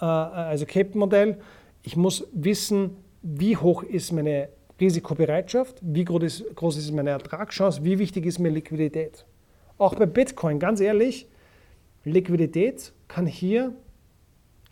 äh, 0.02 0.06
also 0.06 0.66
Captain-Modell. 0.66 1.38
Ich 1.84 1.96
muss 1.96 2.28
wissen, 2.34 2.98
wie 3.22 3.56
hoch 3.56 3.84
ist 3.84 4.12
meine 4.12 4.50
Risikobereitschaft, 4.80 5.78
wie 5.82 6.04
groß 6.04 6.24
ist, 6.24 6.56
groß 6.56 6.78
ist 6.78 6.92
meine 6.92 7.12
Ertragschance, 7.12 7.84
wie 7.84 8.00
wichtig 8.00 8.26
ist 8.26 8.40
mir 8.40 8.50
Liquidität. 8.50 9.26
Auch 9.78 9.96
bei 9.96 10.06
Bitcoin, 10.06 10.60
ganz 10.60 10.80
ehrlich, 10.80 11.28
Liquidität 12.04 12.92
kann 13.08 13.26
hier 13.26 13.74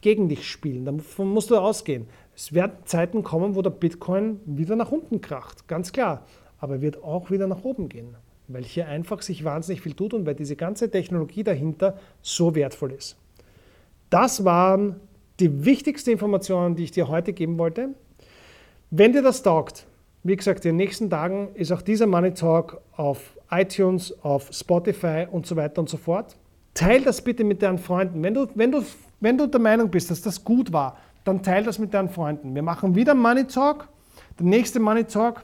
gegen 0.01 0.27
dich 0.27 0.47
spielen. 0.47 0.86
Davon 0.86 1.29
musst 1.29 1.49
du 1.49 1.57
ausgehen. 1.57 2.07
Es 2.36 2.53
werden 2.53 2.73
Zeiten 2.86 3.23
kommen, 3.23 3.55
wo 3.55 3.61
der 3.61 3.69
Bitcoin 3.69 4.39
wieder 4.45 4.75
nach 4.75 4.91
unten 4.91 5.21
kracht, 5.21 5.67
ganz 5.67 5.91
klar. 5.91 6.25
Aber 6.57 6.75
er 6.75 6.81
wird 6.81 7.03
auch 7.03 7.29
wieder 7.29 7.47
nach 7.47 7.63
oben 7.63 7.89
gehen, 7.89 8.15
weil 8.47 8.63
hier 8.63 8.88
einfach 8.88 9.21
sich 9.21 9.43
wahnsinnig 9.43 9.81
viel 9.81 9.93
tut 9.93 10.13
und 10.13 10.25
weil 10.25 10.36
diese 10.36 10.55
ganze 10.55 10.89
Technologie 10.89 11.43
dahinter 11.43 11.97
so 12.21 12.55
wertvoll 12.55 12.91
ist. 12.91 13.17
Das 14.09 14.45
waren 14.45 14.99
die 15.39 15.65
wichtigsten 15.65 16.11
Informationen, 16.11 16.75
die 16.75 16.86
ich 16.86 16.91
dir 16.91 17.07
heute 17.07 17.34
geben 17.34 17.57
wollte. 17.57 17.89
Wenn 18.91 19.11
dir 19.11 19.21
das 19.21 19.43
taugt, 19.43 19.88
wie 20.23 20.36
gesagt, 20.36 20.63
in 20.65 20.69
den 20.69 20.75
nächsten 20.77 21.09
Tagen 21.09 21.49
ist 21.55 21.71
auch 21.71 21.81
dieser 21.81 22.07
Money 22.07 22.34
Talk 22.34 22.79
auf 22.95 23.38
iTunes, 23.51 24.17
auf 24.23 24.49
Spotify 24.51 25.27
und 25.29 25.45
so 25.45 25.55
weiter 25.55 25.81
und 25.81 25.89
so 25.89 25.97
fort. 25.97 26.38
Teil 26.73 27.01
das 27.01 27.21
bitte 27.21 27.43
mit 27.43 27.61
deinen 27.61 27.77
Freunden. 27.77 28.23
Wenn 28.23 28.34
du, 28.34 28.47
wenn 28.55 28.71
du, 28.71 28.84
wenn 29.19 29.38
du 29.38 29.47
der 29.47 29.59
Meinung 29.59 29.89
bist, 29.89 30.09
dass 30.09 30.21
das 30.21 30.43
gut 30.43 30.71
war, 30.71 30.97
dann 31.24 31.43
teile 31.43 31.65
das 31.65 31.80
mit 31.80 31.93
deinen 31.93 32.09
Freunden. 32.09 32.55
Wir 32.55 32.63
machen 32.63 32.95
wieder 32.95 33.13
Money 33.13 33.45
Talk. 33.45 33.88
Der 34.39 34.45
nächste 34.45 34.80
Money 34.80 35.05
Talk 35.05 35.43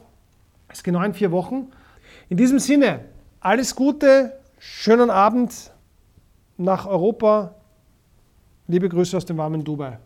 ist 0.71 0.83
genau 0.83 1.01
in 1.03 1.13
vier 1.13 1.31
Wochen. 1.31 1.71
In 2.27 2.37
diesem 2.37 2.59
Sinne, 2.59 3.05
alles 3.39 3.75
Gute, 3.75 4.39
schönen 4.57 5.09
Abend 5.09 5.71
nach 6.57 6.85
Europa. 6.85 7.55
Liebe 8.67 8.89
Grüße 8.89 9.15
aus 9.17 9.25
dem 9.25 9.37
warmen 9.37 9.63
Dubai. 9.63 9.99